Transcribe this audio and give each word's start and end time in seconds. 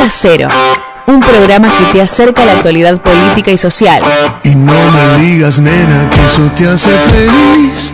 Tibieza 0.00 0.16
Cero, 0.18 0.48
un 1.06 1.20
programa 1.20 1.70
que 1.76 1.84
te 1.92 2.02
acerca 2.02 2.42
a 2.42 2.46
la 2.46 2.52
actualidad 2.52 2.98
política 3.00 3.50
y 3.50 3.58
social. 3.58 4.02
Y 4.42 4.54
no 4.54 4.72
me 4.72 5.22
digas, 5.22 5.58
nena, 5.58 6.08
que 6.10 6.24
eso 6.24 6.50
te 6.56 6.66
hace 6.66 6.90
feliz. 6.90 7.92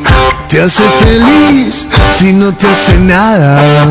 Te 0.48 0.60
hace 0.62 0.82
feliz 1.02 1.88
si 2.16 2.32
no 2.32 2.52
te 2.52 2.68
hace 2.68 2.98
nada. 3.00 3.86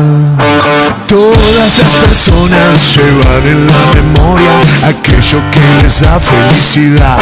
Todas 1.06 1.78
las 1.78 1.94
personas 2.08 2.96
llevan 2.96 3.46
en 3.46 3.66
la 3.66 3.78
memoria 3.94 4.50
aquello 4.88 5.42
que 5.52 5.82
les 5.82 6.00
da 6.00 6.18
felicidad. 6.18 7.18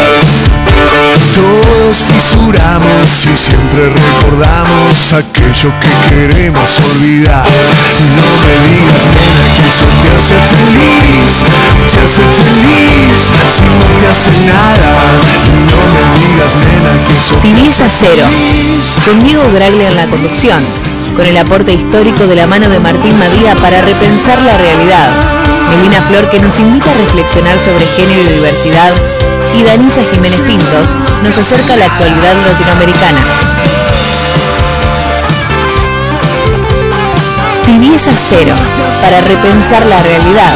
Todos 1.34 1.96
fisuramos 1.98 3.26
y 3.26 3.36
siempre 3.36 3.90
recordamos 3.90 5.12
aquello 5.12 5.72
que 5.80 5.92
queremos 6.14 6.70
olvidar. 6.94 7.44
No 7.44 8.22
me 8.40 8.54
digas, 8.70 9.04
nena, 9.14 9.42
que 9.54 9.66
eso 9.68 9.86
te 10.00 10.08
hace 10.14 10.38
feliz. 10.54 11.32
Te 11.90 11.98
hace 12.00 12.24
feliz 12.38 13.18
si 13.54 13.64
no 13.64 13.86
te 13.98 14.06
hace 14.08 14.32
nada. 14.46 14.88
No 15.68 15.80
me 15.92 16.02
digas, 16.20 16.52
nena, 16.56 16.92
que 17.06 17.14
eso 17.18 17.34
te 17.42 17.48
hace 17.62 17.86
feliz. 17.90 18.86
Diego 19.24 19.42
Graglia 19.56 19.88
en 19.88 19.96
la 19.96 20.06
conducción, 20.06 20.62
con 21.16 21.24
el 21.24 21.36
aporte 21.38 21.72
histórico 21.72 22.26
de 22.26 22.36
la 22.36 22.46
mano 22.46 22.68
de 22.68 22.78
Martín 22.78 23.18
Madía 23.18 23.54
para 23.56 23.80
repensar 23.80 24.40
la 24.42 24.54
realidad, 24.58 25.08
Melina 25.70 26.00
Flor 26.02 26.28
que 26.28 26.38
nos 26.40 26.58
invita 26.58 26.90
a 26.90 26.94
reflexionar 26.94 27.58
sobre 27.58 27.86
género 27.86 28.20
y 28.20 28.34
diversidad, 28.34 28.92
y 29.54 29.62
Danisa 29.62 30.02
Jiménez 30.12 30.42
Pintos 30.42 30.94
nos 31.22 31.38
acerca 31.38 31.72
a 31.72 31.76
la 31.78 31.86
actualidad 31.86 32.34
latinoamericana. 32.46 33.20
Tibieza 37.64 38.12
Cero, 38.28 38.54
para 39.00 39.20
repensar 39.22 39.86
la 39.86 40.02
realidad. 40.02 40.52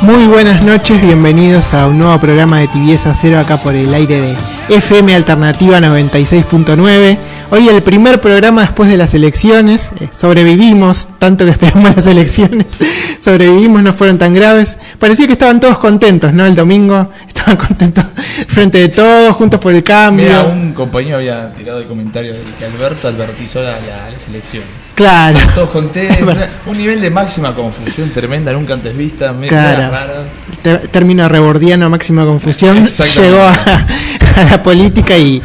Muy 0.00 0.26
buenas 0.26 0.64
noches, 0.64 1.00
bienvenidos 1.00 1.72
a 1.72 1.86
un 1.86 1.98
nuevo 1.98 2.18
programa 2.18 2.58
de 2.58 2.66
Tibieza 2.66 3.14
Cero 3.14 3.38
acá 3.38 3.56
por 3.56 3.76
el 3.76 3.94
aire 3.94 4.20
de 4.20 4.55
FM 4.68 5.14
Alternativa 5.14 5.78
96.9. 5.80 7.18
Hoy 7.50 7.68
el 7.68 7.82
primer 7.84 8.20
programa 8.20 8.62
después 8.62 8.88
de 8.90 8.96
las 8.96 9.14
elecciones. 9.14 9.92
Eh, 10.00 10.08
sobrevivimos, 10.16 11.08
tanto 11.18 11.44
que 11.44 11.52
esperamos 11.52 11.94
las 11.96 12.06
elecciones. 12.06 12.66
Sobrevivimos, 13.20 13.82
no 13.82 13.92
fueron 13.92 14.18
tan 14.18 14.34
graves. 14.34 14.76
Parecía 14.98 15.26
que 15.26 15.34
estaban 15.34 15.60
todos 15.60 15.78
contentos, 15.78 16.32
¿no? 16.32 16.44
El 16.46 16.56
domingo 16.56 17.08
estaban 17.28 17.56
contentos 17.68 18.04
frente 18.48 18.78
de 18.78 18.88
todos, 18.88 19.34
juntos 19.36 19.60
por 19.60 19.72
el 19.72 19.84
cambio. 19.84 20.26
Mira, 20.26 20.42
un 20.44 20.72
compañero 20.72 21.18
había 21.18 21.46
tirado 21.54 21.78
el 21.78 21.86
comentario 21.86 22.34
de 22.34 22.40
que 22.58 22.64
Alberto 22.64 23.06
advertizó 23.08 23.62
la, 23.62 23.72
la- 23.72 24.08
elecciones. 24.28 24.68
Claro. 24.96 25.38
Todos 25.54 25.70
contentos, 25.70 26.36
un 26.66 26.76
nivel 26.78 27.00
de 27.00 27.10
máxima 27.10 27.54
confusión 27.54 28.10
tremenda, 28.10 28.52
nunca 28.52 28.74
antes 28.74 28.96
vista, 28.96 29.32
Claro. 29.46 29.90
rara. 29.92 30.24
Te- 30.62 30.88
término 30.88 31.28
rebordiano, 31.28 31.88
máxima 31.90 32.24
confusión, 32.24 32.86
llegó 33.16 33.42
a, 33.42 33.52
a 34.40 34.44
la 34.50 34.62
política 34.62 35.16
y 35.16 35.40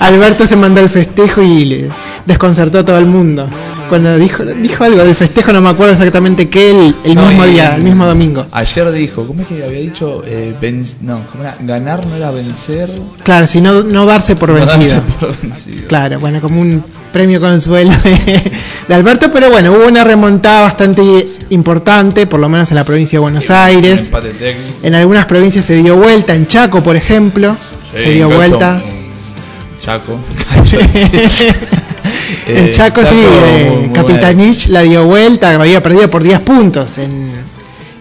Alberto 0.00 0.46
se 0.46 0.56
mandó 0.56 0.80
el 0.80 0.88
festejo 0.90 1.42
y 1.42 1.64
le 1.64 1.90
desconcertó 2.26 2.80
a 2.80 2.84
todo 2.84 2.98
el 2.98 3.06
mundo. 3.06 3.48
Cuando 3.92 4.16
dijo, 4.16 4.42
dijo 4.42 4.84
algo 4.84 5.04
del 5.04 5.14
festejo, 5.14 5.52
no 5.52 5.60
me 5.60 5.68
acuerdo 5.68 5.92
exactamente 5.92 6.48
qué, 6.48 6.70
el, 6.70 6.96
el 7.04 7.14
No, 7.14 7.26
mismo 7.26 7.44
día, 7.44 7.76
el 7.76 7.82
mismo 7.82 8.06
domingo. 8.06 8.46
Ayer 8.50 8.90
dijo, 8.90 9.26
¿cómo 9.26 9.42
es 9.42 9.48
que 9.48 9.62
había 9.62 9.80
dicho? 9.80 10.22
Eh, 10.24 10.54
no, 11.02 11.26
¿cómo 11.30 11.44
era? 11.44 11.58
Ganar 11.60 12.06
no 12.06 12.16
era 12.16 12.30
vencer. 12.30 12.88
Claro, 13.22 13.46
si 13.46 13.60
no, 13.60 13.82
darse 14.06 14.34
por 14.34 14.48
no 14.48 14.64
darse 14.64 14.98
por 15.20 15.36
vencido. 15.42 15.86
Claro, 15.88 16.18
bueno, 16.20 16.40
como 16.40 16.62
un 16.62 16.82
premio 17.12 17.38
consuelo 17.38 17.92
de, 18.02 18.50
de 18.88 18.94
Alberto, 18.94 19.30
pero 19.30 19.50
bueno, 19.50 19.72
hubo 19.72 19.86
una 19.86 20.04
remontada 20.04 20.62
bastante 20.62 21.26
importante, 21.50 22.26
por 22.26 22.40
lo 22.40 22.48
menos 22.48 22.70
en 22.70 22.76
la 22.76 22.84
provincia 22.84 23.18
de 23.18 23.20
Buenos 23.20 23.50
Aires. 23.50 24.10
En 24.82 24.94
algunas 24.94 25.26
provincias 25.26 25.66
se 25.66 25.74
dio 25.74 25.96
vuelta, 25.98 26.34
en 26.34 26.46
Chaco, 26.46 26.82
por 26.82 26.96
ejemplo, 26.96 27.54
Sí, 27.94 28.04
se 28.04 28.10
dio 28.12 28.30
vuelta. 28.30 28.80
mm, 28.82 29.78
Chaco. 29.84 30.18
en 32.48 32.66
Eh, 32.66 32.70
Chaco, 32.70 33.00
sí, 33.02 33.14
eh. 33.16 33.90
Capitanich 33.94 34.66
la 34.68 34.82
dio 34.82 35.04
vuelta, 35.04 35.54
había 35.54 35.82
perdido 35.82 36.10
por 36.10 36.22
10 36.22 36.40
puntos 36.40 36.98
en, 36.98 37.28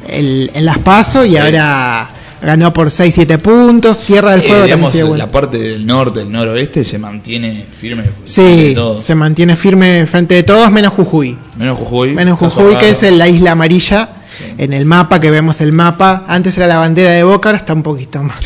el- 0.10 0.52
en 0.54 0.66
Las 0.66 0.78
Paso 0.80 1.26
y 1.26 1.38
ahora 1.38 2.10
ganó 2.42 2.74
por 2.74 2.90
6-7 2.90 3.38
puntos. 3.38 4.02
Tierra 4.02 4.32
del 4.32 4.40
Eh, 4.42 4.44
Fuego 4.44 4.62
también 4.68 4.78
digamos, 4.92 5.10
vuelta. 5.10 5.26
la 5.26 5.32
parte 5.32 5.58
del 5.60 5.86
norte, 5.86 6.20
del 6.22 6.32
noroeste 6.32 6.84
se 6.84 6.98
mantiene 6.98 7.66
firme. 7.80 8.04
Sí, 8.24 8.76
se 9.00 9.16
mantiene 9.16 9.56
firme 9.56 10.06
frente 10.08 10.36
de 10.36 10.44
todos, 10.44 10.72
menos 10.72 10.94
Jujuy. 10.94 11.38
Menos 11.58 11.78
Jujuy. 11.78 12.14
Menos 12.14 12.40
Jujuy, 12.40 12.76
que 12.78 12.90
es 12.90 13.12
la 13.12 13.28
isla 13.28 13.52
amarilla. 13.52 14.10
En 14.58 14.74
el 14.74 14.86
mapa, 14.86 15.20
que 15.20 15.30
vemos 15.30 15.62
el 15.62 15.72
mapa. 15.72 16.24
Antes 16.28 16.58
era 16.58 16.66
la 16.66 16.78
bandera 16.78 17.12
de 17.12 17.22
Boca, 17.24 17.50
ahora 17.50 17.58
está 17.60 17.74
un 17.74 17.84
poquito 17.84 18.24
más, 18.24 18.40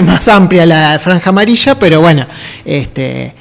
más 0.02 0.28
amplia 0.28 0.64
la 0.64 0.98
franja 0.98 1.28
amarilla, 1.30 1.78
pero 1.78 2.00
bueno, 2.00 2.24
este. 2.64 3.34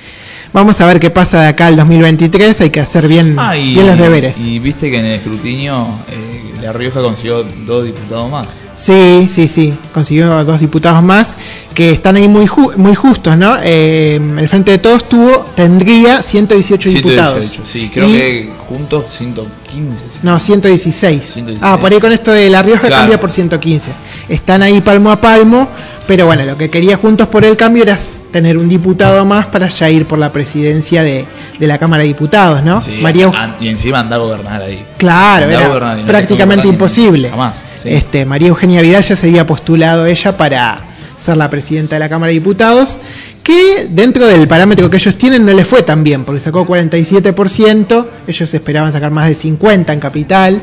Vamos 0.54 0.80
a 0.82 0.86
ver 0.86 1.00
qué 1.00 1.10
pasa 1.10 1.42
de 1.42 1.48
acá 1.48 1.68
al 1.68 1.76
2023. 1.76 2.62
Hay 2.62 2.70
que 2.70 2.80
hacer 2.80 3.08
bien, 3.08 3.36
Ah, 3.40 3.58
y, 3.58 3.74
bien 3.74 3.88
los 3.88 3.98
deberes. 3.98 4.38
Y 4.40 4.60
viste 4.60 4.92
que 4.92 5.00
en 5.00 5.06
el 5.06 5.14
escrutinio 5.14 5.88
eh, 6.12 6.54
La 6.62 6.72
Rioja 6.74 7.02
consiguió 7.02 7.44
dos 7.66 7.86
diputados 7.88 8.30
más. 8.30 8.48
Sí, 8.76 9.28
sí, 9.32 9.48
sí. 9.48 9.74
Consiguió 9.94 10.44
dos 10.44 10.60
diputados 10.60 11.02
más 11.04 11.36
que 11.74 11.90
están 11.92 12.16
ahí 12.18 12.28
muy, 12.28 12.46
ju- 12.48 12.76
muy 12.76 12.94
justos, 12.96 13.36
¿no? 13.36 13.56
Eh, 13.64 14.16
el 14.38 14.48
Frente 14.48 14.72
de 14.72 14.78
Todos 14.78 15.10
tuvo, 15.10 15.46
tendría 15.56 16.22
118 16.22 16.90
diputados. 16.90 17.46
118, 17.46 17.64
sí, 17.72 17.90
creo 17.94 18.08
Y- 18.10 18.12
que 18.14 18.50
juntos 18.70 19.06
115. 19.18 20.04
sí. 20.12 20.20
No, 20.24 20.40
116. 20.40 21.24
116. 21.34 21.60
Ah, 21.62 21.80
por 21.80 21.92
ahí 21.92 22.00
con 22.00 22.12
esto 22.12 22.32
de 22.32 22.50
La 22.50 22.62
Rioja 22.62 22.82
Claro. 22.88 22.96
cambia 23.02 23.20
por 23.20 23.32
115. 23.32 23.90
Están 24.30 24.62
ahí 24.64 24.82
palmo 24.82 25.12
a 25.12 25.20
palmo, 25.20 25.68
pero 26.08 26.26
bueno, 26.26 26.46
lo 26.46 26.58
que 26.58 26.70
quería 26.70 26.98
Juntos 26.98 27.28
por 27.28 27.46
el 27.46 27.56
Cambio 27.58 27.84
era 27.84 27.98
tener 28.32 28.58
un 28.58 28.68
diputado 28.68 29.26
más 29.26 29.46
para 29.48 29.70
ya 29.70 29.90
ir 29.90 30.06
por 30.06 30.20
la 30.20 30.32
presidencia 30.32 31.04
de, 31.04 31.26
de 31.60 31.68
la 31.68 31.78
Cámara 31.78 32.02
de 32.04 32.08
Diputados, 32.08 32.64
¿no? 32.64 32.82
Sí, 32.82 33.00
María 33.02 33.32
y 33.60 33.68
encima 33.70 34.00
anda 34.00 34.16
a 34.16 34.20
gobernar 34.20 34.62
ahí. 34.62 34.84
Claro, 34.98 35.46
Andá 35.46 35.58
a 35.58 35.60
era 35.60 35.68
gobernar 35.68 36.00
y 36.00 36.02
no 36.02 36.08
prácticamente 36.08 36.68
imposible. 36.68 37.30
Jamás. 37.30 37.64
sí. 37.82 37.90
Este, 37.90 38.26
María 38.26 38.50
Eugenia 38.50 38.82
Vidal 38.82 39.04
ya 39.04 39.16
se 39.16 39.28
había 39.28 39.46
postulado 39.46 40.06
ella 40.06 40.36
para 40.36 40.80
ser 41.24 41.38
la 41.38 41.50
presidenta 41.50 41.96
de 41.96 42.00
la 42.00 42.10
Cámara 42.10 42.28
de 42.30 42.34
Diputados, 42.34 42.98
que 43.44 43.88
dentro 43.90 44.28
del 44.28 44.48
parámetro 44.48 44.90
que 44.90 44.98
ellos 44.98 45.18
tienen 45.18 45.46
no 45.46 45.54
le 45.54 45.64
fue 45.64 45.84
tan 45.84 46.04
bien, 46.04 46.24
porque 46.24 46.42
sacó 46.42 46.66
47%, 46.66 48.06
ellos 48.28 48.54
esperaban 48.54 48.92
sacar 48.92 49.12
más 49.12 49.28
de 49.28 49.36
50 49.36 49.94
en 49.94 50.00
capital. 50.00 50.62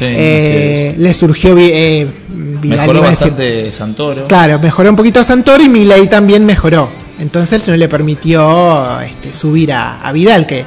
Sí, 0.00 0.06
Eh, 0.08 0.94
le 0.96 1.12
surgió 1.12 1.54
eh, 1.58 2.10
Mejoró 2.62 3.02
bastante 3.02 3.70
Santoro. 3.70 4.26
Claro, 4.26 4.58
mejoró 4.58 4.88
un 4.88 4.96
poquito 4.96 5.20
a 5.20 5.24
Santoro 5.24 5.62
y 5.62 5.68
Milei 5.68 6.08
también 6.08 6.46
mejoró. 6.46 6.88
Entonces 7.18 7.68
no 7.68 7.76
le 7.76 7.86
permitió 7.86 8.98
este, 9.02 9.30
subir 9.30 9.74
a, 9.74 10.00
a 10.00 10.10
Vidal, 10.10 10.46
que 10.46 10.64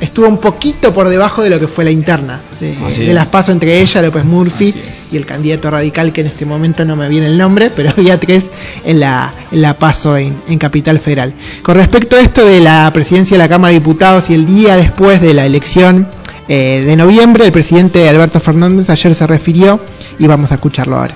estuvo 0.00 0.28
un 0.28 0.38
poquito 0.38 0.92
por 0.92 1.08
debajo 1.08 1.42
de 1.42 1.50
lo 1.50 1.58
que 1.60 1.68
fue 1.68 1.84
la 1.84 1.90
interna 1.90 2.40
de, 2.58 3.14
las 3.14 3.28
pasos 3.28 3.50
entre 3.52 3.80
ella, 3.80 4.02
López 4.02 4.24
Murphy 4.24 4.74
y 5.10 5.16
el 5.16 5.24
candidato 5.24 5.70
radical 5.70 6.12
que 6.12 6.20
en 6.20 6.26
este 6.26 6.44
momento 6.44 6.84
no 6.84 6.96
me 6.96 7.08
viene 7.08 7.26
el 7.26 7.38
nombre, 7.38 7.70
pero 7.70 7.90
había 7.96 8.18
tres 8.18 8.48
en 8.84 9.00
la, 9.00 9.32
en 9.52 9.62
la 9.62 9.78
paso 9.78 10.16
en, 10.16 10.42
en 10.48 10.58
Capital 10.58 10.98
Federal. 10.98 11.32
Con 11.62 11.76
respecto 11.76 12.16
a 12.16 12.20
esto 12.20 12.44
de 12.44 12.60
la 12.60 12.90
presidencia 12.92 13.36
de 13.36 13.42
la 13.44 13.48
Cámara 13.48 13.72
de 13.72 13.78
Diputados 13.78 14.28
y 14.30 14.34
el 14.34 14.44
día 14.44 14.76
después 14.76 15.20
de 15.20 15.34
la 15.34 15.46
elección 15.46 16.08
eh, 16.52 16.82
de 16.84 16.96
noviembre, 16.96 17.46
el 17.46 17.52
presidente 17.52 18.08
Alberto 18.08 18.40
Fernández 18.40 18.90
ayer 18.90 19.14
se 19.14 19.24
refirió 19.24 19.78
y 20.18 20.26
vamos 20.26 20.50
a 20.50 20.56
escucharlo 20.56 20.96
ahora. 20.96 21.14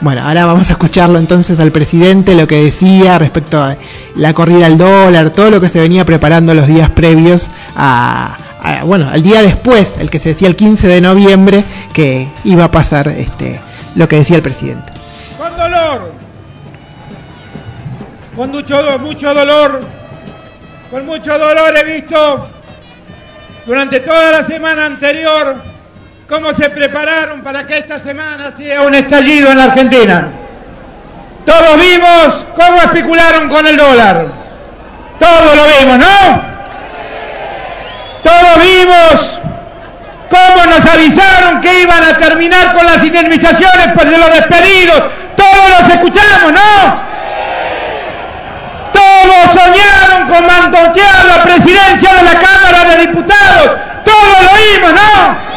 Bueno, 0.00 0.22
ahora 0.26 0.46
vamos 0.46 0.70
a 0.70 0.72
escucharlo 0.72 1.18
entonces 1.18 1.60
al 1.60 1.70
presidente, 1.70 2.34
lo 2.34 2.48
que 2.48 2.64
decía 2.64 3.18
respecto 3.18 3.62
a 3.62 3.76
la 4.16 4.32
corrida 4.32 4.64
al 4.64 4.78
dólar, 4.78 5.28
todo 5.28 5.50
lo 5.50 5.60
que 5.60 5.68
se 5.68 5.80
venía 5.80 6.06
preparando 6.06 6.54
los 6.54 6.66
días 6.66 6.88
previos 6.88 7.48
a, 7.76 8.38
bueno, 8.86 9.06
al 9.12 9.22
día 9.22 9.42
después, 9.42 9.96
el 10.00 10.08
que 10.08 10.18
se 10.18 10.30
decía 10.30 10.48
el 10.48 10.56
15 10.56 10.88
de 10.88 11.02
noviembre, 11.02 11.62
que 11.92 12.26
iba 12.44 12.64
a 12.64 12.70
pasar 12.70 13.06
este, 13.08 13.60
lo 13.96 14.08
que 14.08 14.16
decía 14.16 14.36
el 14.36 14.42
presidente. 14.42 14.94
Con 15.36 15.54
dolor. 15.58 16.12
Con 18.34 18.50
mucho, 18.50 18.98
mucho 18.98 19.34
dolor. 19.34 19.84
Con 20.90 21.04
mucho 21.04 21.38
dolor 21.38 21.76
he 21.76 21.96
visto 21.96 22.48
durante 23.70 24.00
toda 24.00 24.32
la 24.32 24.42
semana 24.42 24.86
anterior 24.86 25.54
cómo 26.28 26.52
se 26.52 26.70
prepararon 26.70 27.40
para 27.42 27.64
que 27.68 27.78
esta 27.78 28.00
semana 28.00 28.50
sea 28.50 28.82
un 28.82 28.96
estallido 28.96 29.48
en 29.48 29.58
la 29.58 29.64
Argentina. 29.64 30.26
Todos 31.46 31.76
vimos 31.78 32.46
cómo 32.56 32.78
especularon 32.78 33.48
con 33.48 33.64
el 33.68 33.76
dólar. 33.76 34.26
Todos 35.20 35.54
lo 35.54 35.62
vimos, 35.78 35.98
¿no? 35.98 36.42
Todos 38.24 38.58
vimos 38.58 39.38
cómo 40.28 40.66
nos 40.66 40.84
avisaron 40.86 41.60
que 41.60 41.82
iban 41.82 42.02
a 42.02 42.16
terminar 42.16 42.74
con 42.74 42.84
las 42.84 43.04
indemnizaciones 43.04 43.92
por 43.94 44.04
los 44.04 44.34
despedidos. 44.34 45.00
Todos 45.36 45.78
los 45.78 45.88
escuchamos, 45.90 46.52
¿no? 46.54 47.10
Todos 48.92 49.52
soñaron 49.52 50.28
con 50.28 50.46
mantotear 50.46 51.24
la 51.26 51.42
presidencia 51.42 52.14
de 52.14 52.22
la 52.22 52.38
Cámara 52.38 52.84
de 52.90 53.06
Diputados. 53.06 53.76
Todos 54.04 54.42
lo 54.42 54.50
oímos, 54.52 54.92
¿no? 54.92 55.50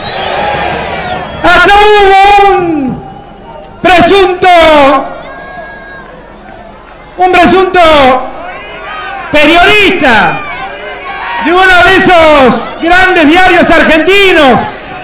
De 10.03 11.53
uno 11.53 11.63
de 11.63 11.95
esos 11.95 12.77
grandes 12.81 13.25
diarios 13.25 13.69
argentinos 13.69 14.59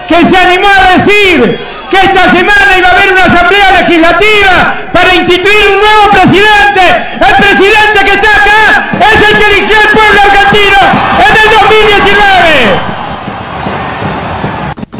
que 0.06 0.26
se 0.26 0.36
animó 0.36 0.68
a 0.68 0.92
decir 0.92 1.58
que 1.88 1.96
esta 1.96 2.30
semana 2.30 2.76
iba 2.78 2.88
a 2.88 2.92
haber 2.92 3.12
una 3.12 3.24
asamblea 3.24 3.80
legislativa 3.80 4.74
para 4.92 5.14
instituir 5.14 5.68
un 5.72 5.80
nuevo 5.80 6.10
presidente. 6.12 6.82
El 7.14 7.34
presidente 7.36 8.04
que 8.04 8.12
está 8.12 8.28
acá 8.28 8.90
es 9.00 9.22
el 9.30 9.38
que 9.38 9.46
eligió 9.46 9.76
el 9.80 9.88
pueblo 9.88 10.20
argentino 10.20 10.78
en 11.18 11.32
el 11.36 11.48
2019. 11.60 12.20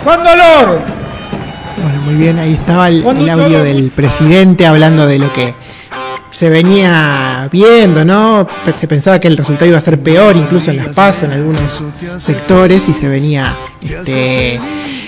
Con 0.03 0.25
dolor. 0.25 0.81
Bueno, 1.77 2.01
muy 2.07 2.15
bien, 2.15 2.39
ahí 2.39 2.55
estaba 2.55 2.89
el, 2.89 3.05
audio 3.29 3.63
del 3.63 3.91
presidente 3.91 4.67
hablando 4.67 5.07
de 5.07 5.19
lo 5.19 5.31
que 5.35 5.55
se 6.31 6.49
venía 6.49 7.30
viendo, 7.49 8.05
¿no? 8.05 8.47
Se 8.79 8.87
pensaba 8.89 9.19
que 9.19 9.29
el 9.29 9.37
resultado 9.37 9.67
iba 9.67 9.79
a 9.79 9.81
ser 9.81 9.99
peor, 10.01 10.37
incluso 10.37 10.71
en 10.71 10.79
las 10.79 10.89
PASO, 10.89 11.27
en 11.27 11.33
algunos 11.33 11.83
sectores, 12.19 12.89
y 12.89 12.93
se 12.93 13.09
venía 13.09 13.55
este, 13.83 14.61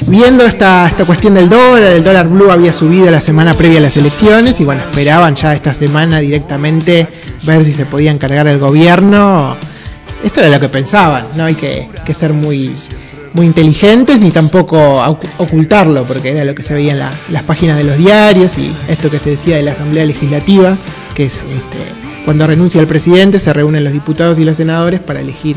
viendo 0.06 0.44
esta, 0.44 0.86
esta 0.86 1.04
cuestión 1.04 1.34
del 1.34 1.48
dólar. 1.48 1.92
El 1.92 2.04
dólar 2.04 2.28
blue 2.28 2.50
había 2.50 2.72
subido 2.72 3.10
la 3.10 3.20
semana 3.20 3.54
previa 3.54 3.78
a 3.78 3.82
las 3.82 3.96
elecciones, 3.96 4.60
y 4.60 4.64
bueno, 4.64 4.82
esperaban 4.90 5.34
ya 5.34 5.54
esta 5.54 5.74
semana 5.74 6.20
directamente 6.20 7.06
ver 7.44 7.64
si 7.64 7.72
se 7.72 7.86
podían 7.86 8.18
cargar 8.18 8.46
el 8.46 8.58
gobierno. 8.58 9.56
Esto 10.22 10.40
era 10.40 10.48
lo 10.50 10.60
que 10.60 10.68
pensaban, 10.68 11.24
no 11.36 11.44
hay 11.44 11.54
que, 11.56 11.88
ser 12.16 12.32
muy, 12.32 12.72
muy 13.32 13.46
inteligentes 13.46 14.20
ni 14.20 14.30
tampoco 14.30 14.76
ocu- 15.02 15.28
ocultarlo, 15.38 16.04
porque 16.04 16.30
era 16.30 16.44
lo 16.44 16.54
que 16.54 16.62
se 16.62 16.74
veía 16.74 16.92
en 16.92 17.00
la- 17.00 17.10
las 17.32 17.42
páginas 17.42 17.76
de 17.76 17.82
los 17.84 17.98
diarios 17.98 18.56
y 18.56 18.70
esto 18.88 19.10
que 19.10 19.18
se 19.18 19.30
decía 19.30 19.56
de 19.56 19.62
la 19.62 19.72
Asamblea 19.72 20.04
Legislativa, 20.04 20.72
que 21.14 21.24
es 21.24 21.42
este, 21.42 21.78
cuando 22.24 22.46
renuncia 22.46 22.80
el 22.80 22.86
presidente, 22.86 23.38
se 23.38 23.52
reúnen 23.52 23.84
los 23.84 23.92
diputados 23.92 24.38
y 24.38 24.44
los 24.44 24.56
senadores 24.56 25.00
para 25.00 25.20
elegir 25.20 25.56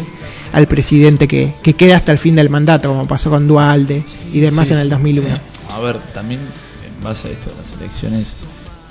al 0.52 0.68
presidente 0.68 1.28
que, 1.28 1.52
que 1.64 1.74
queda 1.74 1.98
hasta 1.98 2.12
el 2.12 2.18
fin 2.18 2.36
del 2.36 2.50
mandato, 2.50 2.90
como 2.90 3.08
pasó 3.08 3.30
con 3.30 3.48
Dualde 3.48 4.04
y 4.34 4.40
demás 4.40 4.68
Sí. 4.68 4.74
en 4.74 4.80
el 4.80 4.90
2001. 4.90 5.28
A 5.72 5.80
ver, 5.80 5.98
también 6.14 6.40
en 6.42 7.04
base 7.04 7.28
a 7.28 7.32
esto 7.32 7.50
de 7.50 7.56
las 7.62 7.82
elecciones 7.82 8.36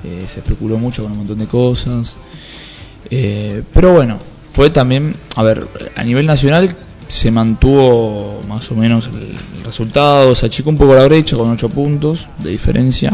eh, 0.05 0.27
se 0.29 0.41
especuló 0.41 0.77
mucho 0.79 1.03
con 1.03 1.13
un 1.13 1.19
montón 1.19 1.39
de 1.39 1.47
cosas. 1.47 2.17
Eh, 3.11 3.63
pero 3.73 3.93
bueno, 3.93 4.19
fue 4.53 4.71
también, 4.71 5.15
a 5.37 5.43
ver, 5.43 5.67
a 5.97 6.05
nivel 6.05 6.27
nacional 6.27 6.75
se 7.09 7.31
mantuvo 7.31 8.41
más 8.49 8.71
o 8.71 8.75
menos 8.75 9.09
el, 9.13 9.23
el 9.59 9.65
resultado, 9.65 10.35
se 10.35 10.47
achicó 10.47 10.71
un 10.71 10.77
poco 10.77 10.95
la 10.95 11.05
brecha 11.05 11.37
con 11.37 11.51
8 11.51 11.69
puntos 11.71 12.27
de 12.39 12.51
diferencia. 12.51 13.13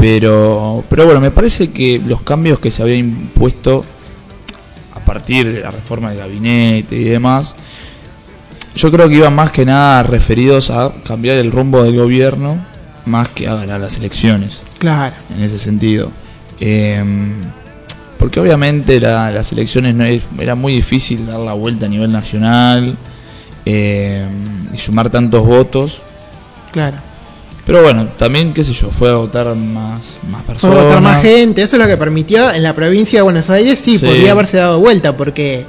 Pero, 0.00 0.82
pero 0.88 1.04
bueno, 1.04 1.20
me 1.20 1.30
parece 1.30 1.70
que 1.70 2.00
los 2.04 2.22
cambios 2.22 2.58
que 2.58 2.70
se 2.70 2.82
habían 2.82 3.00
impuesto 3.00 3.84
a 4.94 5.00
partir 5.00 5.52
de 5.52 5.60
la 5.60 5.70
reforma 5.70 6.08
del 6.10 6.18
gabinete 6.18 6.96
y 6.96 7.04
demás, 7.04 7.54
yo 8.74 8.90
creo 8.90 9.08
que 9.08 9.16
iban 9.16 9.34
más 9.34 9.50
que 9.52 9.64
nada 9.66 10.02
referidos 10.02 10.70
a 10.70 10.90
cambiar 11.04 11.36
el 11.36 11.52
rumbo 11.52 11.82
del 11.82 11.96
gobierno 11.96 12.56
más 13.04 13.28
que 13.28 13.46
a 13.48 13.54
ganar 13.54 13.80
las 13.80 13.96
elecciones, 13.96 14.60
Claro, 14.78 15.14
en 15.36 15.42
ese 15.42 15.58
sentido. 15.58 16.10
Eh, 16.60 17.02
porque 18.18 18.38
obviamente 18.40 19.00
la- 19.00 19.30
las 19.30 19.50
elecciones 19.52 19.94
no 19.94 20.04
es- 20.04 20.22
era 20.38 20.54
muy 20.54 20.74
difícil 20.74 21.26
dar 21.26 21.40
la 21.40 21.52
vuelta 21.54 21.86
a 21.86 21.88
nivel 21.88 22.10
nacional 22.12 22.96
eh, 23.66 24.26
y 24.72 24.76
sumar 24.78 25.10
tantos 25.10 25.44
votos. 25.46 25.98
claro. 26.72 26.96
Pero 27.70 27.82
bueno, 27.84 28.08
también, 28.18 28.52
qué 28.52 28.64
sé 28.64 28.72
yo, 28.72 28.90
fue 28.90 29.10
a 29.10 29.14
votar 29.14 29.46
más, 29.54 30.16
más 30.30 30.42
Fue 30.44 30.54
personas. 30.54 30.78
a 30.78 30.82
votar 30.84 31.00
más 31.02 31.22
gente, 31.22 31.62
eso 31.62 31.76
es 31.76 31.82
lo 31.82 31.88
que 31.88 31.96
permitió 31.96 32.50
en 32.52 32.62
la 32.62 32.74
provincia 32.74 33.18
de 33.20 33.22
Buenos 33.22 33.48
Aires, 33.50 33.78
sí, 33.78 33.98
Sí. 33.98 34.04
podría 34.06 34.32
haberse 34.32 34.56
dado 34.56 34.80
vuelta, 34.80 35.16
porque 35.16 35.64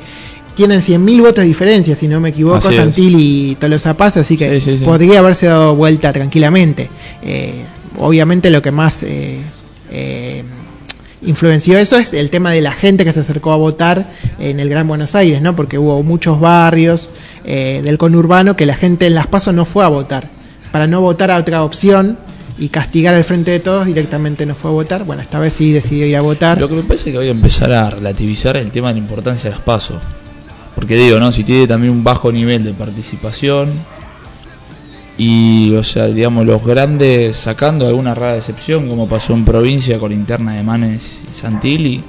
tienen 0.56 0.82
100.000 0.82 1.22
votos 1.22 1.44
de 1.44 1.48
diferencia, 1.48 1.96
si 1.96 2.08
no 2.08 2.20
me 2.20 2.30
equivoco, 2.30 2.58
Así 2.58 2.70
es. 2.70 2.76
Santilli 2.78 3.52
y 3.52 3.56
Tolosa 3.56 3.96
Paz, 3.96 4.18
así 4.18 4.36
que 4.38 4.60
sí. 4.62 4.80
podría 4.84 5.20
haberse 5.20 5.46
dado 5.46 5.76
vuelta 5.76 6.12
tranquilamente. 6.12 6.90
Eh, 7.24 7.54
obviamente 8.00 8.50
lo 8.50 8.62
que 8.62 8.72
más 8.72 9.04
eh, 9.04 9.38
eh, 9.92 10.44
influenció 11.24 11.78
eso 11.78 11.98
es 11.98 12.14
el 12.14 12.30
tema 12.32 12.52
de 12.52 12.62
la 12.62 12.72
gente 12.72 13.06
que 13.06 13.12
se 13.14 13.20
acercó 13.20 13.52
a 13.52 13.56
votar 13.58 14.10
en 14.40 14.60
el 14.60 14.70
Gran 14.70 14.88
Buenos 14.88 15.14
Aires, 15.16 15.42
¿no? 15.42 15.56
Porque 15.56 15.78
hubo 15.78 16.02
muchos 16.04 16.40
barrios 16.40 17.12
eh, 17.46 17.82
del 17.84 17.98
conurbano 17.98 18.56
que 18.56 18.66
la 18.66 18.76
gente 18.76 19.06
en 19.06 19.14
las 19.16 19.28
pasos 19.28 19.54
no 19.54 19.66
fue 19.66 19.86
a 19.86 19.88
votar. 19.88 20.28
Para 20.72 20.88
no 20.88 21.02
votar 21.02 21.32
a 21.32 21.38
otra 21.38 21.64
opción 21.64 22.18
y 22.58 22.70
castigar 22.70 23.16
al 23.16 23.24
frente 23.24 23.52
de 23.52 23.60
todos, 23.60 23.86
directamente 23.86 24.46
no 24.46 24.56
fue 24.56 24.72
a 24.72 24.74
votar. 24.74 25.04
Bueno, 25.04 25.22
esta 25.22 25.40
vez 25.40 25.54
sí 25.54 25.72
decidió 25.72 26.06
ir 26.06 26.16
a 26.16 26.22
votar. 26.22 26.60
Lo 26.60 26.68
que 26.68 26.76
me 26.76 26.84
parece 26.84 27.12
que 27.12 27.18
voy 27.18 27.28
a 27.28 27.32
empezar 27.32 27.72
a 27.72 27.90
relativizar 27.90 28.56
el 28.58 28.72
tema 28.72 28.90
de 28.90 28.96
la 28.96 29.00
importancia 29.00 29.50
de 29.50 29.56
los 29.56 29.66
pasos. 29.66 29.98
Porque 30.76 30.96
digo, 30.96 31.20
¿no? 31.20 31.32
Si 31.32 31.44
tiene 31.44 31.68
también 31.68 31.92
un 31.92 32.04
bajo 32.04 32.32
nivel 32.32 32.64
de 32.64 32.74
participación 32.74 33.70
y, 35.18 35.74
o 35.76 35.84
sea, 35.84 36.08
digamos, 36.08 36.46
los 36.46 36.66
grandes 36.66 37.36
sacando 37.36 37.88
alguna 37.88 38.16
rara 38.16 38.38
excepción, 38.38 38.88
como 38.88 39.08
pasó 39.08 39.34
en 39.34 39.44
provincia 39.46 40.00
con 40.00 40.10
la 40.10 40.16
interna 40.16 40.54
de 40.54 40.64
Manes 40.64 41.24
y 41.30 41.34
Santilli, 41.34 42.04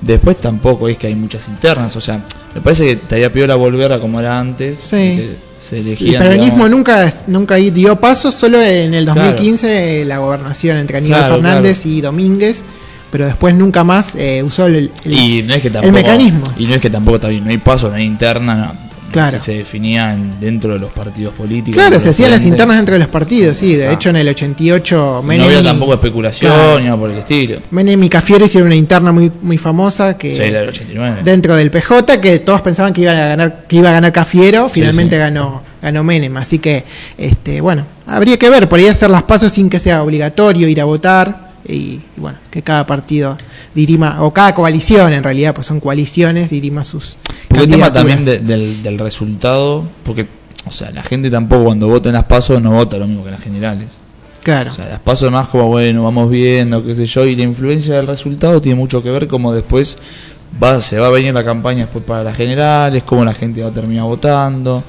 después 0.00 0.36
tampoco 0.38 0.88
es 0.88 0.98
que 0.98 1.06
hay 1.06 1.14
muchas 1.14 1.48
internas. 1.48 1.96
O 1.96 2.00
sea, 2.00 2.24
me 2.54 2.60
parece 2.60 2.84
que 2.84 2.92
estaría 2.92 3.32
peor 3.32 3.50
a 3.50 3.56
volver 3.56 3.92
a 3.92 3.98
como 3.98 4.20
era 4.20 4.38
antes. 4.38 4.78
Sí. 4.78 5.30
El 5.70 6.18
peronismo 6.18 6.44
digamos, 6.66 6.70
nunca, 6.70 7.12
nunca 7.26 7.54
dio 7.56 7.98
paso, 8.00 8.32
solo 8.32 8.60
en 8.60 8.94
el 8.94 9.04
2015 9.04 10.04
la 10.04 10.18
gobernación 10.18 10.76
entre 10.78 10.98
Aníbal 10.98 11.20
Claro, 11.20 11.34
Fernández 11.36 11.86
y 11.86 12.00
Domínguez, 12.00 12.64
pero 13.10 13.26
después 13.26 13.54
nunca 13.54 13.84
más 13.84 14.14
eh, 14.16 14.42
usó 14.42 14.66
el, 14.66 14.90
el- 15.04 15.12
Y 15.14 15.42
no 15.42 15.54
es 15.54 15.62
que 15.62 15.70
tampoco, 15.70 15.92
mecanismo. 15.92 16.44
Y 16.58 16.66
no 16.66 16.74
es 16.74 16.80
que 16.80 16.90
tampoco 16.90 17.16
está 17.16 17.28
bien, 17.28 17.44
no 17.44 17.50
hay 17.50 17.58
paso, 17.58 17.88
no 17.88 17.94
hay 17.96 18.04
interna, 18.04 18.54
no, 18.54 18.91
Claro. 19.12 19.38
se 19.40 19.52
definían 19.58 20.40
dentro 20.40 20.72
de 20.72 20.78
los 20.80 20.90
partidos 20.92 21.34
políticos. 21.34 21.74
Claro, 21.80 21.98
se 22.00 22.08
hacían 22.10 22.30
las 22.30 22.44
internas 22.44 22.76
dentro 22.78 22.94
de 22.94 22.98
los 23.00 23.08
partidos, 23.08 23.56
sí. 23.56 23.74
De 23.76 23.86
Ah. 23.88 23.92
hecho, 23.92 24.10
en 24.10 24.16
el 24.16 24.28
88, 24.28 25.20
No 25.20 25.22
Menem, 25.22 25.46
había 25.46 25.60
y- 25.60 25.64
tampoco 25.64 25.94
especulación 25.94 26.52
Claro. 26.52 26.78
ni 26.78 26.86
nada 26.86 26.96
por 26.96 27.10
el 27.10 27.18
estilo. 27.18 27.60
Menem 27.70 28.02
y 28.02 28.08
Cafiero 28.08 28.44
hicieron 28.44 28.66
una 28.68 28.76
interna 28.76 29.12
muy, 29.12 29.30
muy 29.42 29.58
famosa 29.58 30.16
que 30.16 30.34
Sí, 30.34 30.40
del 30.40 30.68
89. 30.68 31.20
dentro 31.24 31.54
del 31.56 31.70
PJ, 31.70 32.20
que 32.20 32.38
todos 32.40 32.60
pensaban 32.62 32.92
que 32.92 33.02
iba 33.02 33.12
a 33.12 33.14
ganar, 33.28 33.64
que 33.68 33.76
iba 33.76 33.90
a 33.90 33.92
ganar 33.92 34.12
Cafiero, 34.12 34.68
finalmente 34.68 35.16
sí. 35.16 35.20
ganó, 35.20 35.62
ganó 35.80 36.02
Menem. 36.04 36.36
Así 36.36 36.58
que, 36.58 36.84
este, 37.18 37.60
bueno, 37.60 37.84
habría 38.06 38.38
que 38.38 38.48
ver, 38.50 38.68
podría 38.68 38.90
hacer 38.92 39.10
las 39.10 39.22
pasos 39.24 39.52
sin 39.52 39.68
que 39.70 39.78
sea 39.78 40.02
obligatorio 40.02 40.68
ir 40.68 40.80
a 40.80 40.84
votar. 40.84 41.52
Y, 41.64 41.74
y 41.74 42.00
bueno, 42.16 42.38
que 42.50 42.62
cada 42.62 42.84
partido 42.86 43.38
dirima, 43.72 44.20
o 44.22 44.32
cada 44.32 44.52
coalición 44.54 45.12
en 45.12 45.22
realidad, 45.22 45.54
pues 45.54 45.66
son 45.68 45.78
coaliciones, 45.78 46.50
dirima 46.50 46.82
sus. 46.82 47.16
Porque 47.52 47.64
el 47.64 47.70
tema 47.70 47.92
también 47.92 48.24
de- 48.24 48.38
del, 48.40 48.82
del 48.82 48.98
resultado, 48.98 49.84
porque, 50.04 50.26
o 50.66 50.70
sea, 50.72 50.90
la 50.90 51.02
gente 51.02 51.30
tampoco 51.30 51.64
cuando 51.64 51.88
vota 51.88 52.08
en 52.08 52.14
las 52.14 52.24
pasos 52.24 52.60
no 52.60 52.72
vota 52.72 52.96
lo 52.98 53.06
mismo 53.06 53.22
que 53.22 53.28
en 53.28 53.34
las 53.34 53.42
generales. 53.44 53.88
Claro. 54.42 54.72
O 54.72 54.74
sea, 54.74 54.86
las 54.88 55.00
pasos 55.00 55.30
más 55.30 55.48
como, 55.48 55.68
bueno, 55.68 56.02
vamos 56.02 56.28
viendo, 56.30 56.84
qué 56.84 56.94
sé 56.94 57.06
yo, 57.06 57.24
y 57.26 57.36
la 57.36 57.42
influencia 57.44 57.94
del 57.96 58.06
resultado 58.08 58.60
tiene 58.60 58.76
mucho 58.78 59.02
que 59.02 59.10
ver 59.10 59.28
como 59.28 59.52
después 59.52 59.98
va, 60.62 60.80
se 60.80 60.98
va 60.98 61.06
a 61.06 61.10
venir 61.10 61.32
la 61.32 61.44
campaña 61.44 61.80
después 61.84 62.04
para 62.04 62.24
las 62.24 62.36
generales, 62.36 63.04
cómo 63.04 63.24
la 63.24 63.34
gente 63.34 63.62
va 63.62 63.68
a 63.68 63.72
terminar 63.72 64.04
votando. 64.04 64.82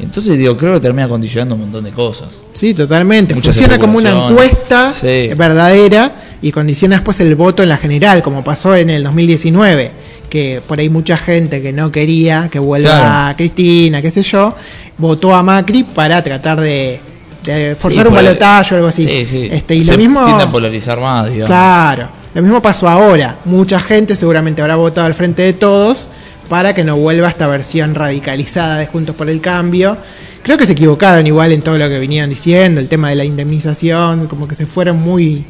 Entonces, 0.00 0.38
digo, 0.38 0.56
creo 0.56 0.72
que 0.74 0.80
termina 0.80 1.06
condicionando 1.08 1.54
un 1.54 1.60
montón 1.60 1.84
de 1.84 1.90
cosas. 1.90 2.28
Sí, 2.54 2.72
totalmente. 2.74 3.34
Muchas 3.34 3.54
Funciona 3.54 3.78
como 3.78 3.98
una 3.98 4.28
encuesta 4.30 4.92
Sí. 4.94 5.28
verdadera 5.36 6.10
y 6.42 6.50
condiciona 6.50 6.96
después 6.96 7.20
el 7.20 7.34
voto 7.34 7.62
en 7.62 7.68
la 7.68 7.76
general, 7.76 8.22
como 8.22 8.42
pasó 8.42 8.74
en 8.74 8.88
el 8.90 9.02
2019, 9.04 9.90
que 10.30 10.62
por 10.66 10.78
ahí 10.80 10.88
mucha 10.88 11.18
gente 11.18 11.60
que 11.60 11.72
no 11.72 11.90
quería 11.90 12.48
que 12.50 12.58
vuelva 12.58 12.90
Claro. 12.90 13.36
Cristina, 13.36 14.00
qué 14.00 14.10
sé 14.10 14.22
yo, 14.22 14.54
votó 14.96 15.34
a 15.34 15.42
Macri 15.42 15.82
para 15.84 16.22
tratar 16.22 16.58
de, 16.60 17.00
de 17.44 17.76
forzar 17.78 18.04
Sí, 18.04 18.08
un 18.08 18.14
balotaje 18.14 18.74
o 18.74 18.76
algo 18.78 18.88
así. 18.88 19.04
Sí, 19.04 19.26
sí. 19.26 19.48
Este, 19.52 19.74
y 19.74 19.84
Se 19.84 19.92
lo 19.92 19.98
mismo. 19.98 20.20
a 20.20 20.48
polarizar 20.50 20.98
más, 21.00 21.26
digamos. 21.26 21.46
Claro, 21.48 22.08
lo 22.34 22.42
mismo 22.42 22.62
pasó 22.62 22.88
ahora. 22.88 23.36
Mucha 23.44 23.80
gente 23.80 24.16
seguramente 24.16 24.62
habrá 24.62 24.76
votado 24.76 25.06
al 25.06 25.14
frente 25.14 25.42
de 25.42 25.52
todos 25.52 26.08
para 26.48 26.74
que 26.74 26.82
no 26.84 26.96
vuelva 26.96 27.28
esta 27.28 27.46
versión 27.46 27.94
radicalizada 27.94 28.78
de 28.78 28.86
Juntos 28.86 29.14
por 29.16 29.28
el 29.28 29.40
Cambio. 29.40 29.96
Creo 30.42 30.56
que 30.56 30.64
se 30.66 30.72
equivocaron 30.72 31.26
igual 31.26 31.52
en 31.52 31.60
todo 31.60 31.76
lo 31.76 31.88
que 31.88 31.98
venían 31.98 32.30
diciendo, 32.30 32.80
el 32.80 32.88
tema 32.88 33.10
de 33.10 33.14
la 33.16 33.24
indemnización, 33.24 34.26
como 34.26 34.48
que 34.48 34.54
se 34.54 34.64
fueron 34.66 34.98
muy... 35.00 35.44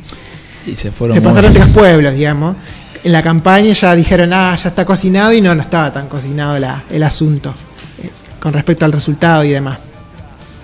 Y 0.67 0.77
se 0.77 0.91
fueron 0.91 1.17
se 1.17 1.23
pasaron 1.23 1.53
tres 1.55 1.69
pueblos, 1.69 2.13
digamos. 2.15 2.57
En 3.02 3.12
la 3.12 3.23
campaña 3.23 3.73
ya 3.73 3.95
dijeron, 3.97 4.33
ah, 4.33 4.54
ya 4.62 4.69
está 4.69 4.85
cocinado 4.85 5.33
y 5.33 5.40
no, 5.40 5.54
no 5.54 5.62
estaba 5.62 5.92
tan 5.92 6.07
cocinado 6.09 6.59
la- 6.59 6.85
el 6.90 7.02
asunto 7.02 7.54
eh, 8.02 8.11
con 8.40 8.52
respecto 8.52 8.85
al 8.85 8.92
resultado 8.92 9.42
y 9.45 9.50
demás. 9.50 9.78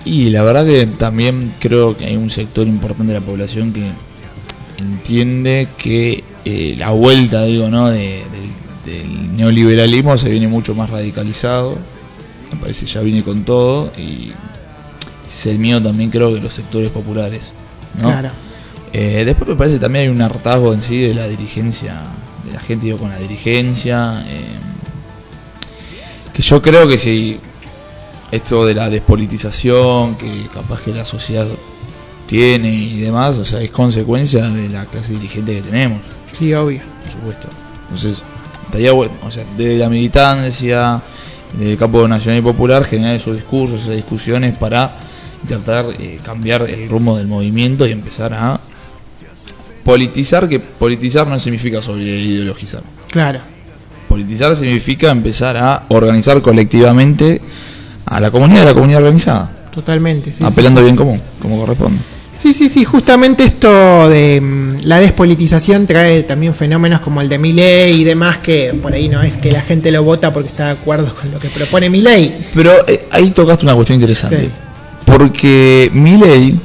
Y 0.04 0.30
la 0.30 0.42
verdad 0.42 0.64
que 0.66 0.86
también 0.86 1.52
creo 1.58 1.96
que 1.96 2.04
hay 2.06 2.16
un 2.16 2.30
sector 2.30 2.66
importante 2.66 3.12
de 3.12 3.20
la 3.20 3.24
población 3.26 3.72
que 3.72 3.90
entiende 4.78 5.68
que 5.78 6.22
eh, 6.44 6.74
la 6.78 6.90
vuelta, 6.90 7.44
digo, 7.44 7.68
¿no? 7.68 7.90
de- 7.90 8.22
del, 8.84 8.92
del 9.04 9.36
neoliberalismo 9.36 10.16
se 10.16 10.28
viene 10.28 10.46
mucho 10.48 10.74
más 10.74 10.90
radicalizado. 10.90 11.76
Me 12.52 12.58
parece 12.60 12.86
ya 12.86 13.00
viene 13.00 13.22
con 13.22 13.42
todo 13.44 13.90
y 13.98 14.32
es 15.26 15.46
el 15.46 15.58
mío 15.58 15.82
también 15.82 16.10
creo 16.10 16.34
que 16.34 16.40
los 16.40 16.54
sectores 16.54 16.90
populares. 16.92 17.40
¿no? 18.00 18.08
Claro. 18.08 18.28
Eh, 18.92 19.24
después 19.24 19.48
me 19.50 19.56
parece 19.56 19.78
también 19.78 20.04
hay 20.04 20.10
un 20.14 20.22
hartazgo 20.22 20.72
en 20.72 20.82
sí 20.82 20.98
de 21.00 21.14
la 21.14 21.26
dirigencia, 21.26 22.00
de 22.46 22.52
la 22.52 22.60
gente 22.60 22.86
digo, 22.86 22.98
con 22.98 23.10
la 23.10 23.18
dirigencia. 23.18 24.24
eh, 24.28 24.40
que 26.32 26.42
yo 26.42 26.60
creo 26.60 26.86
que 26.86 26.98
si 26.98 27.38
esto 28.30 28.66
de 28.66 28.74
la 28.74 28.90
despolitización 28.90 30.16
que 30.18 30.42
capaz 30.52 30.80
que 30.82 30.92
la 30.92 31.04
sociedad 31.04 31.46
tiene 32.26 32.72
y 32.74 33.00
demás, 33.00 33.38
o 33.38 33.44
sea, 33.44 33.60
es 33.62 33.70
consecuencia 33.70 34.44
de 34.50 34.68
la 34.68 34.84
clase 34.84 35.12
dirigente 35.12 35.54
que 35.56 35.62
tenemos, 35.62 36.00
Sí, 36.32 36.52
obvio. 36.52 36.80
por 37.04 37.12
supuesto. 37.12 37.48
Entonces, 37.84 38.22
estaría 38.66 38.92
bueno, 38.92 39.12
o 39.22 39.30
sea, 39.30 39.44
de 39.56 39.76
la 39.78 39.88
militancia, 39.88 41.00
del 41.58 41.78
campo 41.78 42.06
nacional 42.08 42.40
y 42.40 42.42
popular, 42.42 42.84
generar 42.84 43.14
esos 43.14 43.36
discursos, 43.36 43.82
esas 43.82 43.94
discusiones 43.96 44.58
para 44.58 44.96
intentar 45.42 45.86
eh, 45.98 46.18
cambiar 46.24 46.68
el 46.68 46.88
rumbo 46.88 47.16
del 47.16 47.28
movimiento 47.28 47.86
y 47.86 47.92
empezar 47.92 48.34
a 48.34 48.58
politizar, 49.86 50.48
que 50.48 50.58
politizar 50.58 51.28
no 51.28 51.38
significa 51.38 51.80
sobre 51.80 52.02
ideologizar. 52.02 52.82
Claro. 53.08 53.38
Politizar 54.08 54.56
significa 54.56 55.12
empezar 55.12 55.56
a 55.56 55.84
organizar 55.88 56.42
colectivamente 56.42 57.40
a 58.04 58.18
la 58.18 58.32
comunidad, 58.32 58.62
a 58.62 58.66
la 58.66 58.74
comunidad 58.74 59.02
organizada, 59.02 59.50
Totalmente. 59.72 60.32
Sí, 60.32 60.42
apelando 60.42 60.80
sí. 60.80 60.84
bien 60.84 60.96
común, 60.96 61.20
como 61.40 61.60
corresponde. 61.60 61.98
Sí, 62.36 62.52
sí, 62.52 62.68
sí, 62.68 62.84
justamente 62.84 63.44
esto 63.44 64.08
de 64.08 64.40
mm, 64.40 64.86
la 64.86 64.98
despolitización 64.98 65.86
trae 65.86 66.24
también 66.24 66.52
fenómenos 66.52 67.00
como 67.00 67.20
el 67.20 67.28
de 67.28 67.38
Milei 67.38 68.00
y 68.00 68.04
demás, 68.04 68.38
que 68.38 68.74
por 68.82 68.92
ahí 68.92 69.08
no 69.08 69.22
es 69.22 69.36
que 69.36 69.52
la 69.52 69.60
gente 69.60 69.92
lo 69.92 70.02
vota 70.02 70.32
porque 70.32 70.48
está 70.48 70.66
de 70.66 70.72
acuerdo 70.72 71.14
con 71.14 71.30
lo 71.30 71.38
que 71.38 71.48
propone 71.48 71.88
Milei. 71.90 72.48
Pero 72.54 72.72
eh, 72.88 73.06
ahí 73.12 73.30
tocaste 73.30 73.64
una 73.64 73.74
cuestión 73.74 74.00
interesante. 74.00 74.46
Sí. 74.46 74.50
Porque 75.04 75.90
Milley 75.92 76.58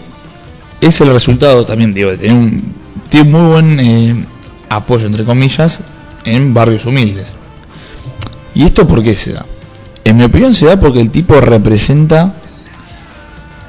es 0.79 1.01
el 1.01 1.13
resultado 1.13 1.63
también, 1.65 1.91
digo, 1.91 2.09
de 2.11 2.17
tener 2.17 2.33
un, 2.33 2.80
tiene 3.11 3.29
muy 3.29 3.41
buen 3.51 3.79
eh, 3.79 4.25
apoyo, 4.69 5.05
entre 5.05 5.25
comillas, 5.25 5.81
en 6.23 6.53
barrios 6.53 6.85
humildes. 6.85 7.27
¿Y 8.55 8.63
esto 8.63 8.87
por 8.87 9.03
qué 9.03 9.15
se 9.15 9.33
da? 9.33 9.45
En 10.05 10.15
mi 10.17 10.23
opinión 10.23 10.53
se 10.53 10.65
da 10.65 10.79
porque 10.79 11.01
el 11.01 11.11
tipo 11.11 11.39
representa 11.41 12.31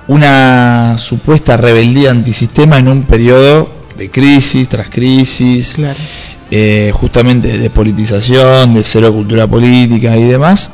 una 0.09 0.97
supuesta 0.99 1.57
rebeldía 1.57 2.11
antisistema 2.13 2.79
en 2.79 2.87
un 2.89 3.03
periodo 3.03 3.69
de 3.99 4.11
crisis 4.11 4.69
tras 4.69 4.89
crisis, 4.89 5.73
Claro. 5.75 5.99
eh, 6.51 6.91
justamente 6.95 7.59
de 7.59 7.71
politización, 7.71 8.75
de 8.75 8.83
cero 8.85 9.13
cultura 9.13 9.47
política 9.47 10.17
y 10.17 10.25
demás. 10.25 10.71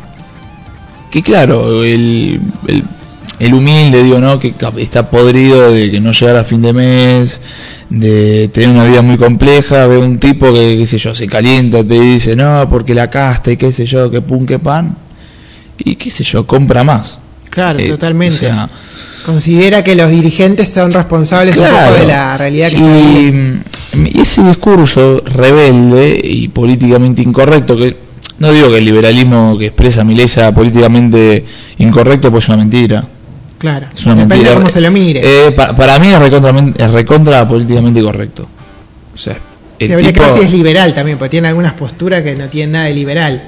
Que 1.11 1.23
claro, 1.23 1.83
el, 1.85 2.39
el, 2.67 2.85
el 3.39 3.55
humilde, 3.55 4.03
digo, 4.03 4.19
¿no? 4.19 4.39
Que 4.39 4.55
está 4.79 5.09
podrido 5.11 5.71
de 5.71 5.91
que 5.91 6.01
no 6.01 6.13
llegar 6.13 6.37
a 6.37 6.45
fin 6.45 6.61
de 6.63 6.73
mes, 6.73 7.41
de 7.89 8.49
tener 8.53 8.71
una 8.71 8.85
vida 8.85 9.03
muy 9.03 9.17
compleja, 9.17 9.87
ve 9.87 9.99
un 9.99 10.19
tipo 10.19 10.53
que, 10.53 10.77
qué 10.77 10.87
sé 10.87 10.99
yo, 10.99 11.15
se 11.15 11.27
calienta, 11.27 11.85
te 11.85 12.01
dice, 12.01 12.35
no, 12.37 12.67
porque 12.69 12.95
la 12.95 13.09
casta 13.11 13.51
y 13.53 13.57
qué 13.57 13.73
sé 13.73 13.87
yo, 13.87 14.11
que 14.11 14.21
pum, 14.21 14.45
que 14.47 14.59
pan, 14.59 14.97
y 15.79 15.95
qué 15.97 16.11
sé 16.11 16.25
yo, 16.25 16.47
compra 16.47 16.83
más. 16.85 17.19
Claro, 17.51 17.79
Eh, 17.79 17.89
totalmente. 17.89 18.37
o 18.37 18.39
sea, 18.39 18.69
Considera 19.25 19.85
que 19.85 19.95
los 19.95 20.11
dirigentes 20.11 20.71
son 20.71 20.91
responsables 20.91 21.57
un 21.59 21.65
poco 21.65 22.01
de 22.01 22.07
la 22.07 22.39
realidad 22.39 22.71
que 22.71 22.77
y, 22.79 23.31
mm, 23.31 24.07
y 24.15 24.21
ese 24.21 24.43
discurso 24.43 25.23
rebelde 25.27 26.19
y 26.25 26.49
políticamente 26.49 27.21
incorrecto, 27.21 27.77
que 27.77 27.95
no 28.39 28.51
digo 28.53 28.71
que 28.71 28.79
el 28.79 28.87
liberalismo 28.87 29.59
que 29.59 29.67
expresa 29.67 30.03
mi 30.03 30.15
ley 30.15 30.29
sea 30.29 30.55
políticamente 30.55 31.45
incorrecto, 31.79 32.31
pues 32.31 32.45
es 32.45 32.49
una 32.49 32.59
mentira. 32.59 33.05
Claro. 33.59 33.89
Es 33.95 34.05
una 34.07 34.15
Depende 34.15 34.35
mentira. 34.37 34.51
de 34.53 34.57
cómo 34.57 34.71
se 34.71 34.81
lo 34.81 34.91
mire. 34.91 35.21
Eh, 35.25 35.53
pa- 35.53 35.75
para 35.75 35.99
mí 35.99 36.09
es 36.09 36.19
recontra, 36.19 36.55
es 36.77 36.91
recontra 36.93 37.47
políticamente 37.49 38.01
correcto. 38.03 38.49
O 39.15 39.19
sea, 39.19 39.37
el 39.79 39.87
Sí, 39.89 39.93
habría 39.93 40.13
que 40.13 40.21
tipo- 40.21 40.27
ver 40.33 40.39
si 40.41 40.47
es 40.47 40.53
liberal 40.53 40.95
también, 40.95 41.19
porque 41.19 41.31
tiene 41.31 41.49
algunas 41.49 41.73
posturas 41.75 42.23
que 42.23 42.37
no 42.37 42.47
tienen 42.47 42.73
nada 42.73 42.85
de 42.87 42.95
liberal. 42.95 43.43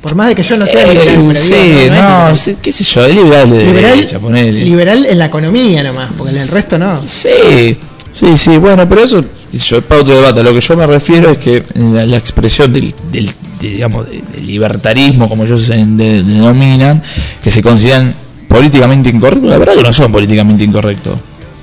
Por 0.00 0.14
más 0.14 0.28
de 0.28 0.34
que 0.36 0.42
yo 0.44 0.56
no 0.56 0.66
sea 0.66 0.82
Eh, 0.84 0.88
liberal, 0.94 1.16
pero 1.18 1.34
sí, 1.34 1.54
digo, 1.54 1.64
no, 1.64 1.70
no 1.70 1.74
es 1.74 1.90
no, 1.90 1.96
liberal. 1.96 2.38
sí, 2.38 2.56
qué 2.62 2.72
sé 2.72 2.84
yo, 2.84 3.04
es 3.06 3.14
liberal 3.14 3.50
de 3.50 3.58
liberal, 3.64 3.96
derecha, 3.96 4.18
ponele. 4.20 4.64
liberal 4.64 5.06
en 5.06 5.18
la 5.18 5.24
economía 5.26 5.82
nomás, 5.82 6.10
porque 6.16 6.32
en 6.34 6.42
el 6.42 6.48
resto 6.48 6.78
no. 6.78 7.00
Sí, 7.08 7.76
sí, 8.12 8.36
sí, 8.36 8.56
bueno, 8.58 8.88
pero 8.88 9.02
eso 9.02 9.20
qué 9.50 9.58
sé 9.58 9.66
yo, 9.66 9.78
es 9.78 9.84
para 9.84 10.02
otro 10.02 10.14
debate. 10.14 10.40
A 10.40 10.42
lo 10.44 10.54
que 10.54 10.60
yo 10.60 10.76
me 10.76 10.86
refiero 10.86 11.30
es 11.32 11.38
que 11.38 11.64
la, 11.74 12.06
la 12.06 12.16
expresión 12.18 12.72
del, 12.72 12.94
del- 13.10 13.26
de, 13.60 13.68
digamos, 13.70 14.06
del 14.08 14.22
del 14.32 14.46
libertarismo, 14.46 15.28
como 15.28 15.42
ellos 15.44 15.62
se 15.62 15.74
de- 15.74 16.22
denominan, 16.22 17.02
que 17.42 17.50
se 17.50 17.60
consideran 17.62 18.14
políticamente 18.48 19.08
incorrectos, 19.10 19.50
la 19.50 19.58
verdad 19.58 19.74
que 19.74 19.82
no 19.82 19.92
son 19.92 20.10
políticamente 20.12 20.64
incorrectos. 20.64 21.14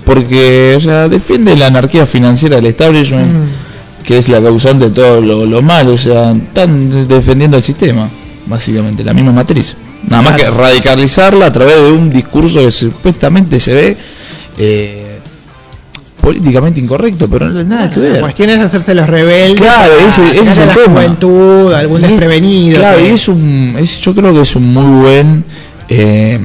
Porque, 0.05 0.75
o 0.77 0.81
sea, 0.81 1.07
defiende 1.07 1.55
la 1.55 1.67
anarquía 1.67 2.05
financiera 2.05 2.57
del 2.57 2.65
establishment, 2.67 3.25
Mm. 3.33 4.03
que 4.03 4.17
es 4.17 4.27
la 4.27 4.41
causante 4.41 4.85
de 4.89 4.91
todo 4.91 5.21
lo, 5.21 5.45
lo 5.45 5.61
malo, 5.61 5.93
o 5.93 5.97
sea, 5.97 6.31
están 6.33 7.07
defendiendo 7.07 7.55
el 7.57 7.63
sistema, 7.63 8.09
básicamente, 8.47 9.03
la 9.03 9.13
misma 9.13 9.31
matriz. 9.31 9.75
Nada 10.09 10.21
más 10.23 10.35
que 10.35 10.49
radicalizarla 10.49 11.45
a 11.45 11.51
través 11.53 11.75
de 11.77 11.91
un 11.93 12.09
discurso 12.09 12.59
que 12.59 12.71
supuestamente 12.71 13.57
se 13.61 13.73
ve 13.73 13.97
eh, 14.57 15.19
políticamente 16.19 16.79
incorrecto, 16.81 17.29
pero 17.29 17.49
no 17.49 17.63
nada 17.63 17.89
que 17.89 17.99
La 18.01 18.09
ver. 18.09 18.21
cuestión 18.21 18.49
es 18.49 18.59
hacerse 18.59 18.93
los 18.93 19.07
rebeldes. 19.07 19.61
Claro, 19.61 19.93
para 19.97 20.07
ese- 20.09 20.39
ese 20.41 20.51
es 20.51 20.57
el 20.57 20.67
la 20.67 20.73
tema. 20.73 20.93
juventud, 20.93 21.73
algún 21.73 22.01
desprevenido. 22.01 22.79
Claro, 22.79 22.97
que- 22.99 23.07
y 23.09 23.11
es 23.13 23.27
un, 23.29 23.75
es- 23.79 23.99
yo 23.99 24.13
creo 24.13 24.33
que 24.33 24.41
es 24.41 24.55
un 24.55 24.73
muy 24.73 25.01
buen, 25.01 25.43
eh, 25.89 26.39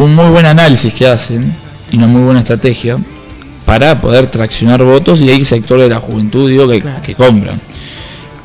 un 0.00 0.14
muy 0.14 0.30
buen 0.30 0.46
análisis 0.46 0.92
que 0.94 1.06
hacen 1.06 1.52
y 1.92 1.96
una 1.96 2.06
muy 2.06 2.22
buena 2.22 2.40
estrategia 2.40 2.98
para 3.66 4.00
poder 4.00 4.26
traccionar 4.28 4.82
votos 4.82 5.20
y 5.20 5.30
hay 5.30 5.44
sectores 5.44 5.84
de 5.84 5.90
la 5.94 6.00
juventud 6.00 6.48
digo 6.48 6.66
que, 6.68 6.80
Claro. 6.80 7.02
que 7.02 7.14
compran. 7.14 7.60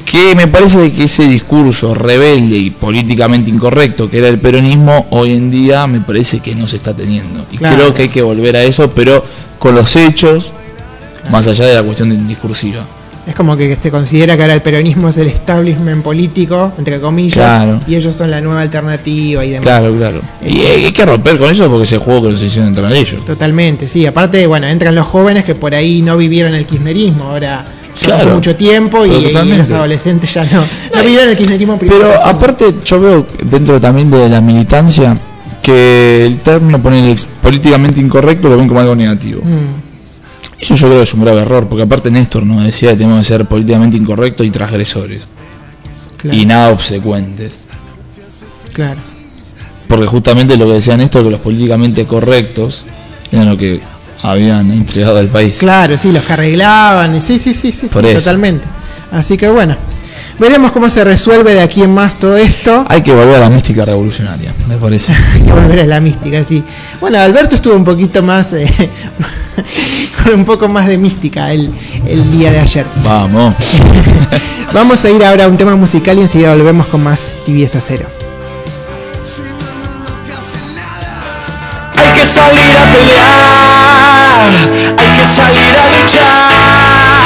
Que 0.06 0.36
me 0.36 0.48
parece 0.48 0.92
que 0.92 1.06
ese 1.06 1.24
discurso 1.28 1.96
rebelde 1.96 2.58
y 2.58 2.70
políticamente 2.70 3.50
incorrecto 3.50 4.10
que 4.10 4.20
era 4.20 4.28
el 4.28 4.38
peronismo 4.38 5.08
hoy 5.10 5.34
en 5.34 5.50
día 5.50 5.88
me 5.88 6.00
parece 6.02 6.40
que 6.42 6.54
no 6.56 6.68
se 6.68 6.76
está 6.76 6.94
teniendo. 6.94 7.46
Y 7.52 7.58
Claro. 7.58 7.76
creo 7.78 7.94
que 7.94 8.02
hay 8.04 8.10
que 8.10 8.22
volver 8.22 8.56
a 8.58 8.64
eso, 8.64 8.90
pero 8.90 9.24
con 9.58 9.74
los 9.74 9.96
hechos, 9.96 10.52
más 11.32 11.48
allá 11.48 11.66
de 11.66 11.74
la 11.74 11.84
cuestión 11.84 12.28
discursiva. 12.28 12.86
Es 13.28 13.34
como 13.34 13.58
que 13.58 13.76
se 13.76 13.90
considera 13.90 14.36
que 14.36 14.44
ahora 14.44 14.54
el 14.54 14.62
peronismo 14.62 15.10
es 15.10 15.18
el 15.18 15.28
establishment 15.28 16.04
político, 16.04 16.74
entre 16.78 17.00
comillas, 17.00 17.34
Claro. 17.34 17.82
y 17.88 17.96
ellos 17.96 18.16
son 18.16 18.30
la 18.30 18.40
nueva 18.40 18.62
alternativa 18.62 19.44
y 19.44 19.52
demás. 19.52 19.64
Claro, 19.64 19.96
claro. 19.96 20.22
Y 20.46 20.60
hay, 20.62 20.92
que 20.92 21.06
romper 21.06 21.40
con 21.40 21.50
eso 21.50 21.68
porque 21.68 21.86
es 21.86 21.92
el 21.94 22.00
juego 22.00 22.24
que 22.28 22.34
nos 22.34 22.42
hicieron 22.42 22.70
entrar 22.70 22.92
ellos. 22.94 23.26
Totalmente, 23.26 23.88
sí. 23.88 24.06
Aparte, 24.06 24.46
bueno, 24.46 24.68
entran 24.68 24.94
los 24.94 25.08
jóvenes 25.08 25.44
que 25.44 25.56
por 25.56 25.74
ahí 25.74 26.02
no 26.04 26.18
vivieron 26.18 26.54
el 26.54 26.66
kirchnerismo, 26.66 27.26
ahora 27.26 27.66
Claro. 28.00 28.24
pasó 28.24 28.36
mucho 28.36 28.56
tiempo 28.56 29.06
y, 29.06 29.32
los 29.32 29.72
adolescentes 29.72 30.34
ya 30.34 30.44
no, 30.46 30.64
no 30.94 31.02
vivieron 31.02 31.30
el 31.30 31.38
kirchnerismo 31.38 31.80
primero. 31.80 32.02
Pero 32.02 32.26
aparte 32.26 32.76
yo 32.86 33.00
veo 33.00 33.26
dentro 33.44 33.80
también 33.80 34.12
de 34.12 34.30
la 34.30 34.42
militancia 34.42 35.18
que 35.62 36.26
el 36.28 36.40
término 36.42 36.80
poner 36.80 37.18
políticamente 37.42 38.00
incorrecto 38.00 38.50
lo 38.50 38.58
ven 38.58 38.68
como 38.68 38.82
algo 38.82 38.96
negativo. 38.96 39.42
Mm, 39.44 39.85
Eso 40.60 40.76
yo 40.76 40.88
creo 40.88 41.00
que 41.00 41.04
es 41.04 41.14
un 41.14 41.22
grave 41.24 41.42
error, 41.42 41.68
porque 41.68 41.84
aparte 41.84 42.10
Néstor 42.10 42.46
nos 42.46 42.64
decía 42.64 42.92
que 42.92 42.98
tenemos 42.98 43.20
que 43.20 43.26
ser 43.26 43.46
políticamente 43.46 43.98
incorrectos 43.98 44.46
y 44.46 44.52
transgresores. 44.52 45.24
claro, 46.18 46.38
Y 46.38 46.46
nada 46.46 46.70
obsecuentes. 46.70 47.68
claro. 48.74 49.00
Porque 49.88 50.08
justamente 50.08 50.58
lo 50.58 50.66
que 50.66 50.74
decía 50.74 50.98
Néstor, 50.98 51.24
que 51.24 51.30
los 51.30 51.40
políticamente 51.42 52.06
correctos 52.06 52.84
eran 53.32 53.50
lo 53.50 53.58
que 53.58 53.80
habían 54.24 54.72
entregado 54.72 55.20
al 55.20 55.28
país. 55.28 55.58
Claro, 55.60 55.98
sí, 55.98 56.12
los 56.12 56.24
que 56.24 56.34
arreglaban, 56.34 57.16
y 57.16 57.22
sí, 57.22 57.38
sí, 57.38 57.54
sí, 57.54 57.72
sí, 57.72 57.88
Por 57.88 58.04
sí, 58.04 58.10
eso. 58.10 58.20
totalmente. 58.20 58.66
Así 59.12 59.38
que 59.38 59.48
bueno, 59.50 59.78
veremos 60.40 60.72
cómo 60.72 60.90
se 60.90 61.04
resuelve 61.04 61.54
de 61.54 61.62
aquí 61.62 61.84
en 61.84 61.94
más 61.94 62.16
todo 62.16 62.38
esto. 62.38 62.86
Hay 62.90 63.02
que 63.02 63.14
volver 63.14 63.36
a 63.36 63.40
la 63.40 63.50
mística 63.50 63.86
revolucionaria, 63.86 64.54
me 64.68 64.78
parece. 64.78 65.14
Hay 65.34 65.42
que 65.42 65.52
volver 65.52 65.80
a 65.82 65.86
la 65.86 66.00
mística, 66.00 66.44
sí. 66.44 66.64
Bueno, 67.00 67.20
Alberto 67.20 67.56
estuvo 67.56 67.76
un 67.76 67.84
poquito 67.86 68.22
más, 68.24 68.54
eh, 68.54 68.68
con 70.24 70.34
un 70.34 70.46
poco 70.46 70.68
más 70.68 70.88
de 70.88 70.98
mística 70.98 71.52
el, 71.52 71.72
el 72.08 72.32
día 72.32 72.52
de 72.52 72.60
ayer. 72.60 72.86
Vamos. 73.04 73.56
Vamos 74.74 75.06
a 75.06 75.10
ir 75.10 75.24
ahora 75.24 75.46
a 75.46 75.48
un 75.48 75.58
tema 75.58 75.76
musical 75.76 76.18
y 76.18 76.22
enseguida 76.22 76.54
volvemos 76.54 76.88
con 76.88 77.04
más 77.04 77.36
tibieza 77.46 77.80
cero. 77.80 78.08
Hay 81.98 82.12
que 82.12 82.26
salir 82.26 82.78
a 82.78 82.92
pelear, 82.92 84.52
hay 84.98 85.10
que 85.18 85.26
salir 85.26 85.76
a 85.78 85.86
luchar, 85.92 86.85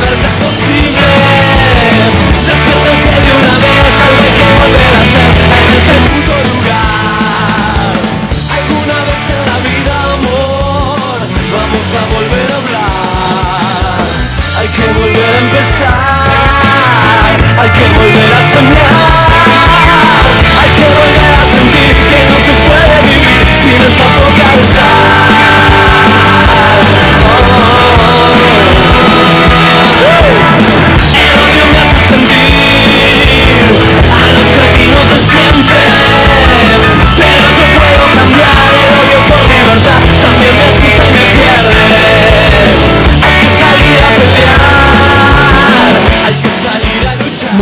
verdad 0.00 0.38
posible. 0.40 0.69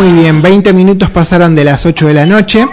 Bien, 0.07 0.43
20 0.43 0.73
minutos 0.75 1.11
pasaron 1.11 1.55
de 1.55 1.65
las 1.65 1.85
8 1.85 2.07
de 2.07 2.15
la 2.15 2.25
noche 2.25 2.67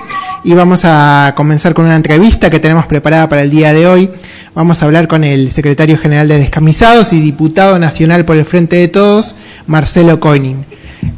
y 0.43 0.53
vamos 0.53 0.81
a 0.85 1.33
comenzar 1.35 1.73
con 1.73 1.85
una 1.85 1.95
entrevista 1.95 2.49
que 2.49 2.59
tenemos 2.59 2.85
preparada 2.85 3.27
para 3.27 3.41
el 3.41 3.49
día 3.49 3.73
de 3.73 3.87
hoy. 3.87 4.09
Vamos 4.53 4.81
a 4.81 4.85
hablar 4.85 5.07
con 5.07 5.23
el 5.23 5.49
secretario 5.49 5.97
general 5.97 6.27
de 6.27 6.37
Descamisados 6.37 7.13
y 7.13 7.19
diputado 7.19 7.79
nacional 7.79 8.25
por 8.25 8.37
el 8.37 8.45
Frente 8.45 8.75
de 8.75 8.87
Todos, 8.87 9.35
Marcelo 9.65 10.19
Coining. 10.19 10.65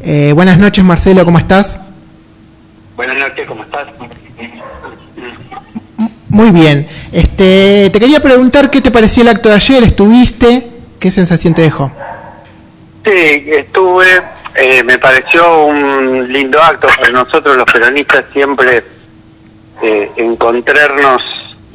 Eh, 0.02 0.32
buenas 0.34 0.58
noches, 0.58 0.84
Marcelo, 0.84 1.26
¿cómo 1.26 1.40
estás? 1.40 1.82
Buenas 2.96 3.18
noches, 3.18 3.48
¿cómo 3.48 3.64
estás? 3.64 3.88
Muy 6.30 6.52
bien. 6.52 6.88
Este, 7.12 7.90
te 7.92 8.00
quería 8.00 8.22
preguntar 8.22 8.70
qué 8.70 8.82
te 8.82 8.92
pareció 8.92 9.24
el 9.24 9.30
acto 9.30 9.50
de 9.50 9.56
ayer, 9.56 9.84
¿estuviste? 9.84 10.68
¿Qué 11.00 11.12
sensación 11.12 11.54
te 11.54 11.64
dejó? 11.64 11.92
Sí, 13.04 13.46
estuve, 13.48 14.06
eh, 14.60 14.84
me 14.84 14.98
pareció 14.98 15.66
un 15.66 16.32
lindo 16.32 16.60
acto 16.60 16.88
para 16.98 17.12
nosotros 17.12 17.56
los 17.56 17.72
peronistas 17.72 18.26
siempre 18.34 18.84
eh, 19.84 20.12
encontrarnos, 20.16 21.22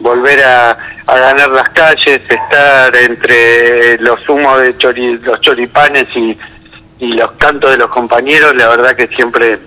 volver 0.01 0.43
a, 0.43 0.77
ganar 1.07 1.51
las 1.51 1.69
calles, 1.69 2.23
estar 2.29 2.97
entre 2.97 3.99
los 3.99 4.29
humos 4.29 4.61
de 4.63 5.19
los 5.23 5.41
choripanes 5.43 6.09
y, 6.17 6.37
y 6.99 7.13
los 7.13 7.31
cantos 7.33 7.71
de 7.71 7.77
los 7.77 7.91
compañeros, 7.91 8.53
la 8.57 8.69
verdad 8.69 8.97
que 8.97 9.07
siempre 9.09 9.61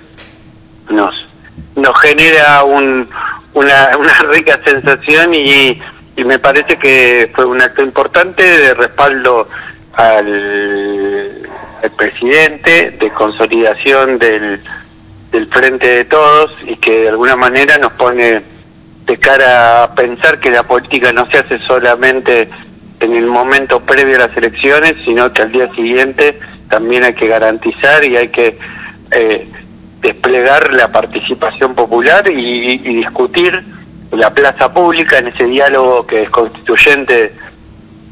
nos, 0.89 1.15
nos 1.77 1.97
genera 2.01 2.65
un, 2.65 3.07
una, 3.53 3.91
una 3.97 4.13
rica 4.29 4.59
sensación 4.65 5.33
y, 5.33 5.79
y 6.17 6.23
me 6.25 6.39
parece 6.39 6.77
que 6.77 7.31
fue 7.33 7.45
un 7.45 7.61
acto 7.61 7.81
importante 7.81 8.43
de 8.43 8.73
respaldo 8.73 9.47
al, 9.93 11.14
presidente, 11.91 12.91
de 12.91 13.09
consolidación 13.11 14.17
del, 14.19 14.59
frente 15.51 15.87
de 15.87 16.05
todos 16.05 16.51
y 16.65 16.77
que 16.77 17.01
de 17.01 17.09
alguna 17.09 17.35
manera 17.35 17.77
nos 17.77 17.91
pone 17.93 18.41
de 19.05 19.17
cara 19.17 19.83
a 19.83 19.93
pensar 19.93 20.39
que 20.39 20.49
la 20.49 20.63
política 20.63 21.11
no 21.11 21.29
se 21.29 21.37
hace 21.37 21.59
solamente 21.59 22.49
en 22.99 23.15
el 23.15 23.25
momento 23.25 23.81
previo 23.81 24.15
a 24.15 24.27
las 24.27 24.37
elecciones, 24.37 24.95
sino 25.03 25.31
que 25.33 25.41
al 25.41 25.51
día 25.51 25.69
siguiente 25.75 26.39
también 26.69 27.03
hay 27.03 27.13
que 27.13 27.27
garantizar 27.27 28.03
y 28.05 28.15
hay 28.15 28.29
que 28.29 28.57
eh, 29.11 29.47
desplegar 30.01 30.73
la 30.73 30.91
participación 30.91 31.75
popular 31.75 32.29
y, 32.29 32.77
discutir 32.77 33.63
la 34.11 34.33
plaza 34.33 34.73
pública 34.73 35.17
en 35.17 35.27
ese 35.27 35.45
diálogo 35.45 36.07
que 36.07 36.23
es 36.23 36.29
constituyente 36.29 37.33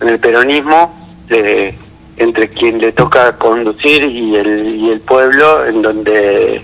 en 0.02 0.10
el 0.10 0.20
peronismo 0.20 0.94
de, 1.28 1.76
entre 2.17 2.49
quien 2.49 2.80
le 2.80 2.91
toca 2.91 3.38
conducir 3.38 4.04
y 4.04 4.36
el, 4.36 4.76
y 4.76 4.89
el 4.89 4.99
pueblo 5.02 5.65
en 5.65 5.82
donde 5.82 6.63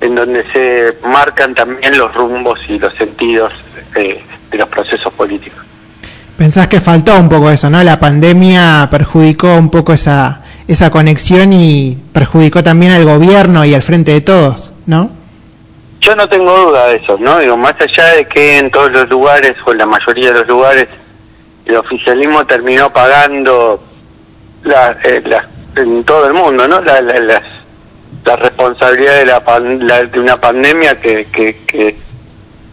en 0.00 0.14
donde 0.14 0.44
se 0.52 0.96
marcan 1.06 1.54
también 1.54 1.96
los 1.98 2.14
rumbos 2.14 2.58
y 2.68 2.78
los 2.78 2.94
sentidos 2.94 3.52
eh, 3.94 4.22
de 4.50 4.58
los 4.58 4.68
procesos 4.68 5.12
políticos. 5.12 5.60
Pensás 6.38 6.68
que 6.68 6.80
faltó 6.80 7.18
un 7.18 7.28
poco 7.28 7.50
eso, 7.50 7.68
¿no? 7.68 7.82
La 7.82 8.00
pandemia 8.00 8.88
perjudicó 8.90 9.56
un 9.56 9.70
poco 9.70 9.92
esa, 9.92 10.40
esa 10.66 10.90
conexión 10.90 11.52
y 11.52 11.98
perjudicó 12.14 12.62
también 12.62 12.92
al 12.92 13.04
gobierno 13.04 13.62
y 13.66 13.74
al 13.74 13.82
frente 13.82 14.12
de 14.12 14.22
todos, 14.22 14.72
¿no? 14.86 15.10
Yo 16.00 16.16
no 16.16 16.26
tengo 16.30 16.56
duda 16.56 16.86
de 16.86 16.96
eso, 16.96 17.18
¿no? 17.20 17.38
Digo, 17.40 17.58
más 17.58 17.74
allá 17.78 18.16
de 18.16 18.24
que 18.26 18.58
en 18.58 18.70
todos 18.70 18.90
los 18.90 19.06
lugares, 19.10 19.54
o 19.66 19.72
en 19.72 19.78
la 19.78 19.86
mayoría 19.86 20.32
de 20.32 20.38
los 20.38 20.48
lugares, 20.48 20.88
el 21.66 21.76
oficialismo 21.76 22.46
terminó 22.46 22.90
pagando 22.90 23.82
la, 24.70 24.96
eh, 25.04 25.22
en 25.76 26.04
todo 26.04 26.26
el 26.26 26.32
mundo, 26.32 26.66
¿no? 26.66 26.80
La, 26.80 27.00
la, 27.00 27.42
la 28.24 28.36
responsabilidad 28.36 29.18
de, 29.18 29.84
la, 29.84 30.02
de 30.04 30.20
una 30.20 30.40
pandemia 30.40 31.00
que, 31.00 31.26
que, 31.26 31.96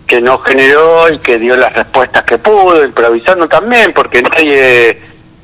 que, 0.06 0.22
no 0.22 0.40
generó 0.40 1.12
y 1.12 1.20
que 1.20 1.38
dio 1.38 1.56
las 1.56 1.74
respuestas 1.74 2.24
que 2.24 2.38
pudo, 2.38 2.84
improvisando 2.84 3.48
también, 3.48 3.94
porque 3.94 4.22
nadie 4.22 4.98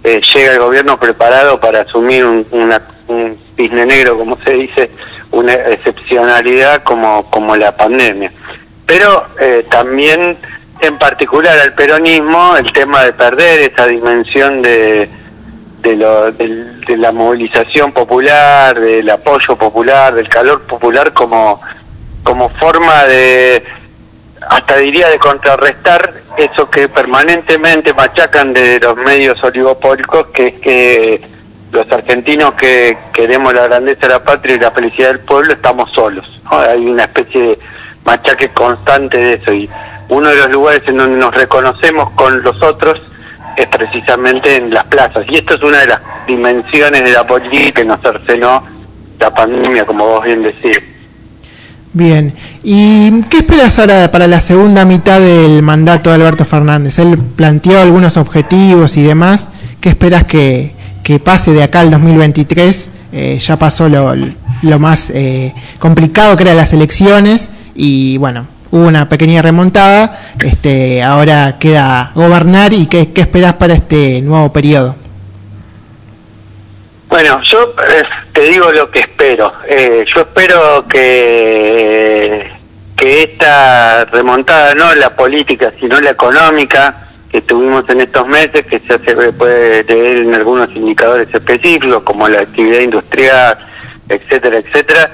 eh, 0.03 0.21
llega 0.33 0.53
el 0.53 0.59
gobierno 0.59 0.99
preparado 0.99 1.59
para 1.59 1.81
asumir 1.81 2.25
un, 2.25 2.45
una, 2.51 2.81
un 3.07 3.37
cisne 3.55 3.85
negro, 3.85 4.17
como 4.17 4.37
se 4.43 4.53
dice, 4.53 4.89
una 5.31 5.53
excepcionalidad 5.53 6.83
como, 6.83 7.29
como 7.29 7.55
la 7.55 7.75
pandemia. 7.75 8.31
Pero 8.85 9.25
eh, 9.39 9.65
también, 9.69 10.37
en 10.81 10.97
particular 10.97 11.57
al 11.59 11.73
peronismo, 11.73 12.57
el 12.57 12.71
tema 12.73 13.03
de 13.03 13.13
perder 13.13 13.71
esa 13.71 13.87
dimensión 13.87 14.61
de, 14.61 15.09
de, 15.83 15.97
lo, 15.97 16.31
de, 16.31 16.97
la 16.97 17.11
movilización 17.11 17.91
popular, 17.91 18.79
del 18.79 19.09
apoyo 19.09 19.57
popular, 19.57 20.15
del 20.15 20.29
calor 20.29 20.61
popular 20.61 21.11
como, 21.13 21.61
como 22.23 22.49
forma 22.49 23.03
de 23.03 23.63
hasta 24.49 24.77
diría 24.77 25.09
de 25.09 25.19
contrarrestar 25.19 26.13
eso 26.37 26.69
que 26.69 26.89
permanentemente 26.89 27.93
machacan 27.93 28.53
de 28.53 28.79
los 28.79 28.95
medios 28.97 29.41
oligopólicos, 29.43 30.27
que 30.27 30.47
es 30.47 30.53
que 30.55 31.21
los 31.71 31.89
argentinos 31.91 32.53
que 32.53 32.97
queremos 33.13 33.53
la 33.53 33.67
grandeza 33.67 34.07
de 34.07 34.13
la 34.13 34.23
patria 34.23 34.55
y 34.55 34.59
la 34.59 34.71
felicidad 34.71 35.09
del 35.09 35.19
pueblo 35.19 35.53
estamos 35.53 35.91
solos. 35.91 36.41
Hay 36.45 36.85
una 36.85 37.03
especie 37.03 37.41
de 37.41 37.59
machaque 38.05 38.49
constante 38.49 39.17
de 39.17 39.33
eso 39.35 39.53
y 39.53 39.69
uno 40.09 40.29
de 40.29 40.35
los 40.35 40.49
lugares 40.51 40.81
en 40.87 40.97
donde 40.97 41.17
nos 41.17 41.33
reconocemos 41.33 42.11
con 42.11 42.41
los 42.43 42.61
otros 42.61 43.01
es 43.55 43.67
precisamente 43.67 44.57
en 44.57 44.73
las 44.73 44.85
plazas. 44.85 45.25
Y 45.29 45.35
esto 45.35 45.55
es 45.55 45.61
una 45.61 45.79
de 45.79 45.87
las 45.87 45.99
dimensiones 46.27 47.03
de 47.03 47.11
la 47.11 47.25
política 47.25 47.81
que 47.81 47.85
nos 47.85 48.01
cercenó 48.01 48.63
la 49.19 49.33
pandemia, 49.33 49.85
como 49.85 50.05
vos 50.05 50.23
bien 50.23 50.43
decís. 50.43 50.79
Bien, 51.95 52.33
¿y 52.63 53.21
qué 53.23 53.37
esperas 53.37 53.77
ahora 53.77 54.09
para 54.09 54.25
la 54.27 54.41
segunda 54.41 54.83
mitad 54.83 55.19
del 55.19 55.61
mandato 55.61 56.09
de 56.09 56.15
Alberto 56.15 56.43
Fernández? 56.43 56.97
Él 56.97 57.17
planteó 57.17 57.79
algunos 57.79 58.17
objetivos 58.17 58.97
y 58.97 59.03
demás. 59.03 59.49
¿Qué 59.79 59.89
esperas 59.89 60.23
que, 60.23 60.73
pase 61.23 61.51
de 61.51 61.61
acá 61.61 61.81
al 61.81 61.91
2023? 61.91 62.89
Eh, 63.11 63.37
ya 63.39 63.59
pasó 63.59 63.89
lo, 63.89 64.15
lo 64.63 64.79
más 64.79 65.11
eh, 65.11 65.53
complicado 65.77 66.35
que 66.35 66.43
eran 66.43 66.57
las 66.57 66.73
elecciones 66.73 67.51
y 67.75 68.17
bueno, 68.17 68.47
hubo 68.73 68.87
una 68.87 69.07
pequeña 69.07 69.43
remontada. 69.43 70.19
Este, 70.41 71.03
ahora 71.03 71.57
queda 71.59 72.11
gobernar 72.15 72.73
y 72.73 72.87
qué, 72.87 73.13
qué 73.13 73.21
esperas 73.21 73.53
para 73.53 73.75
este 73.75 74.19
nuevo 74.21 74.51
periodo. 74.51 74.95
Bueno, 77.07 77.39
yo 77.43 77.75
eh, 77.87 78.03
te 78.33 78.41
digo 78.41 78.71
lo 78.71 78.89
que 78.89 79.01
espero. 79.01 79.53
Eh, 79.69 80.03
yo 80.13 80.21
espero 80.21 80.87
que, 80.87 82.49
que 82.97 83.23
esta 83.23 84.05
remontada, 84.05 84.73
no 84.73 84.95
la 84.95 85.15
política, 85.15 85.71
sino 85.79 86.01
la 86.01 86.09
económica 86.09 87.09
que 87.31 87.41
tuvimos 87.41 87.87
en 87.89 88.01
estos 88.01 88.27
meses, 88.27 88.65
que 88.65 88.79
se 88.79 88.97
puede 89.33 89.83
leer 89.83 90.17
en 90.17 90.33
algunos 90.33 90.75
indicadores 90.75 91.27
específicos, 91.31 92.01
como 92.01 92.27
la 92.27 92.41
actividad 92.41 92.79
industrial, 92.79 93.59
etcétera, 94.09 94.57
etcétera, 94.57 95.11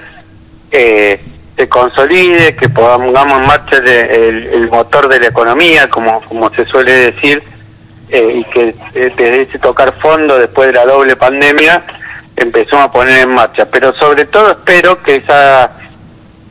eh, 0.71 1.21
se 1.59 1.67
consolide, 1.67 2.55
que 2.55 2.69
pongamos 2.69 3.41
en 3.41 3.45
marcha 3.45 3.79
el, 3.79 4.47
el, 4.47 4.69
motor 4.69 5.09
de 5.09 5.19
la 5.19 5.27
economía, 5.27 5.89
como, 5.89 6.21
como 6.21 6.49
se 6.51 6.65
suele 6.65 7.11
decir, 7.11 7.43
eh, 8.07 8.33
y 8.37 8.43
que 8.45 8.69
eh, 8.69 9.13
desde 9.17 9.41
ese 9.41 9.59
tocar 9.59 9.93
fondo 9.99 10.39
después 10.39 10.67
de 10.67 10.73
la 10.75 10.85
doble 10.85 11.17
pandemia 11.17 11.83
empezó 12.37 12.79
a 12.79 12.89
poner 12.89 13.23
en 13.23 13.31
marcha. 13.31 13.69
Pero 13.69 13.93
sobre 13.95 14.23
todo 14.27 14.51
espero 14.51 15.03
que 15.03 15.17
esa, 15.17 15.71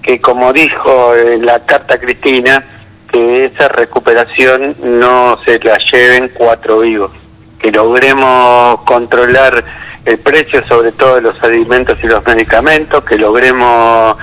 que 0.03 0.21
como 0.21 0.53
dijo 0.53 1.15
en 1.17 1.47
la 1.47 1.65
carta 1.65 1.99
Cristina, 1.99 2.63
que 3.11 3.47
esa 3.47 3.69
recuperación 3.69 4.77
no 4.83 5.39
se 5.47 5.59
la 5.61 5.79
lleven 5.91 6.31
cuatro 6.35 6.81
vivos, 6.81 7.13
que 7.59 7.73
logremos 7.73 8.83
controlar 8.83 9.65
el 10.05 10.19
precio 10.19 10.63
sobre 10.67 10.93
todo 10.93 11.15
de 11.15 11.23
los 11.23 11.43
alimentos 11.43 11.97
y 12.03 12.09
los 12.09 12.27
medicamentos, 12.27 13.03
que 13.05 13.17
logremos 13.17 14.19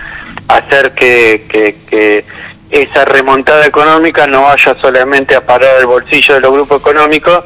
hacer 0.47 0.93
que, 0.93 1.45
que, 1.49 2.25
esa 2.71 3.05
remontada 3.05 3.65
económica 3.65 4.27
no 4.27 4.41
vaya 4.41 4.75
solamente 4.81 5.36
a 5.36 5.45
parar 5.45 5.79
el 5.79 5.86
bolsillo 5.86 6.34
de 6.34 6.41
los 6.41 6.51
grupos 6.51 6.81
económicos, 6.81 7.43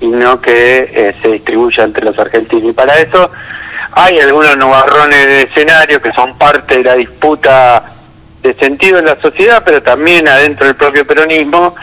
sino 0.00 0.40
que 0.40 0.90
eh, 0.92 1.14
se 1.22 1.28
distribuya 1.28 1.84
entre 1.84 2.04
los 2.04 2.18
argentinos. 2.18 2.70
Y 2.70 2.72
para 2.72 2.98
eso 2.98 3.30
hay 3.92 4.18
algunos 4.18 4.56
nubarrones 4.56 5.26
de 5.26 5.42
escenario 5.42 6.00
que 6.02 6.10
son 6.12 6.36
parte 6.38 6.78
de 6.78 6.82
la 6.84 6.94
disputa 6.94 7.94
de 8.42 8.54
sentido 8.54 8.98
en 8.98 9.04
la 9.04 9.20
sociedad, 9.20 9.62
pero 9.64 9.82
también 9.82 10.26
adentro 10.28 10.66
del 10.66 10.76
propio 10.76 11.06
peronismo, 11.06 11.74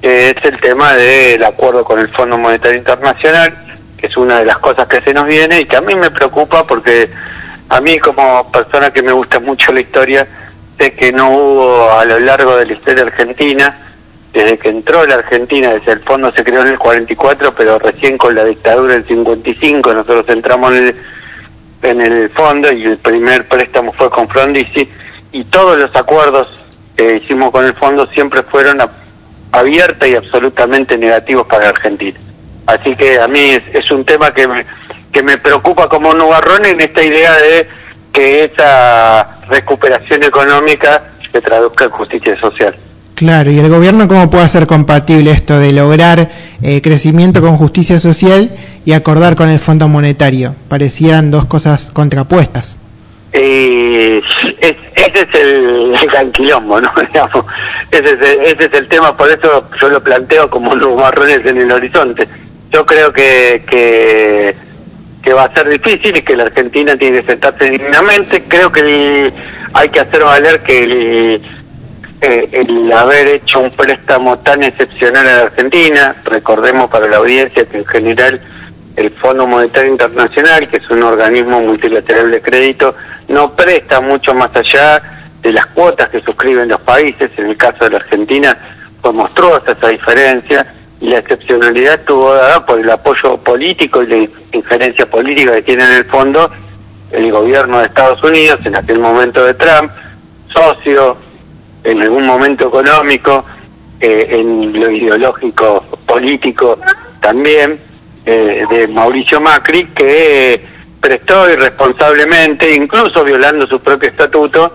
es 0.00 0.36
el 0.42 0.60
tema 0.60 0.94
del 0.94 1.42
acuerdo 1.44 1.84
con 1.84 1.98
el 1.98 2.08
Fondo 2.08 2.38
Monetario 2.38 2.78
Internacional, 2.78 3.52
que 3.96 4.06
es 4.06 4.16
una 4.16 4.38
de 4.38 4.44
las 4.44 4.58
cosas 4.58 4.86
que 4.86 5.00
se 5.02 5.12
nos 5.12 5.26
viene 5.26 5.60
y 5.60 5.64
que 5.66 5.76
a 5.76 5.80
mí 5.80 5.94
me 5.94 6.10
preocupa 6.10 6.66
porque 6.66 7.10
a 7.68 7.80
mí 7.80 7.98
como 7.98 8.50
persona 8.50 8.90
que 8.90 9.02
me 9.02 9.12
gusta 9.12 9.40
mucho 9.40 9.72
la 9.72 9.80
historia, 9.80 10.26
sé 10.78 10.94
que 10.94 11.12
no 11.12 11.30
hubo 11.30 11.90
a 11.92 12.04
lo 12.04 12.18
largo 12.20 12.56
de 12.56 12.66
la 12.66 12.72
historia 12.72 13.04
argentina, 13.04 13.88
desde 14.32 14.58
que 14.58 14.68
entró 14.68 15.06
la 15.06 15.16
Argentina, 15.16 15.70
desde 15.70 15.92
el 15.92 16.00
fondo 16.00 16.32
se 16.32 16.44
creó 16.44 16.62
en 16.62 16.68
el 16.68 16.78
44, 16.78 17.54
pero 17.54 17.78
recién 17.78 18.18
con 18.18 18.34
la 18.34 18.44
dictadura 18.44 18.94
del 18.94 19.06
55 19.06 19.94
nosotros 19.94 20.24
entramos 20.28 20.74
en 20.76 20.86
el, 20.86 20.96
en 21.82 22.00
el 22.00 22.30
fondo 22.30 22.70
y 22.72 22.84
el 22.84 22.98
primer 22.98 23.48
préstamo 23.48 23.92
fue 23.92 24.10
con 24.10 24.28
Frondizi, 24.28 24.88
y 25.32 25.44
todos 25.44 25.78
los 25.78 25.94
acuerdos 25.94 26.48
que 26.96 27.16
hicimos 27.16 27.50
con 27.50 27.64
el 27.64 27.74
fondo 27.74 28.06
siempre 28.08 28.42
fueron 28.42 28.78
abiertos 29.52 30.08
y 30.08 30.14
absolutamente 30.14 30.96
negativos 30.96 31.46
para 31.46 31.68
Argentina. 31.68 32.18
Así 32.66 32.94
que 32.96 33.18
a 33.18 33.28
mí 33.28 33.52
es, 33.72 33.90
un 33.90 34.04
tema 34.04 34.32
que 34.32 34.46
me, 34.46 34.66
que 35.12 35.22
me 35.22 35.38
preocupa 35.38 35.88
como 35.88 36.14
nubarrón 36.14 36.64
en 36.66 36.80
esta 36.80 37.02
idea 37.02 37.36
de 37.36 37.68
que 38.12 38.44
esa 38.44 39.38
recuperación 39.48 40.22
económica 40.22 41.02
se 41.32 41.40
traduzca 41.40 41.84
en 41.84 41.90
justicia 41.90 42.38
social. 42.40 42.74
Claro, 43.14 43.50
¿y 43.50 43.58
el 43.58 43.68
gobierno 43.68 44.06
cómo 44.06 44.30
puede 44.30 44.44
hacer 44.44 44.68
compatible 44.68 45.32
esto 45.32 45.58
de 45.58 45.72
lograr 45.72 46.28
eh, 46.62 46.80
crecimiento 46.80 47.40
con 47.40 47.56
justicia 47.56 47.98
social 47.98 48.52
y 48.84 48.92
acordar 48.92 49.34
con 49.34 49.48
el 49.48 49.58
Fondo 49.58 49.88
Monetario? 49.88 50.54
Parecieran 50.68 51.32
dos 51.32 51.44
cosas 51.46 51.90
contrapuestas. 51.92 52.78
Eh, 53.32 54.22
ese 54.60 54.76
es 54.94 55.34
el, 55.34 55.94
el 55.94 56.32
quilombo, 56.32 56.80
¿no? 56.80 56.92
ese, 57.90 58.12
es 58.12 58.20
ese 58.20 58.64
es 58.66 58.72
el 58.72 58.88
tema, 58.88 59.16
por 59.16 59.28
eso 59.28 59.68
yo 59.80 59.88
lo 59.88 60.00
planteo 60.00 60.48
como 60.48 60.70
unos 60.70 60.96
marrones 60.96 61.44
en 61.44 61.58
el 61.58 61.72
horizonte. 61.72 62.28
Yo 62.70 62.86
creo 62.86 63.12
que, 63.12 63.64
que, 63.68 64.54
que 65.28 65.34
va 65.34 65.44
a 65.44 65.54
ser 65.54 65.68
difícil 65.68 66.16
y 66.16 66.22
que 66.22 66.34
la 66.34 66.44
Argentina 66.44 66.96
tiene 66.96 67.20
que 67.20 67.32
sentarse 67.32 67.68
dignamente. 67.70 68.44
Creo 68.48 68.72
que 68.72 69.30
hay 69.74 69.88
que 69.90 70.00
hacer 70.00 70.24
valer 70.24 70.62
que 70.62 70.84
el 70.84 71.42
eh, 72.22 72.48
el 72.50 72.90
haber 72.90 73.28
hecho 73.28 73.60
un 73.60 73.70
préstamo 73.70 74.38
tan 74.38 74.62
excepcional 74.62 75.28
a 75.28 75.36
la 75.36 75.42
Argentina, 75.42 76.16
recordemos 76.24 76.88
para 76.88 77.08
la 77.08 77.18
audiencia 77.18 77.66
que 77.66 77.76
en 77.76 77.84
general 77.84 78.40
el 78.96 79.10
Fondo 79.10 79.46
Monetario 79.46 79.92
Internacional, 79.92 80.66
que 80.66 80.78
es 80.78 80.88
un 80.88 81.02
organismo 81.02 81.60
multilateral 81.60 82.30
de 82.30 82.40
crédito, 82.40 82.96
no 83.28 83.54
presta 83.54 84.00
mucho 84.00 84.32
más 84.32 84.50
allá 84.54 85.02
de 85.42 85.52
las 85.52 85.66
cuotas 85.66 86.08
que 86.08 86.22
suscriben 86.22 86.68
los 86.68 86.80
países, 86.80 87.30
en 87.36 87.50
el 87.50 87.56
caso 87.58 87.84
de 87.84 87.90
la 87.90 87.96
Argentina 87.98 88.56
fue 89.02 89.12
monstruosa 89.12 89.72
esa 89.72 89.88
diferencia, 89.88 90.74
y 91.00 91.08
la 91.08 91.18
excepcionalidad 91.18 91.94
estuvo 91.94 92.34
dada 92.34 92.64
por 92.66 92.80
el 92.80 92.90
apoyo 92.90 93.36
político 93.38 94.02
y 94.02 94.06
la 94.06 94.28
injerencia 94.52 95.08
política 95.08 95.54
que 95.54 95.62
tiene 95.62 95.84
en 95.84 95.92
el 95.92 96.04
fondo 96.06 96.50
el 97.10 97.30
gobierno 97.30 97.78
de 97.78 97.86
Estados 97.86 98.22
Unidos, 98.22 98.60
en 98.64 98.76
aquel 98.76 98.98
momento 98.98 99.44
de 99.44 99.54
Trump, 99.54 99.90
socio 100.52 101.16
en 101.84 102.02
algún 102.02 102.26
momento 102.26 102.68
económico, 102.68 103.44
eh, 104.00 104.26
en 104.30 104.78
lo 104.78 104.90
ideológico 104.90 105.84
político 106.06 106.78
también, 107.20 107.80
eh, 108.26 108.64
de 108.70 108.88
Mauricio 108.88 109.40
Macri, 109.40 109.86
que 109.86 110.62
prestó 111.00 111.50
irresponsablemente, 111.50 112.74
incluso 112.74 113.24
violando 113.24 113.66
su 113.66 113.80
propio 113.80 114.10
estatuto, 114.10 114.72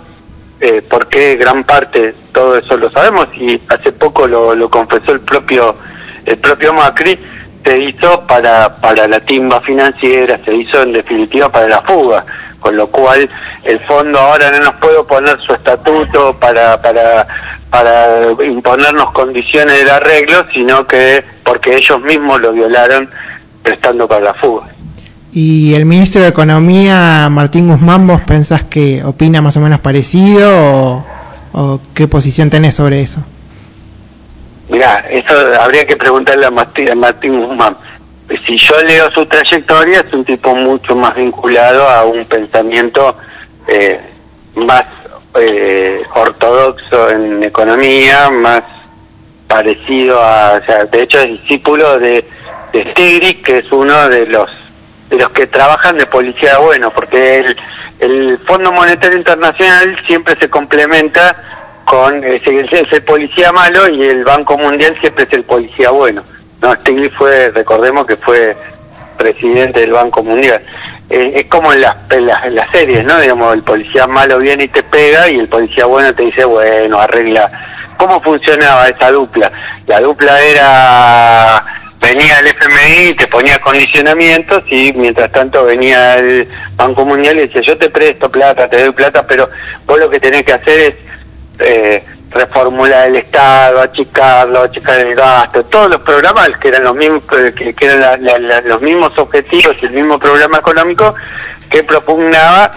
eh, 0.59 0.81
porque 0.89 1.35
gran 1.35 1.63
parte, 1.63 2.15
todo 2.31 2.57
eso 2.57 2.77
lo 2.77 2.89
sabemos, 2.89 3.27
y 3.37 3.61
hace 3.67 3.91
poco 3.91 4.27
lo, 4.27 4.55
lo 4.55 4.69
confesó 4.69 5.11
el 5.11 5.19
propio, 5.19 5.75
el 6.25 6.37
propio 6.37 6.73
Macri, 6.73 7.17
se 7.63 7.79
hizo 7.79 8.21
para, 8.27 8.75
para 8.75 9.07
la 9.07 9.19
timba 9.21 9.61
financiera, 9.61 10.39
se 10.43 10.55
hizo 10.55 10.83
en 10.83 10.93
definitiva 10.93 11.49
para 11.49 11.67
la 11.67 11.81
fuga 11.81 12.25
con 12.63 12.77
lo 12.77 12.87
cual 12.87 13.29
el 13.65 13.79
fondo 13.81 14.17
ahora 14.17 14.49
no 14.51 14.59
nos 14.59 14.73
puede 14.75 15.03
poner 15.03 15.37
su 15.45 15.53
estatuto 15.53 16.33
para, 16.39 16.81
para, 16.81 17.27
para 17.69 18.31
imponernos 18.45 19.11
condiciones 19.11 19.79
del 19.79 19.89
arreglo, 19.89 20.45
sino 20.53 20.87
que 20.87 21.23
porque 21.43 21.75
ellos 21.75 22.01
mismos 22.01 22.39
lo 22.39 22.53
violaron 22.53 23.09
prestando 23.61 24.07
para 24.07 24.21
la 24.21 24.33
fuga. 24.35 24.67
¿Y 25.33 25.73
el 25.75 25.85
ministro 25.85 26.21
de 26.21 26.29
Economía, 26.29 27.27
Martín 27.29 27.67
Guzmán, 27.67 28.07
vos 28.07 28.21
pensás 28.21 28.63
que 28.63 29.03
opina 29.03 29.41
más 29.41 29.57
o 29.57 29.59
menos 29.59 29.79
parecido 29.79 31.03
o, 31.53 31.81
qué 31.93 32.07
posición 32.07 32.49
tenés 32.49 32.75
sobre 32.75 33.01
eso? 33.01 33.25
Mira, 34.73 35.05
eso 35.07 35.35
habría 35.61 35.85
que 35.85 35.95
preguntarle 35.95 36.47
a 36.47 36.49
Martín 36.95 37.45
Guzmán. 37.45 37.77
Si 38.43 38.57
yo 38.57 38.81
leo 38.81 39.11
su 39.11 39.23
trayectoria, 39.27 39.99
es 39.99 40.11
un 40.11 40.25
tipo 40.25 40.55
mucho 40.55 40.95
más 40.95 41.13
vinculado 41.13 41.87
a 41.87 42.03
un 42.05 42.25
pensamiento 42.25 43.15
eh, 43.67 44.01
más 44.55 44.83
eh, 45.39 46.01
ortodoxo 46.15 47.11
en 47.11 47.43
economía, 47.43 48.31
más 48.31 48.63
parecido 49.47 50.19
a, 50.19 50.53
o 50.53 50.65
sea, 50.65 50.85
de 50.85 51.03
hecho 51.03 51.19
es 51.19 51.27
discípulo 51.27 51.99
de, 51.99 52.27
de 52.73 53.41
que 53.45 53.59
es 53.59 53.71
uno 53.71 54.09
de 54.09 54.25
los 54.25 54.49
de 55.11 55.17
los 55.17 55.29
que 55.29 55.45
trabajan 55.45 55.99
de 55.99 56.07
policía 56.07 56.57
bueno, 56.57 56.89
porque 56.89 57.37
el, 57.37 57.57
el 57.99 58.39
Fondo 58.47 58.71
Monetario 58.71 59.19
Internacional 59.19 59.95
siempre 60.07 60.35
se 60.39 60.49
complementa 60.49 61.35
con 61.93 62.23
es 62.23 62.41
el 62.91 63.03
policía 63.03 63.51
malo 63.51 63.87
y 63.87 64.01
el 64.01 64.23
Banco 64.23 64.57
Mundial 64.57 64.97
siempre 64.99 65.25
es 65.25 65.33
el 65.33 65.43
policía 65.43 65.91
bueno. 65.91 66.23
No, 66.59 66.73
Stiglitz 66.73 67.13
fue, 67.15 67.51
recordemos 67.51 68.07
que 68.07 68.15
fue 68.17 68.57
presidente 69.15 69.81
del 69.81 69.91
Banco 69.91 70.23
Mundial. 70.23 70.59
Eh, 71.07 71.33
es 71.35 71.45
como 71.45 71.71
en 71.71 71.81
las, 71.81 71.95
en 72.09 72.25
las, 72.25 72.71
series, 72.71 73.05
¿no? 73.05 73.19
Digamos, 73.19 73.53
el 73.53 73.61
policía 73.61 74.07
malo 74.07 74.39
viene 74.39 74.63
y 74.63 74.67
te 74.69 74.81
pega 74.81 75.29
y 75.29 75.37
el 75.37 75.47
policía 75.47 75.85
bueno 75.85 76.15
te 76.15 76.23
dice, 76.23 76.45
bueno, 76.45 76.99
arregla. 76.99 77.51
¿Cómo 77.95 78.19
funcionaba 78.23 78.87
esa 78.87 79.11
dupla? 79.11 79.51
La 79.85 79.99
dupla 79.99 80.41
era, 80.41 81.63
venía 82.01 82.39
el 82.39 82.47
FMI 82.47 83.09
y 83.09 83.13
te 83.13 83.27
ponía 83.27 83.59
condicionamientos 83.59 84.63
y 84.67 84.93
mientras 84.93 85.31
tanto 85.31 85.63
venía 85.65 86.17
el 86.17 86.49
Banco 86.75 87.05
Mundial 87.05 87.37
y 87.37 87.41
decía, 87.41 87.61
yo 87.61 87.77
te 87.77 87.91
presto 87.91 88.31
plata, 88.31 88.67
te 88.67 88.81
doy 88.81 88.93
plata, 88.93 89.27
pero 89.27 89.47
vos 89.85 89.99
lo 89.99 90.09
que 90.09 90.19
tenés 90.19 90.41
que 90.41 90.53
hacer 90.53 90.79
es... 90.79 91.12
Eh, 91.59 92.03
reformular 92.33 93.07
el 93.09 93.17
Estado, 93.17 93.81
achicarlo, 93.81 94.63
achicar 94.63 94.99
el 94.99 95.15
gasto, 95.15 95.63
todos 95.65 95.89
los 95.89 96.01
programas 96.01 96.49
que 96.59 96.69
eran 96.69 96.83
los 96.83 96.95
mismos, 96.95 97.23
que, 97.29 97.75
eran 97.79 98.67
los 98.67 98.81
mismos 98.81 99.15
objetivos 99.17 99.75
el 99.83 99.91
mismo 99.91 100.17
programa 100.17 100.57
económico 100.57 101.13
que 101.69 101.83
propugnaba 101.83 102.71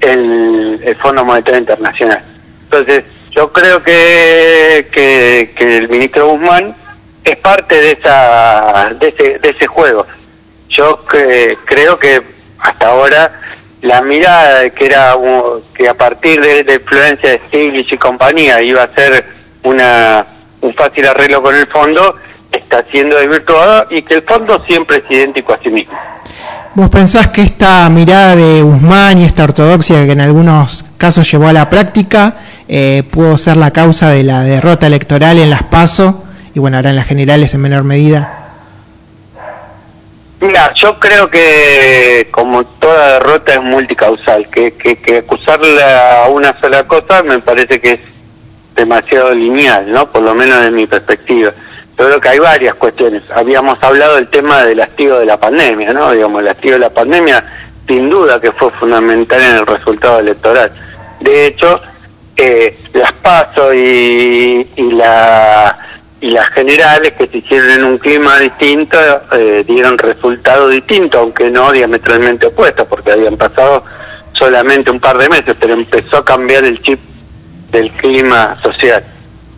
el, 0.00 0.80
el 0.84 0.96
Fondo 0.96 1.24
Monetario 1.24 1.60
Internacional. 1.60 2.22
Entonces, 2.64 3.04
yo 3.30 3.50
creo 3.50 3.82
que, 3.82 4.88
que, 4.92 5.54
que 5.56 5.78
el 5.78 5.88
ministro 5.88 6.28
Guzmán 6.28 6.74
es 7.24 7.36
parte 7.36 7.80
de 7.80 7.92
esa 7.92 8.90
de 8.98 9.08
ese, 9.08 9.38
de 9.38 9.48
ese 9.48 9.66
juego. 9.66 10.06
Yo 10.68 11.04
creo 11.06 11.98
que 11.98 12.22
hasta 12.58 12.88
ahora 12.88 13.40
la 13.82 14.02
mirada 14.02 14.70
que 14.70 14.86
era 14.86 15.14
que 15.74 15.88
a 15.88 15.94
partir 15.94 16.40
de 16.40 16.64
la 16.64 16.74
influencia 16.74 17.30
de 17.30 17.40
Stiglitz 17.46 17.92
y 17.92 17.96
compañía 17.96 18.60
iba 18.62 18.82
a 18.82 18.94
ser 18.94 19.24
una 19.62 20.26
un 20.60 20.74
fácil 20.74 21.06
arreglo 21.06 21.42
con 21.42 21.54
el 21.54 21.66
fondo 21.68 22.16
está 22.50 22.84
siendo 22.90 23.16
desvirtuada 23.16 23.86
y 23.90 24.02
que 24.02 24.14
el 24.14 24.22
fondo 24.22 24.62
siempre 24.66 24.98
es 24.98 25.04
idéntico 25.10 25.52
a 25.52 25.58
sí 25.62 25.68
mismo. 25.68 25.96
¿Vos 26.74 26.90
pensás 26.90 27.28
que 27.28 27.42
esta 27.42 27.88
mirada 27.88 28.36
de 28.36 28.62
Guzmán 28.62 29.18
y 29.18 29.24
esta 29.24 29.44
ortodoxia 29.44 30.06
que 30.06 30.12
en 30.12 30.20
algunos 30.20 30.84
casos 30.96 31.30
llevó 31.30 31.48
a 31.48 31.52
la 31.52 31.70
práctica 31.70 32.36
eh, 32.68 33.02
pudo 33.10 33.36
ser 33.38 33.56
la 33.56 33.72
causa 33.72 34.10
de 34.10 34.22
la 34.22 34.42
derrota 34.42 34.86
electoral 34.86 35.38
en 35.38 35.50
las 35.50 35.64
PASO 35.64 36.24
y 36.54 36.58
bueno, 36.58 36.76
ahora 36.76 36.90
en 36.90 36.96
las 36.96 37.06
generales 37.06 37.54
en 37.54 37.60
menor 37.60 37.84
medida? 37.84 38.47
Mira, 40.40 40.72
yo 40.74 40.98
creo 41.00 41.28
que 41.28 42.28
como 42.30 42.64
toda 42.64 43.14
derrota 43.14 43.54
es 43.54 43.62
multicausal, 43.62 44.48
que, 44.50 44.72
que, 44.74 44.96
que 44.96 45.18
acusarla 45.18 46.24
a 46.24 46.28
una 46.28 46.58
sola 46.60 46.86
cosa 46.86 47.24
me 47.24 47.40
parece 47.40 47.80
que 47.80 47.92
es 47.94 48.00
demasiado 48.76 49.34
lineal, 49.34 49.90
¿no? 49.90 50.08
Por 50.10 50.22
lo 50.22 50.34
menos 50.34 50.62
de 50.62 50.70
mi 50.70 50.86
perspectiva. 50.86 51.52
Yo 51.98 52.06
creo 52.06 52.20
que 52.20 52.28
hay 52.28 52.38
varias 52.38 52.74
cuestiones. 52.76 53.24
Habíamos 53.34 53.82
hablado 53.82 54.14
del 54.14 54.28
tema 54.28 54.64
del 54.64 54.80
hastigo 54.80 55.18
de 55.18 55.26
la 55.26 55.40
pandemia, 55.40 55.92
¿no? 55.92 56.12
Digamos, 56.12 56.40
el 56.40 56.48
hastigo 56.48 56.74
de 56.74 56.80
la 56.80 56.90
pandemia 56.90 57.44
sin 57.88 58.08
duda 58.08 58.40
que 58.40 58.52
fue 58.52 58.70
fundamental 58.72 59.42
en 59.42 59.56
el 59.56 59.66
resultado 59.66 60.20
electoral. 60.20 60.70
De 61.18 61.46
hecho, 61.46 61.80
eh, 62.36 62.78
las 62.92 63.10
pasos 63.14 63.74
y, 63.74 64.68
y 64.76 64.92
la 64.92 65.87
y 66.20 66.30
las 66.30 66.48
generales 66.48 67.12
que 67.12 67.28
se 67.28 67.38
hicieron 67.38 67.70
en 67.70 67.84
un 67.84 67.98
clima 67.98 68.38
distinto 68.40 68.98
eh, 69.32 69.64
dieron 69.66 69.96
resultados 69.96 70.70
distintos, 70.72 71.20
aunque 71.20 71.48
no 71.50 71.70
diametralmente 71.70 72.46
opuestos, 72.46 72.86
porque 72.88 73.12
habían 73.12 73.36
pasado 73.36 73.84
solamente 74.32 74.90
un 74.90 75.00
par 75.00 75.16
de 75.16 75.28
meses, 75.28 75.54
pero 75.58 75.74
empezó 75.74 76.18
a 76.18 76.24
cambiar 76.24 76.64
el 76.64 76.82
chip 76.82 76.98
del 77.70 77.90
clima 77.92 78.58
social. 78.62 79.04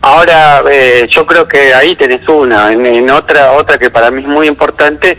Ahora, 0.01 0.63
eh, 0.71 1.07
yo 1.09 1.25
creo 1.25 1.47
que 1.47 1.73
ahí 1.73 1.95
tenés 1.95 2.27
una, 2.27 2.71
en, 2.71 3.09
otra, 3.09 3.53
otra 3.53 3.77
que 3.77 3.89
para 3.89 4.11
mí 4.11 4.21
es 4.21 4.27
muy 4.27 4.47
importante, 4.47 5.17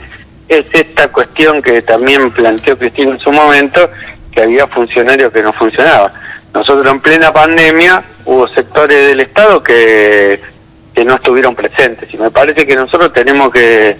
es 0.48 0.64
esta 0.72 1.08
cuestión 1.08 1.62
que 1.62 1.82
también 1.82 2.30
planteó 2.32 2.76
Cristina 2.78 3.12
en 3.12 3.18
su 3.18 3.32
momento, 3.32 3.88
que 4.32 4.42
había 4.42 4.66
funcionarios 4.66 5.32
que 5.32 5.42
no 5.42 5.52
funcionaban. 5.52 6.12
Nosotros 6.54 6.92
en 6.92 7.00
plena 7.00 7.32
pandemia 7.32 8.02
hubo 8.24 8.46
sectores 8.48 9.08
del 9.08 9.20
Estado 9.20 9.62
que 9.62 10.51
que 10.94 11.04
no 11.04 11.14
estuvieron 11.14 11.54
presentes. 11.54 12.12
Y 12.12 12.18
me 12.18 12.30
parece 12.30 12.66
que 12.66 12.76
nosotros 12.76 13.12
tenemos 13.12 13.50
que, 13.50 13.96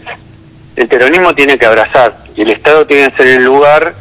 el 0.77 0.89
peronismo 0.89 1.35
tiene 1.35 1.59
que 1.59 1.67
abrazar 1.67 2.17
y 2.35 2.43
el 2.43 2.51
Estado 2.51 2.87
tiene 2.87 3.11
que 3.11 3.17
ser 3.17 3.27
el 3.27 3.45
lugar 3.45 3.95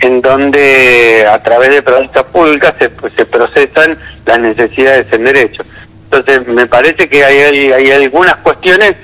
en 0.00 0.20
donde 0.20 1.26
a 1.30 1.42
través 1.42 1.70
de 1.70 1.82
prácticas 1.82 2.24
públicas 2.24 2.74
se, 2.78 2.88
pues, 2.90 3.12
se 3.14 3.26
procesan 3.26 3.98
las 4.24 4.40
necesidades 4.40 5.06
en 5.12 5.24
derecho. 5.24 5.62
Entonces, 6.04 6.46
me 6.48 6.66
parece 6.66 7.08
que 7.08 7.24
hay, 7.24 7.70
hay, 7.70 7.90
algunas 7.90 8.36
cuestiones 8.36 8.96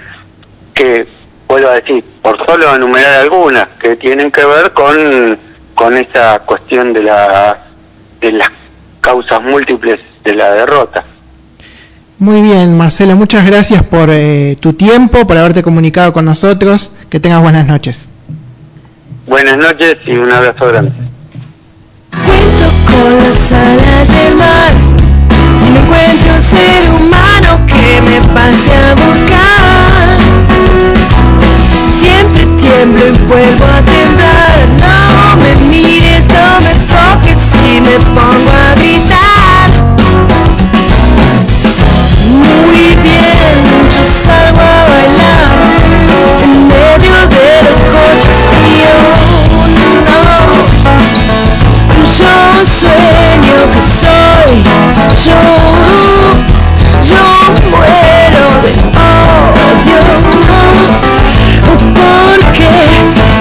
que, 0.75 1.07
puedo 1.47 1.71
decir, 1.71 2.03
por 2.23 2.45
solo 2.47 2.75
enumerar 2.75 3.21
algunas, 3.21 3.69
que 3.81 3.97
tienen 3.97 4.31
que 4.31 4.45
ver 4.45 4.73
con, 4.73 5.39
con 5.75 5.97
esa 5.97 6.41
cuestión 6.41 6.93
de, 6.93 7.03
la, 7.03 7.59
de 8.21 8.33
las 8.33 8.51
causas 9.01 9.43
múltiples 9.43 10.01
de 10.25 10.35
la 10.35 10.51
derrota. 10.53 11.05
Muy 12.19 12.41
bien, 12.41 12.79
Marcelo, 12.79 13.15
muchas 13.15 13.45
gracias 13.45 13.83
por 13.83 14.09
eh, 14.11 14.57
tu 14.59 14.73
tiempo, 14.73 15.27
por 15.27 15.37
haberte 15.37 15.63
comunicado 15.63 16.15
con 16.15 16.25
nosotros. 16.25 16.91
Que 17.11 17.21
tengas 17.21 17.43
buenas 17.43 17.67
noches. 17.67 18.09
Buenas 19.27 19.59
noches 19.59 19.99
y 20.07 20.13
un 20.13 20.33
abrazo 20.33 20.67
grande. 20.67 20.93
Cuento 22.13 22.73
con 22.87 23.19
las 23.19 23.53
alas 23.53 24.09
del 24.09 24.35
mar. 24.35 24.73
Si 25.61 25.71
no 25.71 25.81
encuentro 25.81 26.35
un 26.35 26.43
ser 26.43 26.91
humano 26.91 27.67
que 27.67 28.01
me 28.01 28.19
pase 28.33 28.73
a 28.75 28.95
buscar, 28.95 30.17
siempre 32.01 32.47
tiemblo 32.59 33.09
y 33.09 33.11
vuelvo 33.29 33.65
a 33.67 33.83
temblar. 33.83 34.57
No 34.81 35.37
me 35.37 35.55
mires, 35.69 36.25
no 36.29 36.61
me 36.63 36.73
toques 36.89 37.39
si 37.39 37.81
me 37.83 37.99
pongo 38.15 38.51
a 38.51 38.75
gritar. 38.77 39.06
Sueño 52.67 53.57
que 53.73 53.81
soy 54.01 54.65
yo, 55.25 55.41
yo 57.09 57.25
muero 57.71 58.45
de 58.63 58.73
odio, 59.67 60.03
porque 61.95 62.69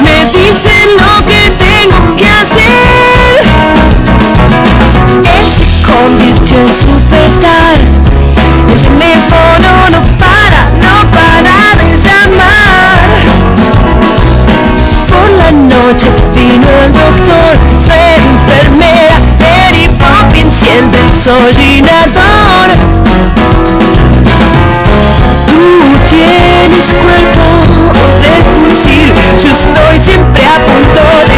me 0.04 0.18
dicen 0.26 0.88
lo 0.98 1.14
que 1.26 1.42
tengo 1.58 2.00
que 2.16 2.28
hacer. 2.28 3.42
Él 5.24 5.46
se 5.56 5.66
convirtió 5.84 6.56
en 6.60 6.72
superstar, 6.74 7.78
el 8.70 8.80
teléfono 8.82 9.70
no 9.92 10.02
para, 10.18 10.62
no 10.84 10.96
para 11.12 11.56
de 11.80 11.88
llamar. 11.98 13.08
Por 15.10 15.30
la 15.32 15.50
noche 15.52 16.08
vino 16.34 16.68
el 16.86 16.92
doctor, 16.94 17.54
el 20.78 20.92
desollinador. 20.92 22.68
Tú 25.48 25.68
tienes 26.10 26.86
cuerpo 27.04 27.46
de 28.22 28.34
fusil, 28.52 29.10
yo 29.42 29.50
estoy 29.52 29.96
siempre 30.00 30.44
a 30.46 30.58
punto 30.66 31.04
de 31.32 31.35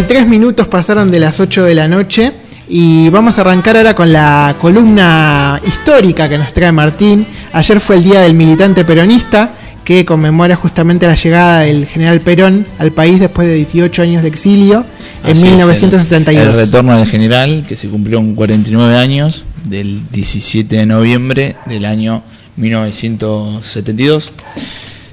43 0.00 0.30
minutos 0.30 0.66
pasaron 0.66 1.10
de 1.10 1.20
las 1.20 1.40
8 1.40 1.64
de 1.64 1.74
la 1.74 1.86
noche 1.86 2.32
y 2.70 3.10
vamos 3.10 3.36
a 3.36 3.42
arrancar 3.42 3.76
ahora 3.76 3.94
con 3.94 4.10
la 4.10 4.56
columna 4.58 5.60
histórica 5.66 6.26
que 6.26 6.38
nos 6.38 6.54
trae 6.54 6.72
Martín. 6.72 7.26
Ayer 7.52 7.78
fue 7.80 7.96
el 7.96 8.04
Día 8.04 8.22
del 8.22 8.32
Militante 8.32 8.82
Peronista 8.86 9.52
que 9.84 10.06
conmemora 10.06 10.56
justamente 10.56 11.06
la 11.06 11.16
llegada 11.16 11.60
del 11.60 11.86
general 11.86 12.20
Perón 12.20 12.64
al 12.78 12.92
país 12.92 13.20
después 13.20 13.46
de 13.46 13.56
18 13.56 14.00
años 14.00 14.22
de 14.22 14.28
exilio 14.28 14.86
en 15.22 15.38
1972. 15.38 16.44
El, 16.44 16.48
el, 16.48 16.66
retorno 16.66 16.96
del 16.96 17.06
general 17.06 17.66
que 17.68 17.76
se 17.76 17.86
cumplió 17.88 18.20
en 18.20 18.34
49 18.34 18.96
años 18.96 19.44
del 19.68 20.00
17 20.12 20.76
de 20.76 20.86
noviembre 20.86 21.56
del 21.66 21.84
año 21.84 22.22
1972. 22.56 24.32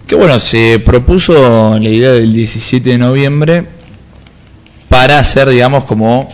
Que 0.08 0.16
bueno, 0.16 0.40
se 0.40 0.80
propuso 0.80 1.78
la 1.78 1.90
idea 1.90 2.14
del 2.14 2.32
17 2.32 2.92
de 2.92 2.98
noviembre 2.98 3.77
para 4.90 5.20
hacer, 5.20 5.50
digamos, 5.50 5.84
como 5.86 6.30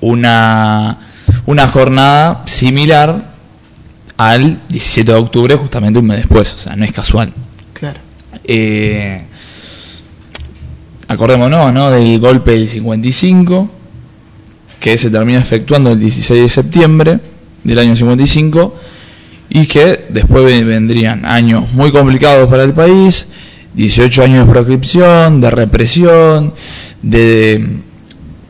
una, 0.00 0.98
una 1.46 1.68
jornada 1.68 2.42
similar 2.46 3.32
al 4.16 4.60
17 4.68 5.12
de 5.12 5.18
octubre, 5.18 5.54
justamente 5.56 5.98
un 5.98 6.06
mes 6.06 6.18
después. 6.18 6.54
O 6.54 6.58
sea, 6.58 6.76
no 6.76 6.84
es 6.84 6.92
casual. 6.92 7.32
Claro. 7.72 7.98
Eh, 8.44 9.22
acordémonos, 11.08 11.72
¿no? 11.72 11.90
Del 11.90 12.18
golpe 12.18 12.52
del 12.52 12.68
55, 12.68 13.70
que 14.80 14.98
se 14.98 15.10
termina 15.10 15.38
efectuando 15.38 15.92
el 15.92 16.00
16 16.00 16.42
de 16.42 16.48
septiembre 16.48 17.20
del 17.62 17.78
año 17.78 17.96
55, 17.96 18.76
y 19.50 19.66
que 19.66 20.06
después 20.08 20.44
ven- 20.44 20.66
vendrían 20.66 21.24
años 21.26 21.70
muy 21.72 21.90
complicados 21.92 22.48
para 22.48 22.64
el 22.64 22.72
país, 22.72 23.26
18 23.74 24.22
años 24.22 24.46
de 24.46 24.52
proscripción, 24.52 25.40
de 25.40 25.50
represión, 25.50 26.54
de 27.04 27.80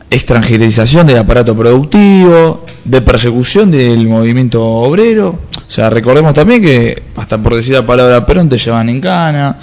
extranjerización 0.09 1.05
del 1.05 1.17
aparato 1.17 1.55
productivo, 1.55 2.65
de 2.85 3.01
persecución 3.01 3.69
del 3.69 4.07
movimiento 4.07 4.63
obrero. 4.63 5.39
O 5.67 5.71
sea, 5.71 5.89
recordemos 5.89 6.33
también 6.33 6.61
que, 6.61 7.03
hasta 7.17 7.37
por 7.37 7.55
decir 7.55 7.73
la 7.73 7.85
palabra 7.85 8.25
Perón, 8.25 8.47
te 8.47 8.57
llevan 8.57 8.89
en 8.89 9.01
cana. 9.01 9.57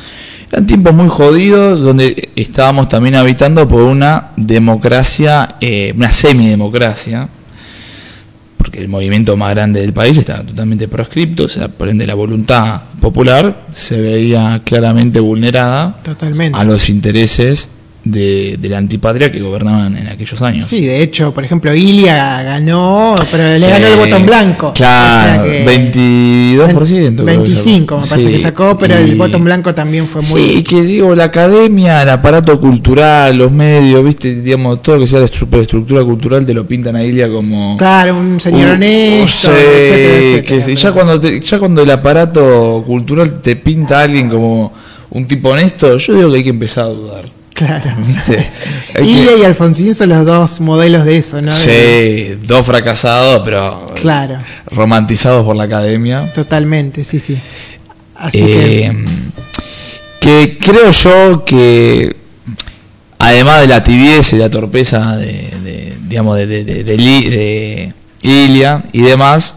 Eran 0.51 0.67
tiempos 0.67 0.93
muy 0.93 1.09
jodidos 1.09 1.81
donde 1.81 2.31
estábamos 2.37 2.89
también 2.89 3.15
habitando 3.15 3.67
por 3.67 3.83
una 3.83 4.33
democracia, 4.37 5.57
eh, 5.61 5.95
una 5.97 6.13
semidemocracia, 6.13 7.29
porque 8.59 8.79
el 8.79 8.89
movimiento 8.89 9.35
más 9.39 9.55
grande 9.55 9.81
del 9.81 9.95
país 9.95 10.19
estaba 10.19 10.45
totalmente 10.45 10.87
proscripto, 10.89 11.45
o 11.45 11.49
sea, 11.49 11.69
por 11.69 11.89
ende 11.89 12.07
la 12.07 12.15
voluntad 12.15 12.83
popular 13.01 13.63
se 13.73 13.99
veía 13.99 14.61
claramente 14.63 15.21
vulnerada 15.21 15.99
Totalmente. 16.03 16.59
a 16.59 16.65
los 16.65 16.91
intereses 16.91 17.71
de, 18.05 18.57
de 18.61 18.69
la 18.69 18.79
antipatria 18.79 19.31
que 19.31 19.41
gobernaban 19.41 19.97
en 19.97 20.09
aquellos 20.09 20.41
años. 20.43 20.67
Sí, 20.67 20.85
de 20.85 21.03
hecho, 21.03 21.33
por 21.33 21.45
ejemplo, 21.45 21.73
Ilia 21.75 22.43
ganó, 22.43 23.15
pero 23.31 23.45
le 23.45 23.61
Sí. 23.61 23.67
ganó 23.67 23.87
el 23.87 23.97
botón 23.97 24.27
blanco. 24.27 24.73
Claro, 24.75 25.43
O 25.43 25.45
sea 25.47 25.53
que- 25.53 25.65
22%. 25.65 27.15
creo 27.15 27.27
que 27.27 27.37
25 27.37 28.01
me 28.01 28.07
parece 28.07 28.29
Sí, 28.29 28.35
que 28.35 28.43
sacó, 28.43 28.77
pero 28.77 29.01
y- 29.01 29.11
el 29.11 29.15
botón 29.17 29.45
blanco 29.45 29.75
también 29.75 30.07
fue 30.07 30.21
muy... 30.23 30.41
Sí, 30.57 30.63
que 30.65 30.83
digo, 30.83 31.15
la 31.15 31.25
academia, 31.25 32.03
el 32.03 32.09
aparato 32.11 32.59
cultural, 32.61 33.37
los 33.37 33.53
medios, 33.53 34.05
viste, 34.05 34.35
digamos, 34.41 34.83
todo 34.83 34.97
lo 34.97 35.03
que 35.03 35.07
sea 35.07 35.21
la 35.21 35.29
superestructura 35.29 36.03
cultural 36.05 36.45
te 36.45 36.55
lo 36.55 36.67
pintan 36.67 36.97
a 36.97 37.05
Ilia 37.05 37.29
como... 37.31 37.77
Claro, 37.77 38.17
un 38.19 38.41
señor 38.41 38.69
un- 38.71 38.75
honesto, 38.75 39.51
sí, 39.51 39.57
etcétera, 39.57 40.17
etcétera, 40.19 40.43
que 40.43 40.63
sí, 40.63 40.75
ya, 40.75 40.93
cuando 40.93 41.21
te- 41.21 41.41
ya 41.41 41.59
cuando 41.59 41.83
el 41.83 41.91
aparato 41.91 42.83
cultural 42.87 43.41
te 43.41 43.57
pinta 43.57 44.01
a 44.01 44.03
alguien 44.03 44.29
como 44.29 44.73
un 45.11 45.27
tipo 45.29 45.51
honesto, 45.51 45.97
yo 45.99 46.15
digo 46.17 46.31
que 46.31 46.37
hay 46.39 46.43
que 46.45 46.51
empezar 46.51 46.85
a 46.85 46.89
dudar. 46.89 47.25
Claro. 47.67 47.91
Ilia 49.03 49.37
y 49.39 49.45
Alfonsín 49.45 49.95
son 49.95 50.09
los 50.11 50.25
dos 50.25 50.61
modelos 50.61 51.05
de 51.05 51.17
eso, 51.17 51.41
¿no? 51.41 51.51
Sí, 51.51 52.39
dos 52.43 52.65
fracasados, 52.67 53.43
pero 53.45 53.87
Claro, 53.95 54.39
romantizados 54.71 55.45
por 55.45 55.55
la 55.57 55.65
academia. 55.65 56.31
totalmente, 56.33 57.05
sí, 57.05 57.19
sí. 57.21 57.39
Así 58.17 58.39
Eh, 58.41 58.93
que 60.21 60.57
creo 60.59 60.91
yo 60.91 61.45
que 61.45 62.17
además 63.19 63.61
de 63.63 63.67
la 63.69 63.83
tibieza 63.83 64.37
y 64.37 64.39
la 64.39 64.51
torpeza 64.51 65.17
de, 65.17 65.51
de, 65.63 65.97
digamos 66.09 66.37
de, 66.37 66.47
de 66.47 67.93
Ilia 68.23 68.85
y 68.93 69.03
demás 69.03 69.55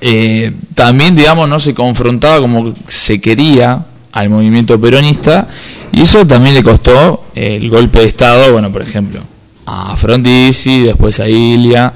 eh, 0.00 0.52
también 0.74 1.14
digamos 1.16 1.48
no 1.48 1.58
se 1.60 1.74
confrontaba 1.74 2.40
como 2.40 2.74
se 2.86 3.20
quería 3.20 3.84
al 4.12 4.30
movimiento 4.30 4.80
peronista 4.80 5.48
y 5.92 6.02
eso 6.02 6.26
también 6.26 6.54
le 6.54 6.62
costó 6.62 7.24
el 7.34 7.68
golpe 7.70 8.00
de 8.00 8.06
estado 8.06 8.52
bueno 8.52 8.72
por 8.72 8.82
ejemplo 8.82 9.20
a 9.66 9.96
Frondizi 9.96 10.82
después 10.82 11.20
a 11.20 11.28
Ilia 11.28 11.92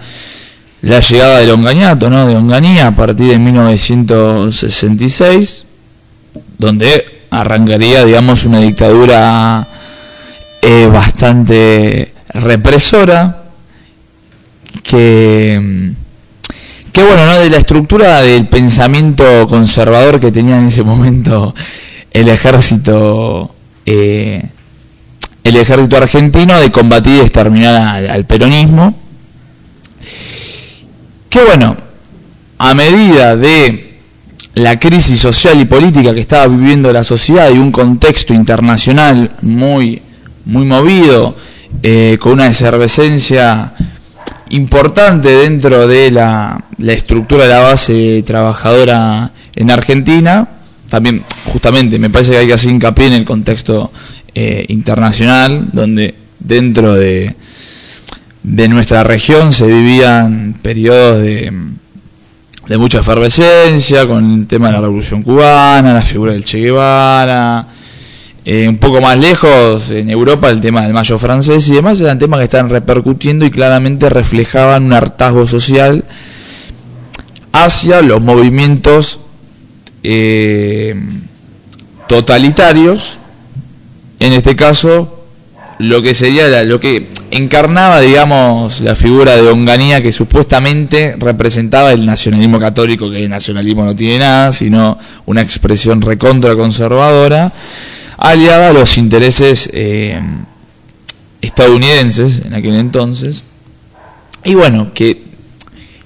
la 0.83 1.01
llegada 1.01 1.39
del 1.39 1.51
Ongañato, 1.53 2.11
¿no? 2.11 2.27
De 2.27 2.37
Onganía 2.37 2.89
a 2.89 2.95
partir 2.95 3.29
de 3.29 3.39
1966, 3.39 5.65
donde 6.59 7.23
arrancaría, 7.31 8.05
digamos, 8.05 8.45
una 8.45 8.59
dictadura 8.59 9.67
eh, 10.61 10.91
bastante 10.93 12.13
represora, 12.35 13.45
que, 14.83 15.93
que 16.93 17.05
bueno, 17.05 17.27
¿no? 17.27 17.39
De 17.39 17.49
la 17.49 17.59
estructura 17.59 18.23
del 18.23 18.49
pensamiento 18.49 19.47
conservador 19.47 20.19
que 20.19 20.33
tenía 20.33 20.59
en 20.59 20.67
ese 20.67 20.83
momento 20.83 21.55
el 22.13 22.29
ejército, 22.29 23.55
eh, 23.87 24.43
el 25.45 25.57
ejército 25.57 25.97
argentino 25.97 26.59
de 26.61 26.71
combatir 26.71 27.15
y 27.17 27.21
exterminar 27.21 28.07
al- 28.11 28.25
peronismo. 28.27 28.95
Que 31.29 31.43
bueno, 31.45 31.77
a 32.59 32.75
medida 32.75 33.37
de 33.37 33.99
la 34.55 34.79
crisis 34.79 35.19
social 35.19 35.59
y 35.61 35.65
política 35.65 36.13
que 36.13 36.21
estaba 36.21 36.47
viviendo 36.47 36.93
la 36.93 37.05
sociedad 37.05 37.51
y 37.51 37.59
un 37.59 37.73
contexto 37.73 38.35
internacional 38.35 39.33
muy, 39.41 40.03
muy 40.45 40.65
movido, 40.67 41.35
eh, 41.83 42.19
con 42.21 42.33
una 42.33 42.49
efervescencia 42.49 43.73
importante 44.51 45.31
dentro 45.31 45.87
de 45.87 46.11
la, 46.11 46.63
la 46.77 46.93
estructura 46.93 47.45
de 47.45 47.49
la 47.51 47.61
base 47.61 48.23
trabajadora 48.27 49.31
en 49.57 49.71
Argentina, 49.71 50.47
también 50.93 51.25
justamente 51.51 51.99
me 51.99 52.11
parece 52.11 52.33
que 52.33 52.37
hay 52.37 52.47
que 52.47 52.53
hacer 52.53 52.69
hincapié 52.69 53.07
en 53.07 53.13
el 53.15 53.25
contexto 53.25 53.91
eh, 54.35 54.67
internacional, 54.69 55.71
donde 55.73 56.15
dentro 56.39 56.93
de, 56.95 57.35
de 58.43 58.69
nuestra 58.69 59.03
región 59.03 59.53
se 59.53 59.67
vivían 59.67 60.55
periodos 60.61 61.23
de, 61.23 61.51
de 62.69 62.77
mucha 62.77 63.01
efervescencia 63.01 64.07
con 64.07 64.41
el 64.41 64.47
tema 64.47 64.67
de 64.67 64.75
la 64.75 64.81
revolución 64.83 65.23
cubana, 65.23 65.95
la 65.95 66.03
figura 66.03 66.33
del 66.35 66.45
Che 66.45 66.59
Guevara, 66.59 67.67
eh, 68.45 68.69
un 68.69 68.77
poco 68.77 69.01
más 69.01 69.17
lejos 69.17 69.91
en 69.93 70.11
Europa 70.11 70.51
el 70.51 70.61
tema 70.61 70.83
del 70.83 70.93
mayo 70.93 71.19
francés 71.19 71.67
y 71.71 71.73
demás 71.73 71.99
eran 72.03 72.19
temas 72.19 72.37
que 72.37 72.45
estaban 72.45 72.69
repercutiendo 72.69 73.47
y 73.47 73.51
claramente 73.51 74.11
reflejaban 74.11 74.85
un 74.85 74.93
hartazgo 74.93 75.47
social 75.47 76.05
hacia 77.51 78.03
los 78.03 78.21
movimientos 78.21 79.21
eh, 80.03 80.95
totalitarios, 82.09 83.19
en 84.21 84.33
este 84.33 84.57
caso 84.57 85.19
lo 85.79 86.01
que 86.03 86.15
sería 86.15 86.63
lo 86.65 86.79
que 86.79 87.09
encarnaba, 87.33 88.01
digamos, 88.01 88.81
la 88.83 88.95
figura 88.95 89.35
de 89.35 89.49
Onganía 89.49 90.03
que 90.03 90.13
supuestamente 90.13 91.17
representaba 91.19 91.93
el 91.93 92.05
nacionalismo 92.05 92.61
católico, 92.61 93.11
que 93.11 93.25
el 93.25 93.31
nacionalismo 93.31 93.85
no 93.85 93.97
tiene 93.97 94.19
nada, 94.19 94.53
sino 94.53 94.99
una 95.27 95.41
expresión 95.41 96.03
recontra 96.03 96.55
conservadora, 96.55 97.53
aliada 98.19 98.69
a 98.69 98.73
los 98.73 98.99
intereses 98.99 99.71
eh, 99.73 100.21
estadounidenses 101.41 102.43
en 102.45 102.55
aquel 102.55 102.75
entonces. 102.75 103.43
Y 104.45 104.55
bueno, 104.55 104.93
que 104.93 105.23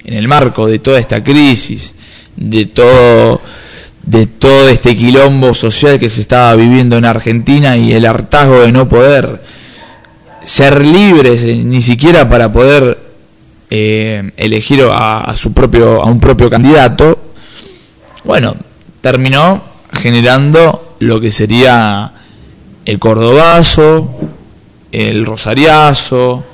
en 0.05 0.15
el 0.15 0.29
marco 0.29 0.67
de 0.67 0.79
toda 0.79 1.01
esta 1.01 1.23
crisis, 1.25 1.97
de 2.37 2.67
todo 2.67 3.41
de 4.07 4.27
todo 4.27 4.69
este 4.69 4.97
quilombo 4.97 5.53
social 5.53 5.99
que 5.99 6.09
se 6.09 6.21
estaba 6.21 6.55
viviendo 6.55 6.97
en 6.97 7.05
Argentina 7.05 7.77
y 7.77 7.93
el 7.93 8.07
hartazgo 8.07 8.61
de 8.61 8.71
no 8.71 8.89
poder 8.89 9.43
ser 10.45 10.81
libres 10.81 11.43
eh, 11.43 11.57
ni 11.57 11.83
siquiera 11.83 12.29
para 12.29 12.53
poder 12.53 12.99
eh, 13.69 14.31
elegir 14.37 14.85
a, 14.89 15.35
su 15.37 15.53
propio 15.53 16.01
a 16.01 16.07
un 16.07 16.21
propio 16.21 16.49
candidato 16.49 17.19
bueno 18.23 18.55
terminó 19.01 19.65
generando 19.93 20.97
lo 21.01 21.21
que 21.21 21.33
sería 21.33 22.13
el 22.85 23.01
cordobazo 23.01 24.09
el 24.93 25.27
rosariazo 25.27 26.45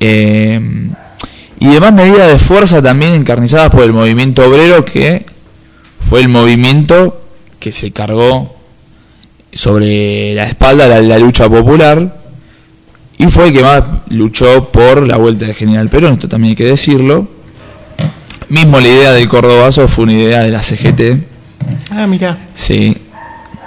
eh, 0.00 0.88
y 1.60 1.66
demás 1.66 1.92
medidas 1.92 2.32
de 2.32 2.38
fuerza 2.38 2.80
también 2.80 3.12
encarnizadas 3.12 3.68
por 3.68 3.82
el 3.82 3.92
movimiento 3.92 4.48
obrero 4.48 4.82
que 4.82 5.26
fue 6.08 6.20
el 6.20 6.28
movimiento 6.28 7.20
que 7.58 7.72
se 7.72 7.90
cargó 7.92 8.54
sobre 9.52 10.34
la 10.34 10.44
espalda 10.44 10.86
la, 10.86 11.00
la 11.00 11.18
lucha 11.18 11.48
popular 11.48 12.22
y 13.18 13.26
fue 13.26 13.46
el 13.48 13.52
que 13.52 13.62
más 13.62 13.82
luchó 14.08 14.70
por 14.72 15.06
la 15.06 15.16
vuelta 15.16 15.46
de 15.46 15.54
General 15.54 15.88
Perón, 15.88 16.14
esto 16.14 16.28
también 16.28 16.50
hay 16.50 16.56
que 16.56 16.64
decirlo. 16.64 17.28
Mismo 18.48 18.78
la 18.80 18.88
idea 18.88 19.12
del 19.12 19.28
Cordobazo 19.28 19.86
fue 19.88 20.04
una 20.04 20.12
idea 20.14 20.40
de 20.42 20.50
la 20.50 20.62
CGT, 20.62 21.00
Ah, 21.90 22.06
mira. 22.06 22.36
sí, 22.54 22.96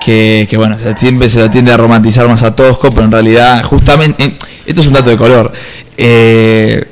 que, 0.04 0.46
que 0.50 0.58
bueno, 0.58 0.76
siempre 0.96 1.30
se 1.30 1.40
la 1.40 1.50
tiende 1.50 1.72
a 1.72 1.78
romantizar 1.78 2.28
más 2.28 2.44
a 2.44 2.54
Tosco, 2.56 2.90
pero 2.90 3.04
en 3.04 3.12
realidad, 3.12 3.64
justamente, 3.64 4.24
eh, 4.24 4.38
esto 4.66 4.82
es 4.82 4.88
un 4.88 4.94
dato 4.94 5.10
de 5.10 5.18
color, 5.18 5.52
eh, 5.98 6.86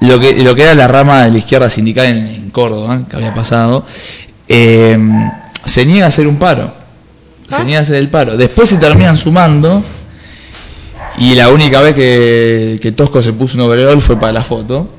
lo, 0.00 0.18
que, 0.18 0.42
lo 0.42 0.54
que 0.56 0.62
era 0.62 0.74
la 0.74 0.88
rama 0.88 1.24
de 1.24 1.30
la 1.30 1.38
izquierda 1.38 1.70
sindical 1.70 2.06
en, 2.06 2.26
en 2.26 2.50
Córdoba, 2.50 3.02
que 3.08 3.14
había 3.16 3.32
pasado, 3.34 3.86
eh, 4.48 4.98
se 5.64 5.86
niega 5.86 6.06
a 6.06 6.08
hacer 6.08 6.26
un 6.26 6.36
paro, 6.36 6.72
se 7.48 7.64
niega 7.64 7.80
a 7.80 7.82
hacer 7.82 7.96
el 7.96 8.08
paro, 8.08 8.36
después 8.36 8.68
se 8.68 8.76
terminan 8.76 9.16
sumando, 9.16 9.82
y 11.18 11.34
la 11.34 11.48
única 11.50 11.80
vez 11.80 11.94
que, 11.94 12.78
que 12.82 12.92
Tosco 12.92 13.22
se 13.22 13.32
puso 13.32 13.56
un 13.56 13.62
overall 13.62 14.00
fue 14.00 14.18
para 14.18 14.32
la 14.32 14.44
foto. 14.44 14.88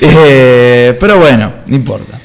Eh, 0.00 0.96
pero 1.00 1.18
bueno, 1.18 1.52
no 1.66 1.74
importa. 1.76 2.20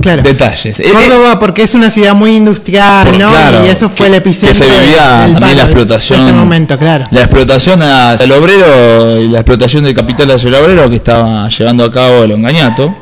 Claro. 0.00 0.22
Detalles. 0.22 0.78
Eh, 0.78 0.84
Córdoba, 0.92 1.38
porque 1.38 1.62
es 1.62 1.74
una 1.74 1.90
ciudad 1.90 2.14
muy 2.14 2.36
industrial, 2.36 3.06
Por- 3.08 3.18
¿no? 3.18 3.30
claro, 3.30 3.64
y 3.66 3.68
eso 3.68 3.88
fue 3.88 4.08
el 4.08 4.14
epicentro 4.14 4.66
que 4.66 4.72
se 4.74 4.80
vivía 4.80 5.20
del 5.22 5.32
también 5.34 5.56
la 5.56 5.64
explotación. 5.64 6.18
De 6.20 6.24
este 6.26 6.38
momento, 6.38 6.78
claro. 6.78 7.06
La 7.10 7.20
explotación 7.22 7.82
hacia 7.82 8.24
el 8.24 8.32
obrero 8.32 9.20
y 9.20 9.28
la 9.28 9.40
explotación 9.40 9.84
del 9.84 9.94
capital 9.94 10.30
hacia 10.32 10.48
el 10.48 10.54
obrero 10.56 10.90
que 10.90 10.96
estaba 10.96 11.48
llevando 11.48 11.84
a 11.84 11.90
cabo 11.92 12.24
el 12.24 12.32
Ongañato. 12.32 12.94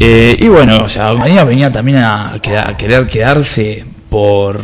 Eh, 0.00 0.36
y 0.40 0.48
bueno, 0.48 0.78
o 0.84 0.88
sea, 0.88 1.12
Ongaña 1.12 1.44
venía 1.44 1.70
también 1.70 1.98
a, 1.98 2.34
queda- 2.42 2.68
a 2.68 2.76
querer 2.76 3.06
quedarse 3.06 3.84
por 4.10 4.60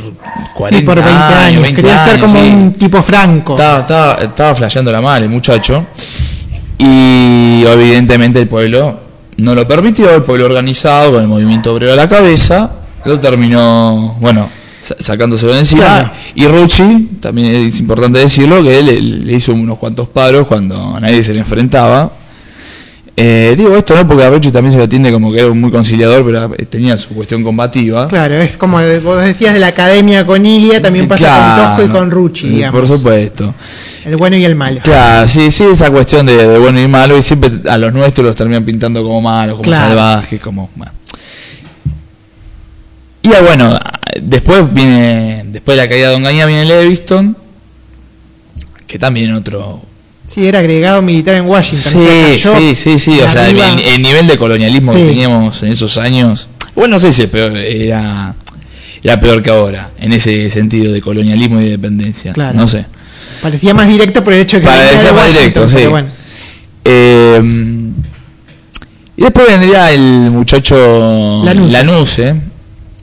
40 0.55 0.79
sí, 0.81 0.85
por 0.85 0.97
20 0.97 1.11
años. 1.13 1.63
20 1.63 1.81
Quería 1.83 2.05
ser 2.05 2.15
años, 2.15 2.31
como 2.31 2.43
sí. 2.43 2.49
un 2.51 2.73
tipo 2.73 3.03
franco. 3.03 3.53
Estaba, 3.55 3.81
estaba, 3.81 4.15
estaba 4.15 4.55
flasheando 4.55 4.93
la 4.93 5.01
mal 5.01 5.23
el 5.23 5.29
muchacho. 5.29 5.87
Y 6.79 7.65
evidentemente 7.67 8.41
el 8.41 8.49
pueblo 8.49 9.01
no 9.37 9.55
lo 9.55 9.67
permitió, 9.69 10.15
el 10.15 10.23
pueblo 10.23 10.47
organizado 10.47 11.13
con 11.13 11.23
el 11.23 11.29
movimiento 11.29 11.73
obrero 11.75 11.93
a 11.93 11.97
la 11.97 12.09
cabeza, 12.09 12.71
lo 13.05 13.19
terminó, 13.21 14.17
bueno, 14.21 14.49
sa- 14.81 14.97
sacándoselo 14.99 15.53
de 15.53 15.61
encima. 15.61 15.83
Claro. 15.83 16.11
Y 16.35 16.47
Rucci, 16.47 17.09
también 17.21 17.55
es 17.67 17.79
importante 17.81 18.19
decirlo, 18.19 18.63
que 18.63 18.79
él 18.79 18.87
le, 18.87 19.01
le 19.01 19.33
hizo 19.35 19.53
unos 19.53 19.79
cuantos 19.79 20.09
paros 20.09 20.47
cuando 20.47 20.97
a 20.97 21.01
nadie 21.01 21.23
se 21.23 21.33
le 21.35 21.41
enfrentaba. 21.41 22.11
Eh, 23.23 23.55
digo 23.55 23.77
esto 23.77 23.95
no 23.95 24.09
porque 24.09 24.25
a 24.25 24.31
Rochi 24.31 24.51
también 24.51 24.73
se 24.73 24.79
lo 24.79 24.85
atiende 24.85 25.13
como 25.13 25.31
que 25.31 25.41
era 25.41 25.53
muy 25.53 25.71
conciliador, 25.71 26.25
pero 26.25 26.55
eh, 26.55 26.65
tenía 26.65 26.97
su 26.97 27.11
cuestión 27.11 27.43
combativa. 27.43 28.09
Claro, 28.09 28.37
es 28.37 28.57
como 28.57 28.79
vos 29.03 29.23
decías 29.23 29.53
de 29.53 29.61
la 29.61 29.67
academia 29.67 30.25
con 30.25 30.47
Ilia, 30.47 30.81
también 30.81 31.07
pasa 31.07 31.27
Claro, 31.27 31.63
con 31.63 31.67
Tosco 31.67 31.85
y 31.85 31.99
con 31.99 32.11
Rucci, 32.11 32.47
eh, 32.47 32.51
digamos. 32.51 32.81
Por 32.81 32.89
supuesto. 32.97 33.55
El 34.07 34.17
bueno 34.17 34.39
y 34.39 34.45
el 34.47 34.57
malo. 34.57 34.81
Claro, 34.83 35.29
sí, 35.29 35.51
sí, 35.51 35.65
esa 35.65 35.91
cuestión 35.91 36.25
de, 36.25 36.35
de 36.49 36.59
bueno 36.59 36.81
y 36.81 36.89
malo, 36.89 37.19
y 37.19 37.23
siempre 37.23 37.51
a 37.69 37.77
los 37.77 37.93
nuestros 37.93 38.27
los 38.27 38.35
terminan 38.35 38.65
pintando 38.65 39.03
como 39.03 39.21
malos, 39.21 39.57
como 39.57 39.65
Claro. 39.65 39.89
salvajes, 39.89 40.41
como... 40.41 40.71
bueno. 40.75 40.93
Y 43.21 43.35
ah, 43.35 43.43
bueno, 43.43 43.79
después 44.23 44.73
viene, 44.73 45.45
después 45.49 45.77
de 45.77 45.83
la 45.83 45.89
caída 45.91 46.07
de 46.07 46.13
Don 46.15 46.23
Gaña 46.23 46.47
viene 46.47 46.65
Leviston, 46.65 47.37
que 48.87 48.99
también 48.99 49.35
otro... 49.35 49.90
Sí, 50.33 50.47
era 50.47 50.61
agregado 50.61 51.03
militar 51.03 51.35
en 51.35 51.47
Washington. 51.47 51.93
Sí, 51.93 51.99
o 51.99 52.01
sea, 52.01 52.53
cayó 52.53 52.75
sí, 52.77 52.99
sí, 53.01 53.21
o 53.21 53.29
sea, 53.29 53.49
el, 53.49 54.01
nivel 54.01 54.29
de 54.29 54.39
colonialismo 54.39 54.93
que 54.93 55.05
teníamos 55.07 55.61
en 55.65 55.73
esos 55.73 55.99
años, 55.99 56.49
bueno, 56.77 56.95
no 56.95 57.01
sé 57.01 57.13
si 57.13 57.29
era, 57.33 58.37
era 59.03 59.21
peor 59.21 59.43
que 59.43 59.51
ahora, 59.51 59.91
en 59.99 60.13
ese 60.13 60.49
sentido 60.53 60.93
de 60.93 61.01
colonialismo 61.01 61.61
y 61.61 61.65
de 61.65 61.71
dependencia, 61.71 62.33
Claro. 62.33 62.57
no 62.57 62.69
sé. 62.69 62.87
Parecía 63.43 63.75
más 63.75 63.89
directo 63.89 64.23
por 64.23 64.33
el 64.33 64.41
hecho 64.43 64.59
de 64.59 64.63
que 64.63 64.69
Parecía 64.69 65.13
más 65.13 65.27
directo, 65.33 65.69
sí. 65.69 65.87
bueno. 65.87 66.09
Eh, 66.85 67.43
y 69.17 69.23
después 69.23 69.49
vendría 69.49 69.91
el 69.91 70.31
muchacho 70.31 71.43
Lanuse. 71.45 71.73
Lanuse, 71.73 72.35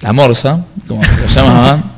la 0.02 0.14
morsa, 0.14 0.66
como 0.88 1.02
lo 1.04 1.28
llamaban. 1.36 1.92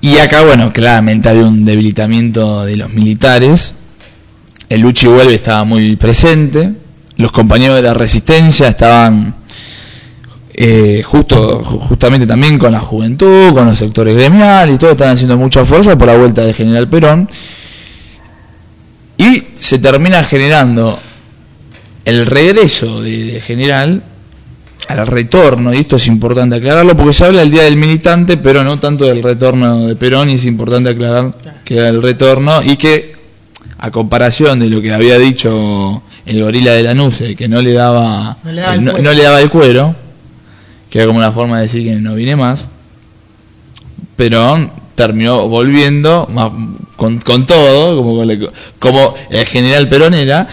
y 0.00 0.16
acá, 0.18 0.44
bueno, 0.44 0.72
claramente 0.72 1.28
había 1.28 1.44
un 1.44 1.64
debilitamiento 1.64 2.64
de 2.64 2.76
los 2.76 2.90
militares. 2.92 3.74
El 4.68 4.80
Luchi 4.80 5.06
Vuelve 5.06 5.34
estaba 5.34 5.64
muy 5.64 5.96
presente. 5.96 6.72
Los 7.16 7.32
compañeros 7.32 7.76
de 7.76 7.82
la 7.82 7.92
resistencia 7.92 8.68
estaban 8.68 9.34
eh, 10.54 11.02
justo 11.04 11.62
ju- 11.62 11.80
justamente 11.80 12.26
también 12.26 12.58
con 12.58 12.72
la 12.72 12.80
juventud, 12.80 13.52
con 13.52 13.66
los 13.66 13.78
sectores 13.78 14.14
gremiales 14.16 14.74
y 14.74 14.78
todo, 14.78 14.92
estaban 14.92 15.14
haciendo 15.14 15.36
mucha 15.36 15.64
fuerza 15.64 15.96
por 15.98 16.06
la 16.06 16.16
vuelta 16.16 16.42
del 16.44 16.54
general 16.54 16.88
Perón. 16.88 17.28
Y 19.18 19.44
se 19.56 19.78
termina 19.78 20.24
generando 20.24 20.98
el 22.06 22.24
regreso 22.26 23.02
de, 23.02 23.24
de 23.34 23.40
general 23.42 24.02
al 24.88 25.06
retorno, 25.06 25.72
y 25.72 25.78
esto 25.78 25.96
es 25.96 26.06
importante 26.08 26.56
aclararlo, 26.56 26.96
porque 26.96 27.12
se 27.12 27.24
habla 27.24 27.40
del 27.40 27.50
Día 27.50 27.62
del 27.64 27.76
Militante, 27.76 28.36
pero 28.38 28.64
no 28.64 28.78
tanto 28.80 29.04
del 29.04 29.22
retorno 29.22 29.86
de 29.86 29.94
Perón, 29.96 30.30
y 30.30 30.34
es 30.34 30.44
importante 30.44 30.90
aclarar 30.90 31.32
que 31.64 31.76
era 31.76 31.88
el 31.88 32.02
retorno, 32.02 32.60
y 32.62 32.76
que 32.76 33.14
a 33.78 33.90
comparación 33.90 34.58
de 34.58 34.68
lo 34.68 34.80
que 34.82 34.92
había 34.92 35.16
dicho 35.18 36.02
el 36.26 36.42
gorila 36.42 36.72
de 36.72 36.82
Lanuse, 36.82 37.34
que 37.36 37.48
no 37.48 37.62
le 37.62 37.72
daba, 37.72 38.36
No 38.42 38.52
le 38.52 38.60
daba 38.62 38.74
eh, 38.74 38.78
el 38.78 38.84
no- 38.84 38.90
cuero. 38.92 39.04
no 39.04 39.12
le 39.16 39.22
daba 39.22 39.40
el 39.40 39.50
cuero, 39.50 39.94
que 40.90 40.98
era 40.98 41.06
como 41.06 41.18
una 41.18 41.32
forma 41.32 41.56
de 41.58 41.62
decir 41.62 41.84
que 41.84 41.94
no 41.94 42.14
vine 42.14 42.34
más, 42.36 42.68
Perón 44.16 44.70
terminó 44.94 45.48
volviendo 45.48 46.28
más- 46.32 46.50
con, 46.96 47.18
con 47.20 47.46
todo, 47.46 47.96
como, 47.96 48.16
con 48.16 48.28
la- 48.28 48.50
como 48.78 49.14
el 49.30 49.46
general 49.46 49.88
Perón 49.88 50.14
era, 50.14 50.46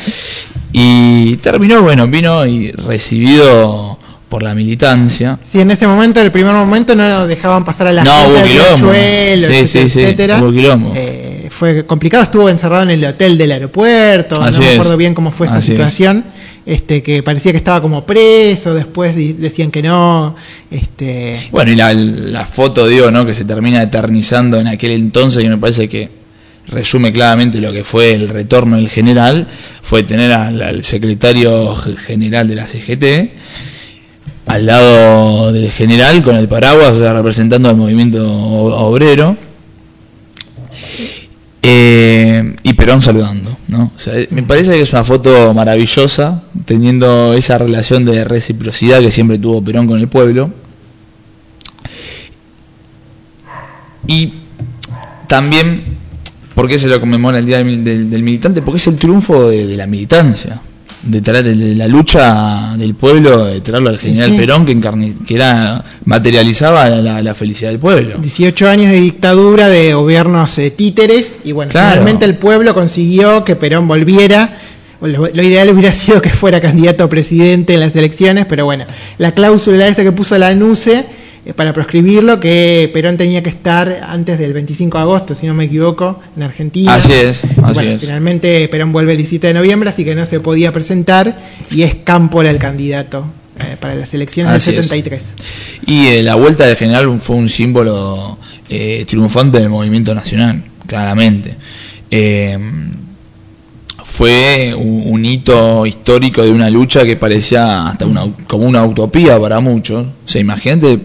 y 0.71 1.35
terminó, 1.37 1.81
bueno, 1.81 2.07
vino 2.07 2.45
y 2.45 2.71
recibido 2.71 3.96
por 4.29 4.43
la 4.43 4.53
militancia. 4.53 5.39
Sí, 5.43 5.59
en 5.59 5.71
ese 5.71 5.87
momento, 5.87 6.19
en 6.19 6.25
el 6.25 6.31
primer 6.31 6.53
momento, 6.53 6.95
no 6.95 7.25
dejaban 7.27 7.63
pasar 7.63 7.87
a 7.87 7.93
la 7.93 8.03
No, 8.03 8.11
gente 8.33 8.49
quilombo. 8.49 8.91
riachuelo, 8.91 9.47
Sí, 9.47 9.53
etcétera, 9.55 9.67
sí, 9.67 9.89
sí, 9.89 10.01
etcétera. 10.01 10.37
hubo 10.41 10.51
quilombo. 10.51 10.93
Eh, 10.95 11.47
fue 11.49 11.85
complicado, 11.85 12.23
estuvo 12.23 12.49
encerrado 12.49 12.83
en 12.83 12.91
el 12.91 13.05
hotel 13.05 13.37
del 13.37 13.51
aeropuerto, 13.53 14.41
Así 14.41 14.59
no 14.59 14.65
me 14.65 14.71
es. 14.73 14.79
acuerdo 14.79 14.97
bien 14.97 15.13
cómo 15.13 15.31
fue 15.31 15.47
esa 15.47 15.57
Así 15.57 15.71
es. 15.71 15.77
situación. 15.77 16.25
Este, 16.65 17.01
que 17.01 17.23
parecía 17.23 17.53
que 17.53 17.57
estaba 17.57 17.81
como 17.81 18.05
preso, 18.05 18.73
después 18.73 19.15
decían 19.15 19.71
que 19.71 19.81
no. 19.81 20.35
Este, 20.69 21.47
Bueno, 21.51 21.71
y 21.71 21.75
la, 21.77 21.93
la 21.93 22.45
foto, 22.45 22.85
digo, 22.85 23.09
¿no? 23.09 23.25
Que 23.25 23.33
se 23.33 23.45
termina 23.45 23.81
eternizando 23.81 24.59
en 24.59 24.67
aquel 24.67 24.91
entonces, 24.91 25.41
que 25.41 25.49
me 25.49 25.57
parece 25.57 25.87
que 25.87 26.09
resume 26.67 27.13
claramente 27.13 27.61
lo 27.61 27.71
que 27.71 27.85
fue 27.85 28.11
el 28.11 28.27
retorno 28.27 28.75
del 28.75 28.89
general, 28.89 29.47
fue 29.81 30.03
tener 30.03 30.33
al, 30.33 30.61
al 30.61 30.83
secretario 30.83 31.73
general 32.05 32.49
de 32.49 32.55
la 32.55 32.67
CGT 32.67 33.31
al 34.47 34.65
lado 34.65 35.51
del 35.51 35.69
general 35.71 36.23
con 36.23 36.35
el 36.35 36.47
paraguas, 36.47 36.89
o 36.93 36.99
sea, 36.99 37.13
representando 37.13 37.69
al 37.69 37.75
movimiento 37.77 38.25
obrero. 38.29 39.37
Eh, 41.61 42.55
y 42.63 42.73
Perón 42.73 43.01
saludando, 43.01 43.57
¿no? 43.67 43.91
O 43.95 43.99
sea, 43.99 44.13
me 44.29 44.43
parece 44.43 44.71
que 44.71 44.81
es 44.81 44.93
una 44.93 45.03
foto 45.03 45.53
maravillosa, 45.53 46.43
teniendo 46.65 47.33
esa 47.33 47.57
relación 47.57 48.05
de 48.05 48.23
reciprocidad 48.23 48.99
que 49.01 49.11
siempre 49.11 49.37
tuvo 49.37 49.61
Perón 49.61 49.85
con 49.87 49.99
el 49.99 50.07
pueblo. 50.07 50.49
Y 54.05 54.33
también, 55.27 55.83
¿por 56.55 56.69
qué 56.69 56.79
se 56.79 56.87
lo 56.87 56.99
conmemora 57.01 57.39
el 57.39 57.45
Día 57.45 57.57
del, 57.57 57.83
del- 57.83 58.09
del 58.09 58.23
Militante? 58.23 58.61
Porque 58.61 58.77
es 58.77 58.87
el 58.87 58.95
triunfo 58.95 59.49
de 59.49 59.75
la 59.75 59.87
militancia, 59.87 60.61
de, 61.03 61.21
traer, 61.21 61.43
de, 61.45 61.75
la 61.75 61.87
lucha 61.87 62.75
del 62.77 62.95
pueblo, 62.95 63.45
de 63.45 63.61
traerlo 63.61 63.89
al 63.89 63.97
general 63.99 64.31
Sí. 64.31 64.37
Perón, 64.37 64.65
que, 64.65 64.75
encarni- 64.75 65.25
que 65.25 65.35
era, 65.35 65.83
materializaba 66.05 66.89
la, 66.89 67.21
la 67.21 67.35
felicidad 67.35 67.69
del 67.69 67.79
pueblo. 67.79 68.15
18 68.19 68.69
años 68.69 68.89
de 68.91 68.99
dictadura 68.99 69.67
de 69.69 69.93
gobiernos 69.93 70.57
eh, 70.57 70.71
títeres 70.71 71.37
y 71.43 71.51
bueno, 71.51 71.71
Claro. 71.71 71.91
finalmente 71.91 72.25
el 72.25 72.35
pueblo 72.35 72.73
consiguió 72.73 73.43
que 73.43 73.55
Perón 73.55 73.87
volviera. 73.87 74.57
Lo, 74.99 75.27
lo 75.31 75.43
ideal 75.43 75.69
hubiera 75.69 75.91
sido 75.93 76.21
que 76.21 76.29
fuera 76.31 76.59
candidato 76.59 77.03
a 77.03 77.09
presidente 77.09 77.75
en 77.75 77.81
las 77.81 77.95
elecciones, 77.95 78.47
pero 78.47 78.65
bueno, 78.65 78.85
la 79.19 79.31
cláusula 79.33 79.87
esa 79.87 80.03
que 80.03 80.11
puso 80.11 80.37
la 80.39 80.55
NUCE 80.55 81.05
para 81.55 81.73
proscribirlo, 81.73 82.39
que 82.39 82.89
Perón 82.93 83.17
tenía 83.17 83.41
que 83.41 83.49
estar 83.49 84.01
antes 84.07 84.37
del 84.37 84.53
25 84.53 84.97
de 84.97 85.01
agosto, 85.01 85.35
si 85.35 85.45
no 85.45 85.53
me 85.53 85.65
equivoco, 85.65 86.19
en 86.35 86.43
Argentina. 86.43 86.93
Así 86.93 87.13
es, 87.13 87.43
así 87.43 87.73
bueno, 87.73 87.91
es. 87.91 88.01
finalmente 88.01 88.67
Perón 88.67 88.91
vuelve 88.91 89.13
el 89.13 89.17
17 89.17 89.47
de 89.47 89.53
noviembre, 89.53 89.89
así 89.89 90.03
que 90.03 90.13
no 90.15 90.25
se 90.25 90.39
podía 90.39 90.71
presentar 90.73 91.37
y 91.71 91.83
es 91.83 91.95
Cámpora 92.03 92.49
el 92.49 92.57
candidato 92.57 93.25
eh, 93.59 93.77
para 93.79 93.95
las 93.95 94.13
elecciones 94.13 94.51
Así 94.53 94.71
del 94.71 94.81
es. 94.81 94.87
73. 94.87 95.25
Y 95.85 96.07
eh, 96.07 96.23
la 96.23 96.35
vuelta 96.35 96.65
del 96.65 96.75
general 96.75 97.19
fue 97.21 97.35
un 97.37 97.47
símbolo 97.47 98.37
eh, 98.69 99.05
triunfante 99.07 99.59
del 99.59 99.69
movimiento 99.69 100.13
nacional, 100.13 100.63
claramente. 100.85 101.55
Eh, 102.11 102.57
fue 104.03 104.73
un, 104.73 105.03
un 105.05 105.25
hito 105.25 105.85
histórico 105.85 106.41
de 106.41 106.51
una 106.51 106.69
lucha 106.69 107.05
que 107.05 107.15
parecía 107.15 107.87
hasta 107.87 108.05
una, 108.05 108.25
como 108.47 108.65
una 108.65 108.83
utopía 108.85 109.39
para 109.39 109.59
muchos. 109.59 110.07
O 110.07 110.27
sea, 110.27 110.41
imagínate 110.41 110.99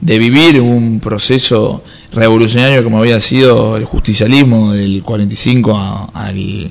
de 0.00 0.18
vivir 0.18 0.60
un 0.60 0.98
proceso 1.00 1.82
revolucionario 2.12 2.82
como 2.82 2.98
había 3.00 3.20
sido 3.20 3.76
el 3.76 3.84
justicialismo 3.84 4.72
del 4.72 5.02
45 5.02 5.76
a- 5.76 6.10
al, 6.14 6.70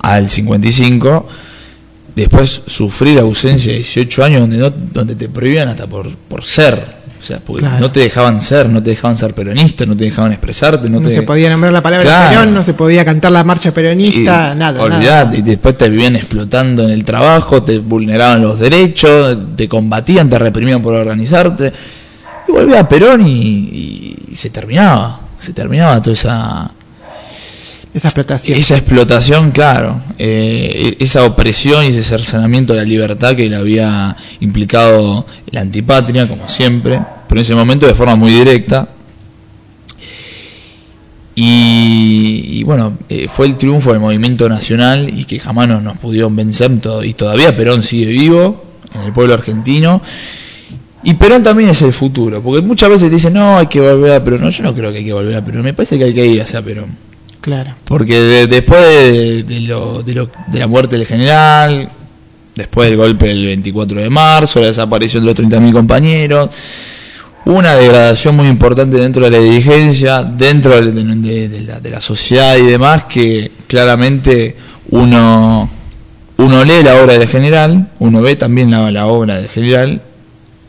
al 0.00 0.28
55, 0.30 1.26
después 2.14 2.62
sufrir 2.66 3.16
la 3.16 3.22
ausencia 3.22 3.72
de 3.72 3.78
18 3.78 4.24
años 4.24 4.40
donde, 4.42 4.56
no, 4.56 4.70
donde 4.70 5.14
te 5.14 5.28
prohibían 5.28 5.68
hasta 5.68 5.86
por, 5.86 6.10
por 6.16 6.44
ser. 6.44 6.98
O 7.20 7.24
sea, 7.24 7.40
porque 7.40 7.62
Claro. 7.64 7.80
no 7.80 7.90
te 7.90 7.98
dejaban 7.98 8.40
ser, 8.40 8.68
no 8.68 8.80
te 8.80 8.90
dejaban 8.90 9.16
ser 9.18 9.34
peronista, 9.34 9.84
no 9.84 9.96
te 9.96 10.04
dejaban 10.04 10.30
expresarte, 10.30 10.88
no, 10.88 11.00
No, 11.00 11.08
te 11.08 11.14
se 11.14 11.22
podía 11.22 11.50
nombrar 11.50 11.72
la 11.72 11.82
palabra 11.82 12.04
Claro. 12.06 12.30
Perón, 12.38 12.54
no 12.54 12.62
se 12.62 12.74
podía 12.74 13.04
cantar 13.04 13.32
la 13.32 13.42
marcha 13.42 13.74
peronista, 13.74 14.52
y, 14.54 14.58
nada. 14.58 14.80
olvidate, 14.80 15.06
nada. 15.30 15.36
y 15.36 15.42
después 15.42 15.76
te 15.76 15.88
vivían 15.88 16.14
explotando 16.14 16.84
en 16.84 16.90
el 16.90 17.04
trabajo, 17.04 17.64
te 17.64 17.78
vulneraban 17.78 18.40
los 18.40 18.60
derechos, 18.60 19.36
te 19.56 19.68
combatían, 19.68 20.30
te 20.30 20.38
reprimían 20.38 20.80
por 20.80 20.94
organizarte. 20.94 21.72
Y 22.58 22.60
volvía 22.60 22.88
Perón 22.88 23.26
y, 23.26 24.16
se 24.34 24.50
terminaba, 24.50 25.20
se 25.38 25.52
terminaba 25.52 26.02
toda 26.02 26.14
esa, 26.14 26.70
Esa 27.94 28.08
explotación. 28.08 28.58
esa 28.58 28.76
explotación, 28.76 29.50
claro, 29.50 30.00
eh, 30.18 30.96
esa 30.98 31.24
opresión 31.24 31.84
y 31.84 31.88
ese 31.88 32.02
cercenamiento 32.02 32.72
de 32.72 32.80
la 32.80 32.84
libertad 32.84 33.36
que 33.36 33.48
le 33.48 33.56
había 33.56 34.16
implicado 34.40 35.26
la 35.50 35.60
antipatria, 35.60 36.26
como 36.26 36.48
siempre, 36.48 37.00
pero 37.28 37.40
en 37.40 37.42
ese 37.42 37.54
momento 37.54 37.86
de 37.86 37.94
forma 37.94 38.16
muy 38.16 38.32
directa. 38.32 38.88
Y, 41.34 42.58
y 42.58 42.62
bueno, 42.64 42.98
eh, 43.08 43.28
fue 43.28 43.46
el 43.46 43.56
triunfo 43.56 43.92
del 43.92 44.00
movimiento 44.00 44.48
nacional 44.48 45.08
y 45.16 45.24
que 45.24 45.38
jamás 45.38 45.68
nos, 45.68 45.82
nos 45.82 45.96
pudieron 45.98 46.34
vencer 46.34 46.72
y 47.04 47.14
todavía 47.14 47.56
Perón 47.56 47.84
sigue 47.84 48.06
vivo 48.06 48.64
en 48.92 49.02
el 49.02 49.12
pueblo 49.12 49.34
argentino. 49.34 50.02
Y 51.04 51.14
Perón 51.14 51.42
también 51.42 51.70
es 51.70 51.80
el 51.82 51.92
futuro, 51.92 52.42
porque 52.42 52.60
muchas 52.60 52.90
veces 52.90 53.10
dicen, 53.10 53.32
no, 53.34 53.58
hay 53.58 53.66
que 53.68 53.80
volver 53.80 54.12
a 54.12 54.24
Perón. 54.24 54.40
No, 54.42 54.50
yo 54.50 54.62
no 54.64 54.74
creo 54.74 54.90
que 54.90 54.98
hay 54.98 55.04
que 55.04 55.12
volver 55.12 55.36
a 55.36 55.44
Perón, 55.44 55.62
me 55.62 55.72
parece 55.74 55.96
que 55.96 56.04
hay 56.04 56.14
que 56.14 56.26
ir 56.26 56.42
hacia 56.42 56.60
Perón. 56.62 56.96
Claro. 57.40 57.74
Porque 57.84 58.20
de- 58.20 58.46
después 58.48 58.80
de, 58.80 59.42
de 59.44 59.60
lo- 59.60 60.02
de 60.02 60.14
lo- 60.14 60.30
de 60.48 60.58
la 60.58 60.66
muerte 60.66 60.96
del 60.98 61.06
general, 61.06 61.88
después 62.54 62.88
del 62.90 62.98
golpe 62.98 63.28
del 63.28 63.46
24 63.46 64.00
de 64.00 64.10
marzo, 64.10 64.60
la 64.60 64.66
desaparición 64.66 65.22
de 65.22 65.26
los 65.28 65.36
30.000 65.36 65.72
compañeros, 65.72 66.50
una 67.44 67.74
degradación 67.76 68.34
muy 68.36 68.48
importante 68.48 68.96
dentro 68.98 69.22
de 69.24 69.30
la 69.30 69.38
dirigencia, 69.38 70.22
dentro 70.24 70.82
de, 70.82 70.90
de- 70.92 71.48
de 71.48 71.60
la, 71.60 71.78
de 71.80 71.90
la 71.90 72.00
sociedad 72.00 72.56
y 72.56 72.62
demás, 72.64 73.04
que 73.04 73.50
claramente 73.68 74.56
uno 74.90 75.70
uno 76.38 76.64
lee 76.64 76.82
la 76.84 77.00
obra 77.02 77.14
del 77.18 77.26
general, 77.28 77.88
uno 78.00 78.20
ve 78.20 78.36
también 78.36 78.70
la, 78.70 78.90
la 78.90 79.06
obra 79.06 79.36
del 79.36 79.48
general 79.48 80.02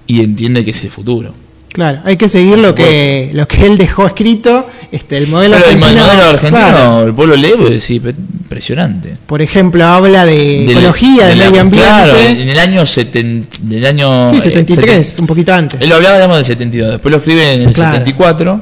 y 0.10 0.22
entiende 0.24 0.66
que 0.66 0.72
es 0.72 0.84
el 0.84 0.90
futuro. 0.90 1.34
Claro, 1.72 2.00
hay 2.04 2.18
que 2.18 2.28
seguir 2.28 2.58
lo 2.58 2.74
que 2.74 3.30
lo 3.32 3.48
que 3.48 3.64
él 3.68 3.78
dejó 3.78 4.08
escrito, 4.08 4.66
este 4.92 5.18
el 5.18 5.28
modelo 5.28 5.56
Pero 5.56 5.70
el 5.70 5.76
argentino. 5.84 6.04
modelo 6.04 6.24
argentino, 6.32 6.68
claro. 6.68 7.04
el 7.04 7.14
pueblo 7.14 7.36
lee, 7.36 7.80
sí, 7.80 8.00
pe- 8.00 8.10
impresionante. 8.10 9.16
Por 9.28 9.40
ejemplo, 9.44 9.86
habla 9.86 10.26
de, 10.26 10.36
Del- 10.66 10.72
ecología, 10.72 11.28
de, 11.28 11.36
medio 11.36 11.62
ambiente. 11.62 11.78
Claro, 11.78 12.18
en 12.18 12.50
el 12.50 12.58
año, 12.60 12.82
seten- 12.88 13.46
del 13.62 13.86
año 13.86 14.32
sí, 14.32 14.38
eh, 14.40 14.42
73, 14.42 15.18
seten- 15.18 15.22
un 15.22 15.28
poquito 15.28 15.54
antes. 15.54 15.80
Él 15.80 15.90
lo 15.90 15.96
hablaba, 15.98 16.16
digamos, 16.16 16.38
del 16.38 16.46
72, 16.48 16.90
después 16.90 17.12
lo 17.12 17.18
escribe 17.20 17.54
en 17.54 17.62
el 17.62 17.74
Claro. 17.74 17.92
74. 17.98 18.62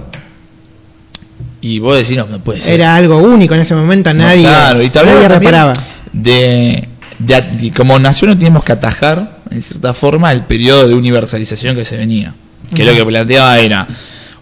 Y 1.61 1.79
vos 1.79 1.97
decís, 1.97 2.17
no, 2.17 2.25
no 2.27 2.39
puede 2.39 2.61
ser. 2.61 2.73
Era 2.73 2.95
algo 2.95 3.17
único 3.19 3.53
en 3.55 3.61
ese 3.61 3.73
momento, 3.73 4.13
No, 4.13 4.21
nadie, 4.23 4.41
claro, 4.43 4.81
y 4.81 4.87
nadie 4.87 4.89
también 4.91 5.29
reparaba. 5.29 5.73
De, 6.11 6.87
de 7.19 7.41
de- 7.41 7.71
como 7.71 7.97
nación 7.99 8.37
teníamos 8.37 8.63
que 8.65 8.73
atajar, 8.73 9.36
en 9.51 9.61
cierta 9.61 9.93
forma, 9.93 10.31
el 10.31 10.43
periodo 10.45 10.87
de 10.87 10.93
universalización 10.93 11.75
que 11.75 11.85
se 11.85 11.97
venía. 11.97 12.33
Que 12.73 12.83
lo 12.83 12.93
que 12.93 13.05
planteaba 13.05 13.59
era, 13.59 13.87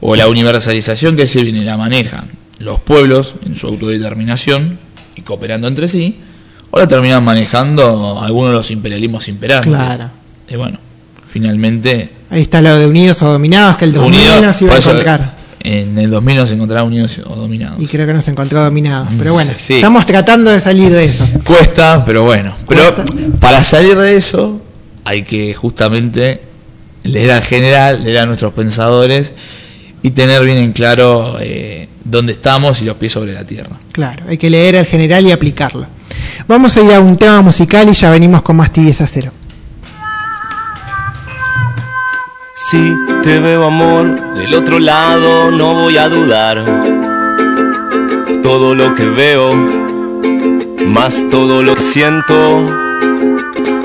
o 0.01 0.15
la 0.15 0.27
universalización 0.27 1.15
que 1.15 1.27
se 1.27 1.43
viene 1.43 1.63
la 1.63 1.77
manejan 1.77 2.27
los 2.59 2.79
pueblos 2.79 3.35
en 3.45 3.55
su 3.55 3.67
autodeterminación 3.67 4.79
y 5.15 5.21
cooperando 5.21 5.67
entre 5.67 5.87
sí, 5.87 6.17
o 6.71 6.79
la 6.79 6.87
terminan 6.87 7.23
manejando 7.23 8.19
algunos 8.21 8.51
de 8.51 8.57
los 8.57 8.71
imperialismos 8.71 9.27
imperantes. 9.27 9.71
Claro. 9.71 10.09
Y 10.49 10.55
bueno, 10.55 10.79
finalmente, 11.31 12.09
Ahí 12.29 12.41
está 12.41 12.61
lo 12.61 12.75
de 12.77 12.87
Unidos 12.87 13.21
o 13.21 13.31
Dominados, 13.31 13.77
que 13.77 13.85
el 13.85 13.93
2000 13.93 14.19
unidos, 14.19 14.41
nos 14.41 14.61
iba 14.61 14.73
a 14.73 14.77
encontrar. 14.77 15.35
en 15.59 15.97
el 15.97 16.09
2000 16.09 16.35
nos 16.37 16.51
encontraba 16.51 16.83
unidos 16.83 17.19
o 17.25 17.35
dominados. 17.35 17.79
Y 17.81 17.87
creo 17.87 18.05
que 18.07 18.13
nos 18.13 18.27
encontró 18.27 18.63
dominados. 18.63 19.09
Pero 19.17 19.33
bueno, 19.33 19.51
Sí. 19.57 19.75
estamos 19.75 20.05
tratando 20.05 20.49
de 20.51 20.59
salir 20.59 20.91
de 20.91 21.05
eso. 21.05 21.27
Cuesta, 21.45 22.03
pero 22.05 22.23
bueno. 22.23 22.55
Pero 22.67 22.95
para 23.39 23.63
salir 23.63 23.95
de 23.97 24.17
eso 24.17 24.61
hay 25.05 25.23
que 25.23 25.53
justamente 25.53 26.41
leer 27.03 27.31
al 27.31 27.43
general, 27.43 28.03
leer 28.03 28.17
a 28.17 28.25
nuestros 28.25 28.53
pensadores 28.53 29.33
y 30.01 30.11
tener 30.11 30.43
bien 30.43 30.57
en 30.57 30.73
claro 30.73 31.37
eh, 31.39 31.87
dónde 32.03 32.33
estamos 32.33 32.81
y 32.81 32.85
los 32.85 32.97
pies 32.97 33.13
sobre 33.13 33.33
la 33.33 33.45
tierra. 33.45 33.77
Claro, 33.91 34.25
hay 34.27 34.37
que 34.37 34.49
leer 34.49 34.77
al 34.77 34.85
general 34.85 35.25
y 35.25 35.31
aplicarlo. 35.31 35.85
Vamos 36.47 36.75
a 36.75 36.81
ir 36.81 36.91
a 36.91 36.99
un 36.99 37.15
tema 37.15 37.41
musical 37.41 37.87
y 37.87 37.93
ya 37.93 38.09
venimos 38.09 38.41
con 38.41 38.57
más 38.57 38.71
tibieza 38.73 39.07
cero. 39.07 39.31
Si 42.55 42.95
te 43.21 43.39
veo 43.39 43.65
amor 43.65 44.33
del 44.35 44.53
otro 44.55 44.79
lado, 44.79 45.51
no 45.51 45.75
voy 45.75 45.97
a 45.97 46.09
dudar. 46.09 46.63
Todo 48.41 48.73
lo 48.73 48.95
que 48.95 49.05
veo, 49.05 49.53
más 50.87 51.25
todo 51.29 51.61
lo 51.61 51.75
que 51.75 51.81
siento. 51.81 52.85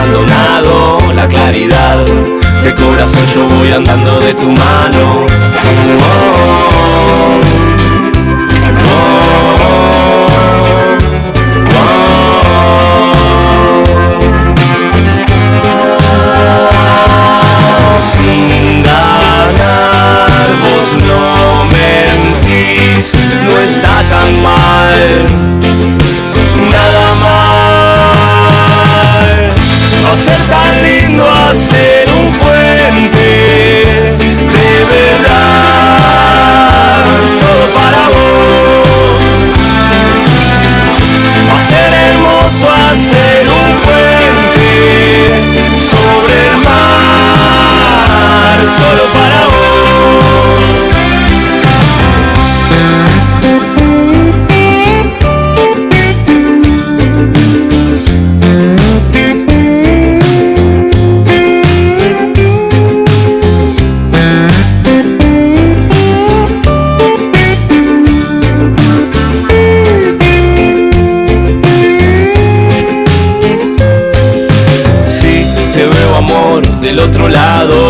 Abandonado 0.00 1.12
la 1.14 1.28
claridad, 1.28 2.06
de 2.62 2.74
corazón 2.74 3.26
yo 3.34 3.46
voy 3.46 3.70
andando 3.70 4.18
de 4.20 4.32
tu 4.32 4.50
mano. 4.50 5.26
Sin 5.62 5.98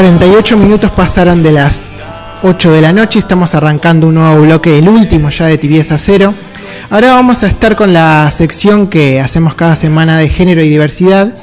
48 0.00 0.56
minutos 0.56 0.90
pasaron 0.92 1.42
de 1.42 1.52
las 1.52 1.90
8 2.42 2.72
de 2.72 2.80
la 2.80 2.90
noche 2.90 3.18
y 3.18 3.20
estamos 3.20 3.54
arrancando 3.54 4.06
un 4.06 4.14
nuevo 4.14 4.40
bloque, 4.40 4.78
el 4.78 4.88
último 4.88 5.28
ya 5.28 5.44
de 5.44 5.58
Tibieza 5.58 5.98
Cero. 5.98 6.32
Ahora 6.88 7.12
vamos 7.12 7.42
a 7.42 7.48
estar 7.48 7.76
con 7.76 7.92
la 7.92 8.30
sección 8.30 8.86
que 8.86 9.20
hacemos 9.20 9.52
cada 9.52 9.76
semana 9.76 10.16
de 10.16 10.30
género 10.30 10.62
y 10.62 10.70
diversidad 10.70 11.34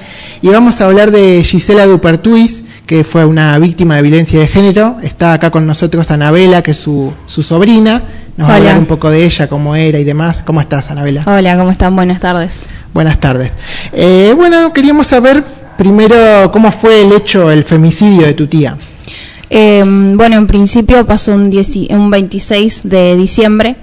y 0.41 0.47
vamos 0.47 0.81
a 0.81 0.85
hablar 0.85 1.11
de 1.11 1.43
Gisela 1.43 1.85
Dupertuis, 1.85 2.63
que 2.87 3.03
fue 3.03 3.25
una 3.25 3.59
víctima 3.59 3.97
de 3.97 4.01
violencia 4.01 4.39
de 4.39 4.47
género. 4.47 4.97
Está 5.03 5.33
acá 5.33 5.51
con 5.51 5.67
nosotros 5.67 6.09
Anabela, 6.09 6.63
que 6.63 6.71
es 6.71 6.77
su, 6.77 7.13
su 7.27 7.43
sobrina. 7.43 8.01
Nos 8.37 8.49
va 8.49 8.53
a 8.53 8.57
hablar 8.57 8.79
un 8.79 8.87
poco 8.87 9.11
de 9.11 9.23
ella, 9.23 9.47
cómo 9.47 9.75
era 9.75 9.99
y 9.99 10.03
demás. 10.03 10.41
¿Cómo 10.43 10.61
estás, 10.61 10.89
Anabela? 10.89 11.21
Hola, 11.27 11.57
¿cómo 11.57 11.69
están? 11.69 11.95
Buenas 11.95 12.19
tardes. 12.19 12.69
Buenas 12.91 13.19
tardes. 13.19 13.53
Eh, 13.93 14.33
bueno, 14.35 14.73
queríamos 14.73 15.05
saber 15.05 15.43
primero 15.77 16.51
cómo 16.51 16.71
fue 16.71 17.03
el 17.03 17.13
hecho, 17.13 17.51
el 17.51 17.63
femicidio 17.63 18.25
de 18.25 18.33
tu 18.33 18.47
tía. 18.47 18.77
Eh, 19.49 19.83
bueno, 19.85 20.35
en 20.35 20.47
principio 20.47 21.05
pasó 21.05 21.33
un, 21.33 21.49
10 21.49 21.89
un 21.91 22.09
26 22.09 22.81
de 22.83 23.15
diciembre, 23.15 23.75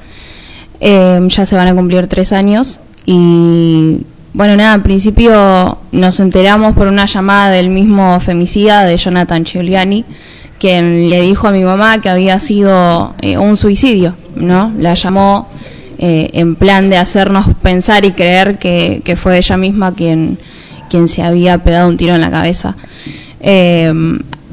Eh, 0.80 1.20
ya 1.28 1.47
se 1.47 1.57
van 1.57 1.68
a 1.68 1.74
cumplir 1.74 2.09
tres 2.09 2.32
años, 2.32 2.80
y 3.07 4.01
bueno, 4.34 4.57
nada, 4.57 4.74
al 4.74 4.82
principio 4.82 5.78
nos 5.92 6.20
enteramos 6.20 6.74
por 6.74 6.88
una 6.88 7.07
llamada 7.07 7.51
del 7.53 7.70
mismo 7.70 8.18
femicida 8.20 8.84
de 8.84 8.97
Jonathan 8.99 9.45
Giuliani, 9.45 10.05
quien 10.59 11.09
le 11.09 11.22
dijo 11.22 11.49
a 11.49 11.53
mi 11.53 11.62
mamá 11.62 12.01
que 12.01 12.11
había 12.11 12.38
sido 12.40 13.14
eh, 13.22 13.38
un 13.38 13.57
suicidio, 13.57 14.14
¿no? 14.36 14.72
La 14.78 14.95
llamó 14.95 15.49
eh, 15.99 16.28
en 16.32 16.57
plan 16.57 16.90
de 16.90 16.99
hacernos 16.99 17.47
pensar 17.62 18.05
y 18.05 18.11
creer 18.11 18.59
que 18.59 19.16
fue 19.16 19.38
ella 19.38 19.57
misma 19.57 19.95
quien, 19.95 20.38
quien 20.89 21.09
se 21.09 21.22
había 21.22 21.59
pegado 21.59 21.89
un 21.89 21.97
tiro 21.97 22.14
en 22.14 22.20
la 22.20 22.30
cabeza. 22.30 22.76
Eh, 23.41 23.93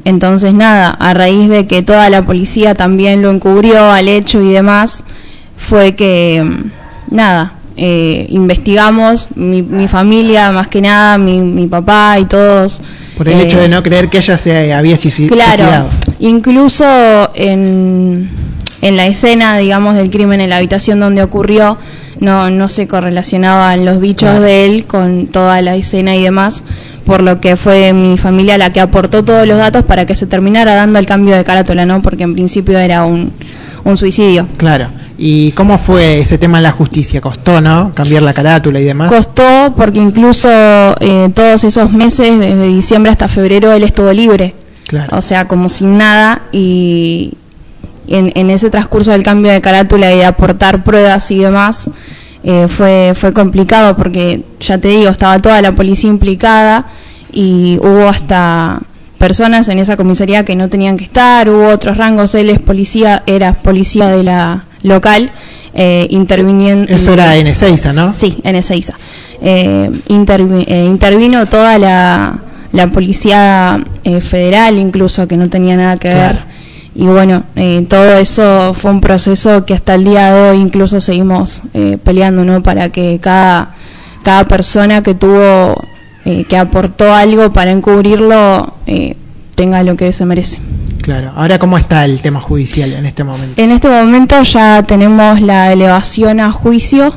entonces, 0.04 0.52
nada, 0.52 0.90
a 0.90 1.14
raíz 1.14 1.48
de 1.48 1.66
que 1.66 1.82
toda 1.82 2.10
la 2.10 2.24
policía 2.26 2.74
también 2.74 3.22
lo 3.22 3.30
encubrió 3.30 3.90
al 3.90 4.08
hecho 4.08 4.40
y 4.42 4.50
demás, 4.52 5.04
fue 5.56 5.94
que, 5.94 6.42
mm, 6.44 7.14
nada, 7.14 7.52
eh, 7.76 8.26
investigamos, 8.30 9.28
mi, 9.36 9.62
mi 9.62 9.86
familia 9.88 10.50
más 10.52 10.66
que 10.68 10.80
nada, 10.82 11.18
mi, 11.18 11.40
mi 11.40 11.66
papá 11.68 12.16
y 12.18 12.24
todos. 12.24 12.80
Por 13.16 13.28
el 13.28 13.38
eh, 13.40 13.42
hecho 13.44 13.58
de 13.60 13.68
no 13.68 13.82
creer 13.82 14.08
que 14.10 14.18
ella 14.18 14.36
se 14.36 14.72
había 14.72 14.96
suici- 14.96 15.28
Claro, 15.28 15.56
suicidado. 15.64 15.90
incluso 16.18 17.30
en, 17.34 18.28
en 18.80 18.96
la 18.96 19.06
escena, 19.06 19.56
digamos, 19.58 19.94
del 19.94 20.10
crimen 20.10 20.40
en 20.40 20.50
la 20.50 20.56
habitación 20.56 20.98
donde 20.98 21.22
ocurrió, 21.22 21.78
no, 22.22 22.48
no 22.50 22.68
se 22.68 22.86
correlacionaban 22.88 23.84
los 23.84 24.00
Claro. 24.30 24.40
de 24.40 24.64
él 24.64 24.84
con 24.86 25.26
toda 25.26 25.60
la 25.60 25.74
escena 25.74 26.16
y 26.16 26.22
demás, 26.22 26.62
por 27.04 27.22
lo 27.22 27.40
que 27.40 27.56
fue 27.56 27.92
mi 27.92 28.16
familia 28.16 28.56
la 28.56 28.72
que 28.72 28.80
aportó 28.80 29.24
todos 29.24 29.46
los 29.46 29.58
datos 29.58 29.84
para 29.84 30.06
que 30.06 30.14
se 30.14 30.26
terminara 30.26 30.74
dando 30.74 30.98
el 30.98 31.06
cambio 31.06 31.34
de 31.36 31.44
carátula, 31.44 31.84
¿no? 31.84 32.00
Porque 32.00 32.22
en 32.22 32.32
principio 32.32 32.78
era 32.78 33.04
un, 33.04 33.32
un 33.84 33.96
suicidio. 33.96 34.46
Claro. 34.56 34.90
¿Y 35.18 35.50
cómo 35.52 35.78
fue 35.78 36.20
ese 36.20 36.38
tema 36.38 36.58
en 36.58 36.62
la 36.64 36.70
justicia? 36.72 37.20
¿Costó, 37.20 37.60
no? 37.60 37.92
Cambiar 37.94 38.22
la 38.22 38.32
carátula 38.32 38.80
y 38.80 38.84
demás. 38.84 39.10
Costó 39.10 39.74
porque 39.76 39.98
incluso 39.98 40.48
eh, 41.00 41.28
todos 41.34 41.64
esos 41.64 41.92
meses, 41.92 42.38
desde 42.38 42.66
diciembre 42.68 43.10
hasta 43.12 43.28
febrero, 43.28 43.72
él 43.72 43.82
estuvo 43.82 44.12
libre. 44.12 44.54
Claro. 44.86 45.16
O 45.16 45.22
sea, 45.22 45.48
como 45.48 45.68
sin 45.68 45.96
nada 45.98 46.42
y 46.52 47.34
en, 48.12 48.32
en 48.34 48.50
ese 48.50 48.70
transcurso 48.70 49.10
del 49.12 49.22
cambio 49.22 49.50
de 49.52 49.60
carátula 49.60 50.12
y 50.12 50.18
de 50.18 50.24
aportar 50.24 50.84
pruebas 50.84 51.30
y 51.30 51.38
demás, 51.38 51.90
eh, 52.44 52.66
fue, 52.68 53.12
fue 53.14 53.32
complicado 53.32 53.96
porque, 53.96 54.44
ya 54.60 54.78
te 54.78 54.88
digo, 54.88 55.10
estaba 55.10 55.38
toda 55.40 55.60
la 55.62 55.72
policía 55.72 56.10
implicada 56.10 56.86
y 57.32 57.78
hubo 57.80 58.08
hasta 58.08 58.80
personas 59.18 59.68
en 59.68 59.78
esa 59.78 59.96
comisaría 59.96 60.44
que 60.44 60.56
no 60.56 60.68
tenían 60.68 60.96
que 60.96 61.04
estar, 61.04 61.48
hubo 61.48 61.68
otros 61.68 61.96
rangos, 61.96 62.34
él 62.34 62.50
es 62.50 62.58
policía, 62.58 63.22
era 63.26 63.52
policía 63.54 64.08
de 64.08 64.24
la 64.24 64.64
local, 64.82 65.30
eh, 65.74 66.08
interviniendo... 66.10 66.92
Eso 66.92 67.12
era 67.12 67.36
en 67.36 67.46
Ezeiza, 67.46 67.92
¿no? 67.92 68.12
Sí, 68.12 68.38
en 68.42 68.56
Ezeiza. 68.56 68.94
Eh, 69.40 69.90
intervi- 70.08 70.64
eh, 70.66 70.84
intervino 70.86 71.46
toda 71.46 71.78
la, 71.78 72.34
la 72.72 72.86
policía 72.88 73.82
eh, 74.02 74.20
federal, 74.20 74.76
incluso, 74.78 75.28
que 75.28 75.36
no 75.36 75.48
tenía 75.48 75.76
nada 75.76 75.96
que 75.96 76.10
Claro. 76.10 76.38
ver. 76.40 76.44
Y 76.94 77.06
bueno, 77.06 77.44
eh, 77.56 77.86
todo 77.88 78.18
eso 78.18 78.74
fue 78.74 78.90
un 78.90 79.00
proceso 79.00 79.64
que 79.64 79.72
hasta 79.74 79.94
el 79.94 80.04
día 80.04 80.32
de 80.32 80.50
hoy 80.50 80.58
incluso 80.60 81.00
seguimos 81.00 81.62
eh, 81.72 81.96
peleando, 82.02 82.44
¿no? 82.44 82.62
Para 82.62 82.90
que 82.90 83.18
cada, 83.20 83.74
cada 84.22 84.44
persona 84.44 85.02
que 85.02 85.14
tuvo, 85.14 85.74
eh, 86.24 86.44
que 86.44 86.56
aportó 86.58 87.14
algo 87.14 87.52
para 87.52 87.70
encubrirlo, 87.70 88.74
eh, 88.86 89.16
tenga 89.54 89.82
lo 89.82 89.96
que 89.96 90.12
se 90.12 90.26
merece. 90.26 90.60
Claro. 91.02 91.32
Ahora, 91.34 91.58
¿cómo 91.58 91.78
está 91.78 92.04
el 92.04 92.22
tema 92.22 92.40
judicial 92.40 92.92
en 92.92 93.06
este 93.06 93.24
momento? 93.24 93.60
En 93.60 93.70
este 93.70 93.88
momento 93.88 94.40
ya 94.42 94.82
tenemos 94.84 95.40
la 95.40 95.72
elevación 95.72 96.40
a 96.40 96.52
juicio, 96.52 97.14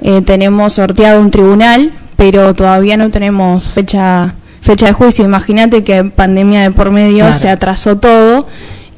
eh, 0.00 0.22
tenemos 0.22 0.74
sorteado 0.74 1.20
un 1.20 1.30
tribunal, 1.30 1.92
pero 2.16 2.54
todavía 2.54 2.96
no 2.96 3.10
tenemos 3.10 3.70
fecha 3.70 4.34
fecha 4.60 4.86
de 4.86 4.92
juicio. 4.92 5.24
Imagínate 5.24 5.84
que 5.84 6.04
pandemia 6.04 6.62
de 6.62 6.70
por 6.72 6.90
medio 6.90 7.24
Claro. 7.24 7.34
se 7.38 7.48
atrasó 7.48 7.98
todo 7.98 8.46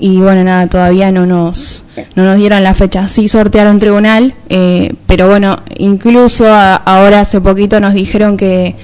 y 0.01 0.19
bueno, 0.19 0.45
nada, 0.45 0.67
todavía 0.69 1.11
no 1.11 1.27
nos 1.27 1.85
no 2.15 2.25
nos 2.25 2.37
dieron 2.37 2.63
la 2.63 2.75
fecha. 2.75 3.09
Sí 3.09 3.29
sortearon 3.29 3.79
tribunal, 3.79 4.35
eh, 4.49 4.95
pero 5.07 5.29
bueno, 5.29 5.59
incluso 5.77 6.47
a- 6.53 6.77
ahora 6.77 7.21
hace 7.21 7.41
poquito 7.41 7.81
nos 7.81 7.95
dijeron 7.95 8.37
que 8.37 8.77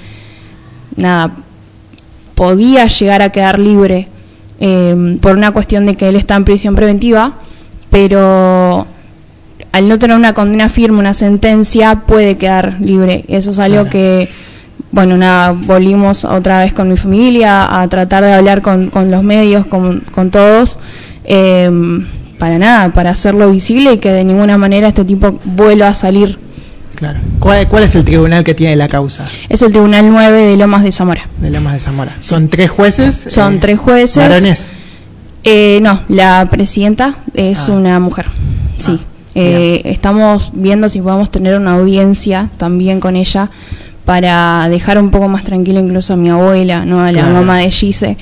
nada, 0.97 1.31
podía 2.35 2.87
llegar 2.89 3.23
a 3.23 3.31
quedar 3.31 3.59
libre 3.59 4.09
eh, 4.61 5.19
por 5.21 5.37
una 5.37 5.53
cuestión 5.53 5.87
de 5.87 5.97
que 5.97 6.09
él 6.09 6.17
está 6.17 6.35
en 6.37 6.45
prisión 6.45 6.75
preventiva, 6.75 7.35
pero 7.91 8.87
al 9.73 9.89
no 9.89 9.99
tener 9.99 10.17
una 10.17 10.33
condena 10.35 10.69
firme, 10.69 10.99
una 10.99 11.15
sentencia, 11.15 12.03
puede 12.07 12.37
quedar 12.39 12.77
libre. 12.81 13.25
Eso 13.29 13.51
es 13.51 13.59
algo 13.59 13.85
que, 13.91 14.29
bueno, 14.95 15.17
nada, 15.17 15.53
volvimos 15.53 16.25
otra 16.25 16.61
vez 16.61 16.73
con 16.73 16.89
mi 16.89 16.97
familia 16.97 17.81
a 17.81 17.89
tratar 17.89 18.23
de 18.23 18.33
hablar 18.33 18.63
con, 18.63 18.91
con 18.91 19.11
los 19.11 19.23
medios, 19.25 19.67
con, 19.67 20.01
con 20.13 20.31
todos, 20.31 20.79
eh, 21.25 21.71
para 22.39 22.59
nada, 22.59 22.93
para 22.93 23.11
hacerlo 23.11 23.51
visible 23.51 23.95
y 23.95 23.99
que 23.99 24.13
de 24.13 24.23
ninguna 24.25 24.57
manera 24.57 24.89
este 24.89 25.05
tipo 25.05 25.39
vuelva 25.45 25.89
a 25.89 25.95
salir. 25.95 26.39
Claro. 26.95 27.19
¿Cuál, 27.41 27.67
cuál 27.69 27.83
es 27.83 27.95
el 27.97 28.05
tribunal 28.05 28.45
que 28.45 28.55
tiene 28.55 28.77
la 28.77 28.87
causa 28.89 29.27
Es 29.49 29.61
el 29.63 29.73
Tribunal 29.73 30.09
9 30.09 30.41
de 30.51 30.57
Lomas 30.57 30.85
de 30.85 30.93
Zamora. 30.93 31.23
de 31.41 31.51
Lomas 31.51 31.73
de 31.73 31.81
Zamora? 31.81 32.13
¿Son 32.21 32.49
tres 32.49 32.71
jueces? 32.71 33.27
Son 33.31 33.55
eh, 33.55 33.59
tres 33.61 33.79
jueces. 33.81 34.17
¿Varones? 34.17 34.75
Eh, 35.43 35.81
no, 35.83 36.01
la 36.09 36.49
presidenta 36.51 37.17
es 37.35 37.69
Ah. 37.69 37.73
una 37.73 37.99
mujer. 37.99 38.27
Sí. 38.79 38.97
Ah, 39.01 39.05
Eh, 39.37 39.83
estamos 39.87 40.53
viendo 40.55 40.89
si 40.89 41.01
podemos 41.01 41.29
tener 41.33 41.57
una 41.57 41.73
audiencia 41.75 42.51
también 42.57 43.01
con 43.01 43.17
ella 43.17 43.51
para 44.05 44.69
dejar 44.69 44.99
un 44.99 45.11
poco 45.11 45.29
más 45.29 45.45
tranquila 45.45 45.81
incluso 45.81 46.13
a 46.15 46.17
mi 46.17 46.29
abuela, 46.31 46.85
no 46.85 47.01
a 47.01 47.07
la 47.13 47.21
Claro. 47.21 47.35
mamá 47.35 47.59
de 47.59 47.71
Gise, 47.71 48.17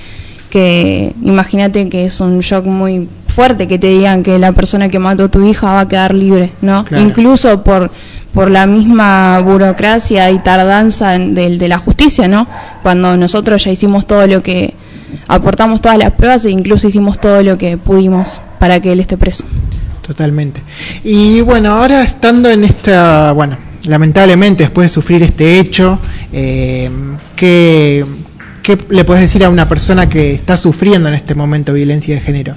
que 0.51 1.13
imagínate 1.23 1.89
que 1.89 2.05
es 2.05 2.21
un 2.21 2.41
shock 2.41 2.65
muy 2.67 3.09
fuerte 3.27 3.67
que 3.67 3.79
te 3.79 3.87
digan 3.89 4.23
que 4.23 4.39
la 4.39 4.53
persona 4.53 4.89
que 4.91 4.99
mató 4.99 5.25
a 5.25 5.29
tu 5.29 5.43
hija 5.47 5.73
va 5.73 5.81
a 5.81 5.89
quedar 5.89 6.15
libre, 6.15 6.53
¿no? 6.61 6.85
Claro. 6.85 7.03
Incluso 7.05 7.63
por 7.63 7.91
por 8.35 8.51
la 8.51 8.65
misma 8.67 9.41
burocracia 9.41 10.31
y 10.31 10.39
tardanza 10.39 11.11
del- 11.19 11.59
de, 11.59 11.69
la 11.69 11.77
justicia, 11.77 12.29
¿no? 12.29 12.47
Cuando 12.83 13.15
nosotros 13.19 13.63
ya 13.63 13.71
hicimos 13.71 14.07
todo 14.07 14.27
lo 14.27 14.43
que 14.43 14.73
aportamos 15.29 15.83
todas 15.83 15.99
las 15.99 16.13
pruebas 16.13 16.43
e 16.47 16.51
incluso 16.51 16.89
hicimos 16.89 17.21
todo 17.21 17.43
lo 17.43 17.59
que 17.59 17.77
pudimos 17.77 18.41
para 18.59 18.81
que 18.81 18.93
él 18.93 19.01
esté 19.01 19.19
preso. 19.19 19.45
Totalmente. 20.01 20.63
Y 21.05 21.43
bueno, 21.43 21.73
ahora 21.73 22.03
estando 22.03 22.49
en 22.49 22.65
esta, 22.65 23.33
bueno, 23.33 23.59
lamentablemente 23.87 24.65
después 24.65 24.89
de 24.89 24.95
sufrir 24.95 25.23
este 25.23 25.59
hecho, 25.59 25.99
eh, 26.33 26.91
¿qué, 27.37 28.05
le 28.91 29.05
puedes 29.05 29.23
decir 29.23 29.45
a 29.45 29.51
una 29.51 29.69
persona 29.69 30.09
que 30.09 30.33
está 30.33 30.57
sufriendo 30.57 31.09
en 31.09 31.15
este 31.15 31.35
momento 31.35 31.73
violencia 31.73 32.15
de 32.15 32.21
género? 32.21 32.55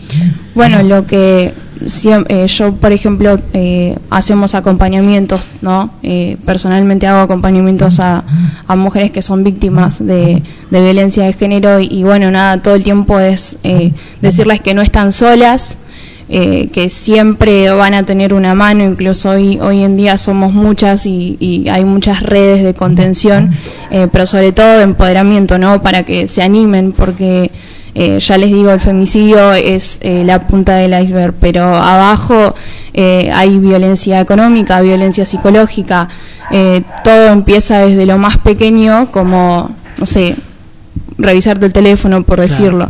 Bueno, 0.54 0.84
lo 0.84 1.08
que 1.08 1.54
siem- 1.86 2.26
eh, 2.30 2.48
yo, 2.48 2.74
por 2.74 2.92
ejemplo, 2.92 3.40
eh, 3.54 3.98
hacemos 4.10 4.54
acompañamientos, 4.56 5.48
¿no? 5.62 5.92
Eh, 6.04 6.38
personalmente 6.46 7.08
hago 7.08 7.22
acompañamientos 7.22 8.00
a, 8.00 8.24
mujeres 8.76 9.12
que 9.12 9.22
son 9.22 9.44
víctimas 9.44 10.06
de, 10.06 10.44
violencia 10.70 11.24
de 11.24 11.34
género 11.34 11.80
y, 11.80 11.88
y 11.90 12.04
bueno, 12.04 12.30
nada, 12.30 12.62
todo 12.62 12.76
el 12.76 12.84
tiempo 12.84 13.20
es 13.20 13.58
decirles 14.22 14.60
que 14.62 14.74
no 14.74 14.82
están 14.82 15.12
solas, 15.12 15.78
eh, 16.28 16.70
que 16.74 16.90
siempre 16.90 17.70
van 17.72 17.94
a 17.94 18.04
tener 18.04 18.34
una 18.34 18.56
mano, 18.56 18.84
incluso 18.84 19.32
hoy, 19.32 19.60
hoy 19.62 19.84
en 19.84 19.96
día 19.96 20.18
somos 20.18 20.54
muchas 20.54 21.06
y, 21.06 21.38
y 21.40 21.70
hay 21.70 21.86
muchas 21.86 22.24
redes 22.24 22.64
de 22.64 22.74
contención, 22.74 23.52
eh, 23.92 24.08
pero 24.12 24.26
sobre 24.26 24.52
todo 24.52 24.78
de 24.78 24.84
empoderamiento, 24.84 25.60
¿no? 25.60 25.82
Para 25.84 26.04
que 26.04 26.28
se 26.28 26.42
animen, 26.42 26.94
porque 26.94 27.52
eh, 27.94 28.20
ya 28.20 28.38
les 28.40 28.52
digo, 28.52 28.72
el 28.72 28.80
femicidio 28.80 29.54
es 29.54 30.00
eh, 30.02 30.24
la 30.26 30.48
punta 30.48 30.78
del 30.78 31.00
iceberg, 31.00 31.36
pero 31.40 31.64
abajo 31.64 32.56
hay 32.98 33.58
violencia 33.60 34.22
económica, 34.22 34.80
violencia 34.80 35.26
psicológica, 35.26 36.08
todo 37.04 37.28
empieza 37.28 37.80
desde 37.80 38.06
lo 38.06 38.18
más 38.18 38.38
pequeño, 38.38 39.12
como, 39.12 39.70
no 39.98 40.06
sé, 40.06 40.38
revisarte 41.18 41.66
el 41.66 41.74
teléfono, 41.74 42.24
por 42.24 42.38
Claro. 42.46 42.90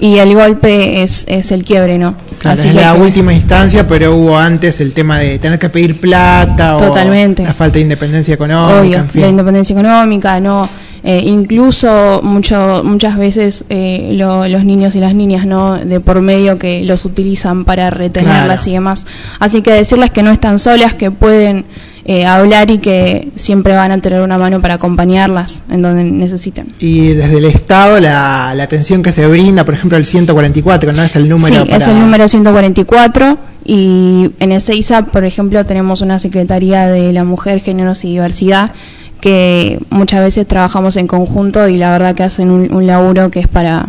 Y 0.00 0.18
el 0.18 0.34
golpe 0.34 1.02
es, 1.02 1.24
es 1.28 1.52
el 1.52 1.64
quiebre, 1.64 1.98
¿no? 1.98 2.14
Claro, 2.38 2.58
Así 2.58 2.68
es 2.68 2.74
que- 2.74 2.80
la 2.80 2.94
última 2.94 3.32
instancia, 3.32 3.86
pero 3.86 4.16
hubo 4.16 4.36
antes 4.36 4.80
el 4.80 4.92
tema 4.92 5.18
de 5.18 5.38
tener 5.38 5.58
que 5.58 5.68
pedir 5.68 6.00
plata 6.00 6.76
Totalmente. 6.78 7.42
o 7.42 7.46
la 7.46 7.54
falta 7.54 7.74
de 7.74 7.82
independencia 7.82 8.34
económica, 8.34 8.80
Obvio, 8.80 8.98
en 8.98 9.08
fin. 9.08 9.22
la 9.22 9.28
independencia 9.28 9.72
económica, 9.74 10.40
no, 10.40 10.68
Eh, 11.06 11.20
incluso 11.26 12.22
mucho, 12.22 12.80
muchas 12.82 13.18
veces 13.18 13.64
eh, 13.68 14.12
lo- 14.14 14.48
los 14.48 14.64
niños 14.64 14.94
y 14.94 15.00
las 15.00 15.14
niñas, 15.14 15.44
no, 15.44 15.74
de 15.76 16.00
por 16.00 16.22
medio 16.22 16.58
que 16.58 16.82
los 16.82 17.04
utilizan 17.04 17.66
para 17.66 17.90
retenerlas 17.90 18.46
Claro. 18.62 18.70
y 18.70 18.72
demás. 18.72 19.06
Así 19.38 19.60
que 19.60 19.72
decirles 19.72 20.10
que 20.12 20.22
no 20.22 20.30
están 20.30 20.58
solas, 20.58 20.94
que 20.94 21.10
pueden 21.10 21.66
eh, 22.04 22.26
hablar 22.26 22.70
y 22.70 22.78
que 22.78 23.28
siempre 23.36 23.74
van 23.74 23.90
a 23.90 23.98
tener 23.98 24.20
una 24.20 24.36
mano 24.36 24.60
para 24.60 24.74
acompañarlas 24.74 25.62
en 25.70 25.82
donde 25.82 26.04
necesiten. 26.04 26.66
Y 26.78 27.08
desde 27.14 27.38
el 27.38 27.46
Estado, 27.46 27.98
la, 28.00 28.52
la 28.54 28.64
atención 28.64 29.02
que 29.02 29.10
se 29.10 29.26
brinda, 29.26 29.64
por 29.64 29.74
ejemplo, 29.74 29.96
el 29.96 30.04
144, 30.04 30.92
¿no? 30.92 31.02
Es 31.02 31.16
el 31.16 31.28
número 31.28 31.64
Sí, 31.64 31.70
es 31.70 31.86
el 31.86 31.98
número 31.98 32.28
144 32.28 33.38
y 33.64 34.30
en 34.38 34.52
Ezeiza, 34.52 35.06
por 35.06 35.24
ejemplo, 35.24 35.64
tenemos 35.64 36.02
una 36.02 36.18
Secretaría 36.18 36.86
de 36.86 37.12
la 37.12 37.24
Mujer, 37.24 37.60
Géneros 37.60 38.04
y 38.04 38.08
Diversidad 38.08 38.72
que 39.20 39.80
muchas 39.88 40.20
veces 40.20 40.46
trabajamos 40.46 40.96
en 40.96 41.06
conjunto 41.06 41.66
y 41.66 41.78
la 41.78 41.92
verdad 41.92 42.14
que 42.14 42.24
hacen 42.24 42.50
un, 42.50 42.70
un 42.70 42.86
laburo 42.86 43.30
que 43.30 43.40
es 43.40 43.48
para, 43.48 43.88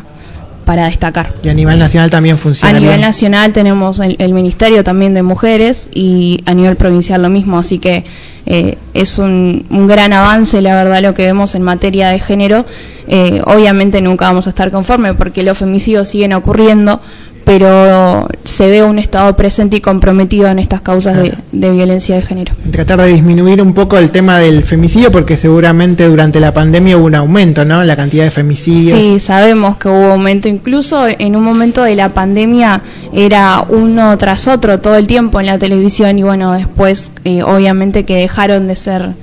para 0.66 0.86
destacar. 0.88 1.34
Y 1.44 1.50
a 1.50 1.54
nivel 1.54 1.80
nacional 1.80 2.10
también 2.10 2.36
A 2.36 2.40
funciona 2.40 2.74
nivel 2.74 2.98
bien. 2.98 3.02
nacional 3.02 3.54
tenemos 3.54 4.00
el, 4.00 4.16
el 4.20 4.34
Ministerio 4.34 4.84
también 4.84 5.14
de 5.14 5.24
Mujeres 5.24 5.88
y 5.94 6.42
a 6.46 6.54
nivel 6.54 6.76
provincial 6.76 7.22
lo 7.22 7.30
mismo, 7.30 7.58
así 7.58 7.80
que 7.80 8.04
eh, 8.48 8.78
es 8.94 9.18
un, 9.20 9.66
un 9.70 9.88
gran 9.88 10.12
avance, 10.14 10.62
la 10.62 10.76
verdad, 10.76 11.02
lo 11.02 11.14
que 11.14 11.26
vemos 11.26 11.56
en 11.56 11.62
materia 11.62 12.10
de 12.10 12.20
género. 12.20 12.66
Eh, 13.08 13.42
obviamente 13.46 14.02
nunca 14.02 14.26
vamos 14.26 14.48
a 14.48 14.50
estar 14.50 14.72
conformes 14.72 15.14
porque 15.16 15.44
los 15.44 15.58
femicidios 15.58 16.10
siguen 16.10 16.34
ocurriendo, 16.34 17.00
pero 17.46 18.28
se 18.44 18.68
ve 18.68 18.84
un 18.84 19.00
Estado 19.00 19.36
presente 19.36 19.78
y 19.78 19.82
comprometido 19.82 20.48
en 20.48 20.58
estas 20.58 20.82
causas 20.82 21.16
de, 21.16 21.36
de 21.52 21.72
violencia 21.72 22.16
de 22.16 22.24
género. 22.24 22.54
Tratar 22.72 23.00
de 23.02 23.08
disminuir 23.08 23.62
un 23.62 23.74
poco 23.74 23.98
el 23.98 24.10
tema 24.12 24.40
del 24.40 24.64
femicidio, 24.64 25.12
porque 25.12 25.38
seguramente 25.38 26.08
durante 26.08 26.40
la 26.40 26.54
pandemia 26.54 26.98
hubo 26.98 27.06
un 27.06 27.16
aumento, 27.16 27.64
¿no? 27.64 27.84
La 27.84 27.96
cantidad 27.96 28.24
de 28.24 28.32
femicidios. 28.32 29.00
Sí, 29.00 29.20
sabemos 29.20 29.78
que 29.78 29.88
hubo 29.88 30.12
aumento. 30.12 30.48
Incluso 30.48 31.06
en 31.08 31.36
un 31.36 31.44
momento 31.44 31.84
de 31.84 31.96
la 31.96 32.10
pandemia 32.10 32.82
era 33.14 33.64
uno 33.70 34.18
tras 34.18 34.48
otro 34.48 34.80
todo 34.80 34.96
el 34.96 35.06
tiempo 35.06 35.40
en 35.40 35.46
la 35.46 35.60
televisión 35.60 36.18
y 36.18 36.24
bueno, 36.24 36.54
después 36.54 37.12
eh, 37.26 37.44
obviamente 37.44 38.06
que 38.06 38.16
dejaron 38.16 38.68
de 38.68 38.76
ser 38.76 39.14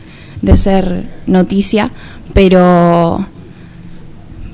de 0.42 0.56
ser 0.56 1.04
noticia, 1.26 1.90
pero 2.34 3.26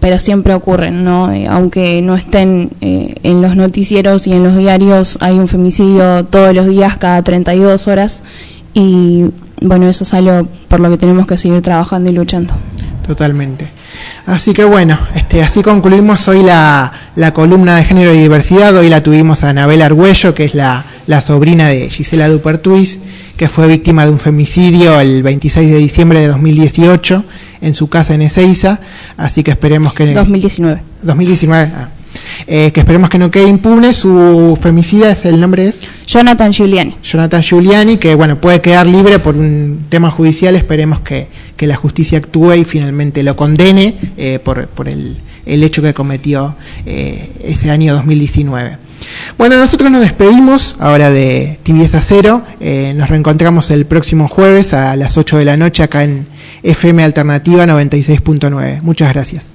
pero 0.00 0.18
siempre 0.20 0.54
ocurren, 0.54 1.04
¿no? 1.04 1.32
Eh, 1.32 1.46
aunque 1.48 2.00
no 2.02 2.14
estén 2.14 2.70
eh, 2.80 3.14
en 3.22 3.42
los 3.42 3.56
noticieros 3.56 4.26
y 4.26 4.32
en 4.32 4.44
los 4.44 4.56
diarios, 4.56 5.18
hay 5.20 5.38
un 5.38 5.48
femicidio 5.48 6.24
todos 6.24 6.54
los 6.54 6.66
días, 6.66 6.96
cada 6.96 7.22
32 7.22 7.88
horas, 7.88 8.22
y 8.74 9.26
bueno, 9.60 9.88
eso 9.88 10.04
es 10.04 10.14
algo 10.14 10.48
por 10.68 10.80
lo 10.80 10.90
que 10.90 10.98
tenemos 10.98 11.26
que 11.26 11.36
seguir 11.36 11.62
trabajando 11.62 12.10
y 12.10 12.12
luchando. 12.14 12.54
Totalmente. 13.06 13.77
Así 14.26 14.52
que 14.52 14.64
bueno, 14.64 14.98
este, 15.14 15.42
así 15.42 15.62
concluimos 15.62 16.28
hoy 16.28 16.42
la, 16.42 16.92
la 17.16 17.32
columna 17.32 17.76
de 17.76 17.84
género 17.84 18.12
y 18.14 18.18
diversidad. 18.18 18.76
Hoy 18.76 18.88
la 18.88 19.02
tuvimos 19.02 19.42
a 19.42 19.50
Anabel 19.50 19.82
Argüello, 19.82 20.34
que 20.34 20.44
es 20.44 20.54
la, 20.54 20.84
la 21.06 21.20
sobrina 21.20 21.68
de 21.68 21.88
Gisela 21.88 22.28
Dupertuis, 22.28 22.98
que 23.36 23.48
fue 23.48 23.66
víctima 23.68 24.04
de 24.04 24.12
un 24.12 24.18
femicidio 24.18 25.00
el 25.00 25.22
26 25.22 25.70
de 25.70 25.78
diciembre 25.78 26.20
de 26.20 26.28
2018 26.28 27.24
en 27.60 27.74
su 27.74 27.88
casa 27.88 28.14
en 28.14 28.22
Ezeiza. 28.22 28.80
Así 29.16 29.42
que 29.42 29.50
esperemos 29.50 29.94
que... 29.94 30.12
2019. 30.12 30.82
2019. 31.02 31.72
ah. 31.74 31.88
Eh, 32.46 32.70
que 32.72 32.80
esperemos 32.80 33.10
que 33.10 33.18
no 33.18 33.30
quede 33.30 33.48
impune. 33.48 33.92
Su 33.92 34.58
femicida 34.60 35.10
es 35.10 35.24
el 35.24 35.40
nombre 35.40 35.66
es 35.66 35.82
Jonathan 36.06 36.52
Giuliani. 36.52 36.96
Jonathan 37.02 37.42
Giuliani, 37.42 37.96
que 37.98 38.14
bueno 38.14 38.40
puede 38.40 38.60
quedar 38.60 38.86
libre 38.86 39.18
por 39.18 39.36
un 39.36 39.86
tema 39.88 40.10
judicial. 40.10 40.56
Esperemos 40.56 41.00
que, 41.00 41.28
que 41.58 41.66
la 41.66 41.76
justicia 41.76 42.16
actúe 42.16 42.54
y 42.54 42.64
finalmente 42.64 43.22
lo 43.22 43.36
condene 43.36 43.96
eh, 44.16 44.38
por, 44.42 44.68
por 44.68 44.88
el, 44.88 45.18
el 45.44 45.62
hecho 45.64 45.82
que 45.82 45.92
cometió 45.92 46.54
eh, 46.86 47.30
ese 47.42 47.70
año 47.70 47.92
2019. 47.94 48.78
Bueno, 49.36 49.58
nosotros 49.58 49.90
nos 49.90 50.00
despedimos 50.02 50.76
ahora 50.78 51.10
de 51.10 51.58
Tibieza 51.62 52.00
Cero. 52.00 52.42
Eh, 52.60 52.92
nos 52.96 53.10
reencontramos 53.10 53.70
el 53.70 53.86
próximo 53.86 54.28
jueves 54.28 54.72
a 54.72 54.96
las 54.96 55.16
8 55.18 55.38
de 55.38 55.44
la 55.44 55.56
noche 55.56 55.82
acá 55.82 56.04
en 56.04 56.26
FM 56.62 57.02
Alternativa 57.02 57.66
96.9. 57.66 58.82
Muchas 58.82 59.12
gracias. 59.12 59.54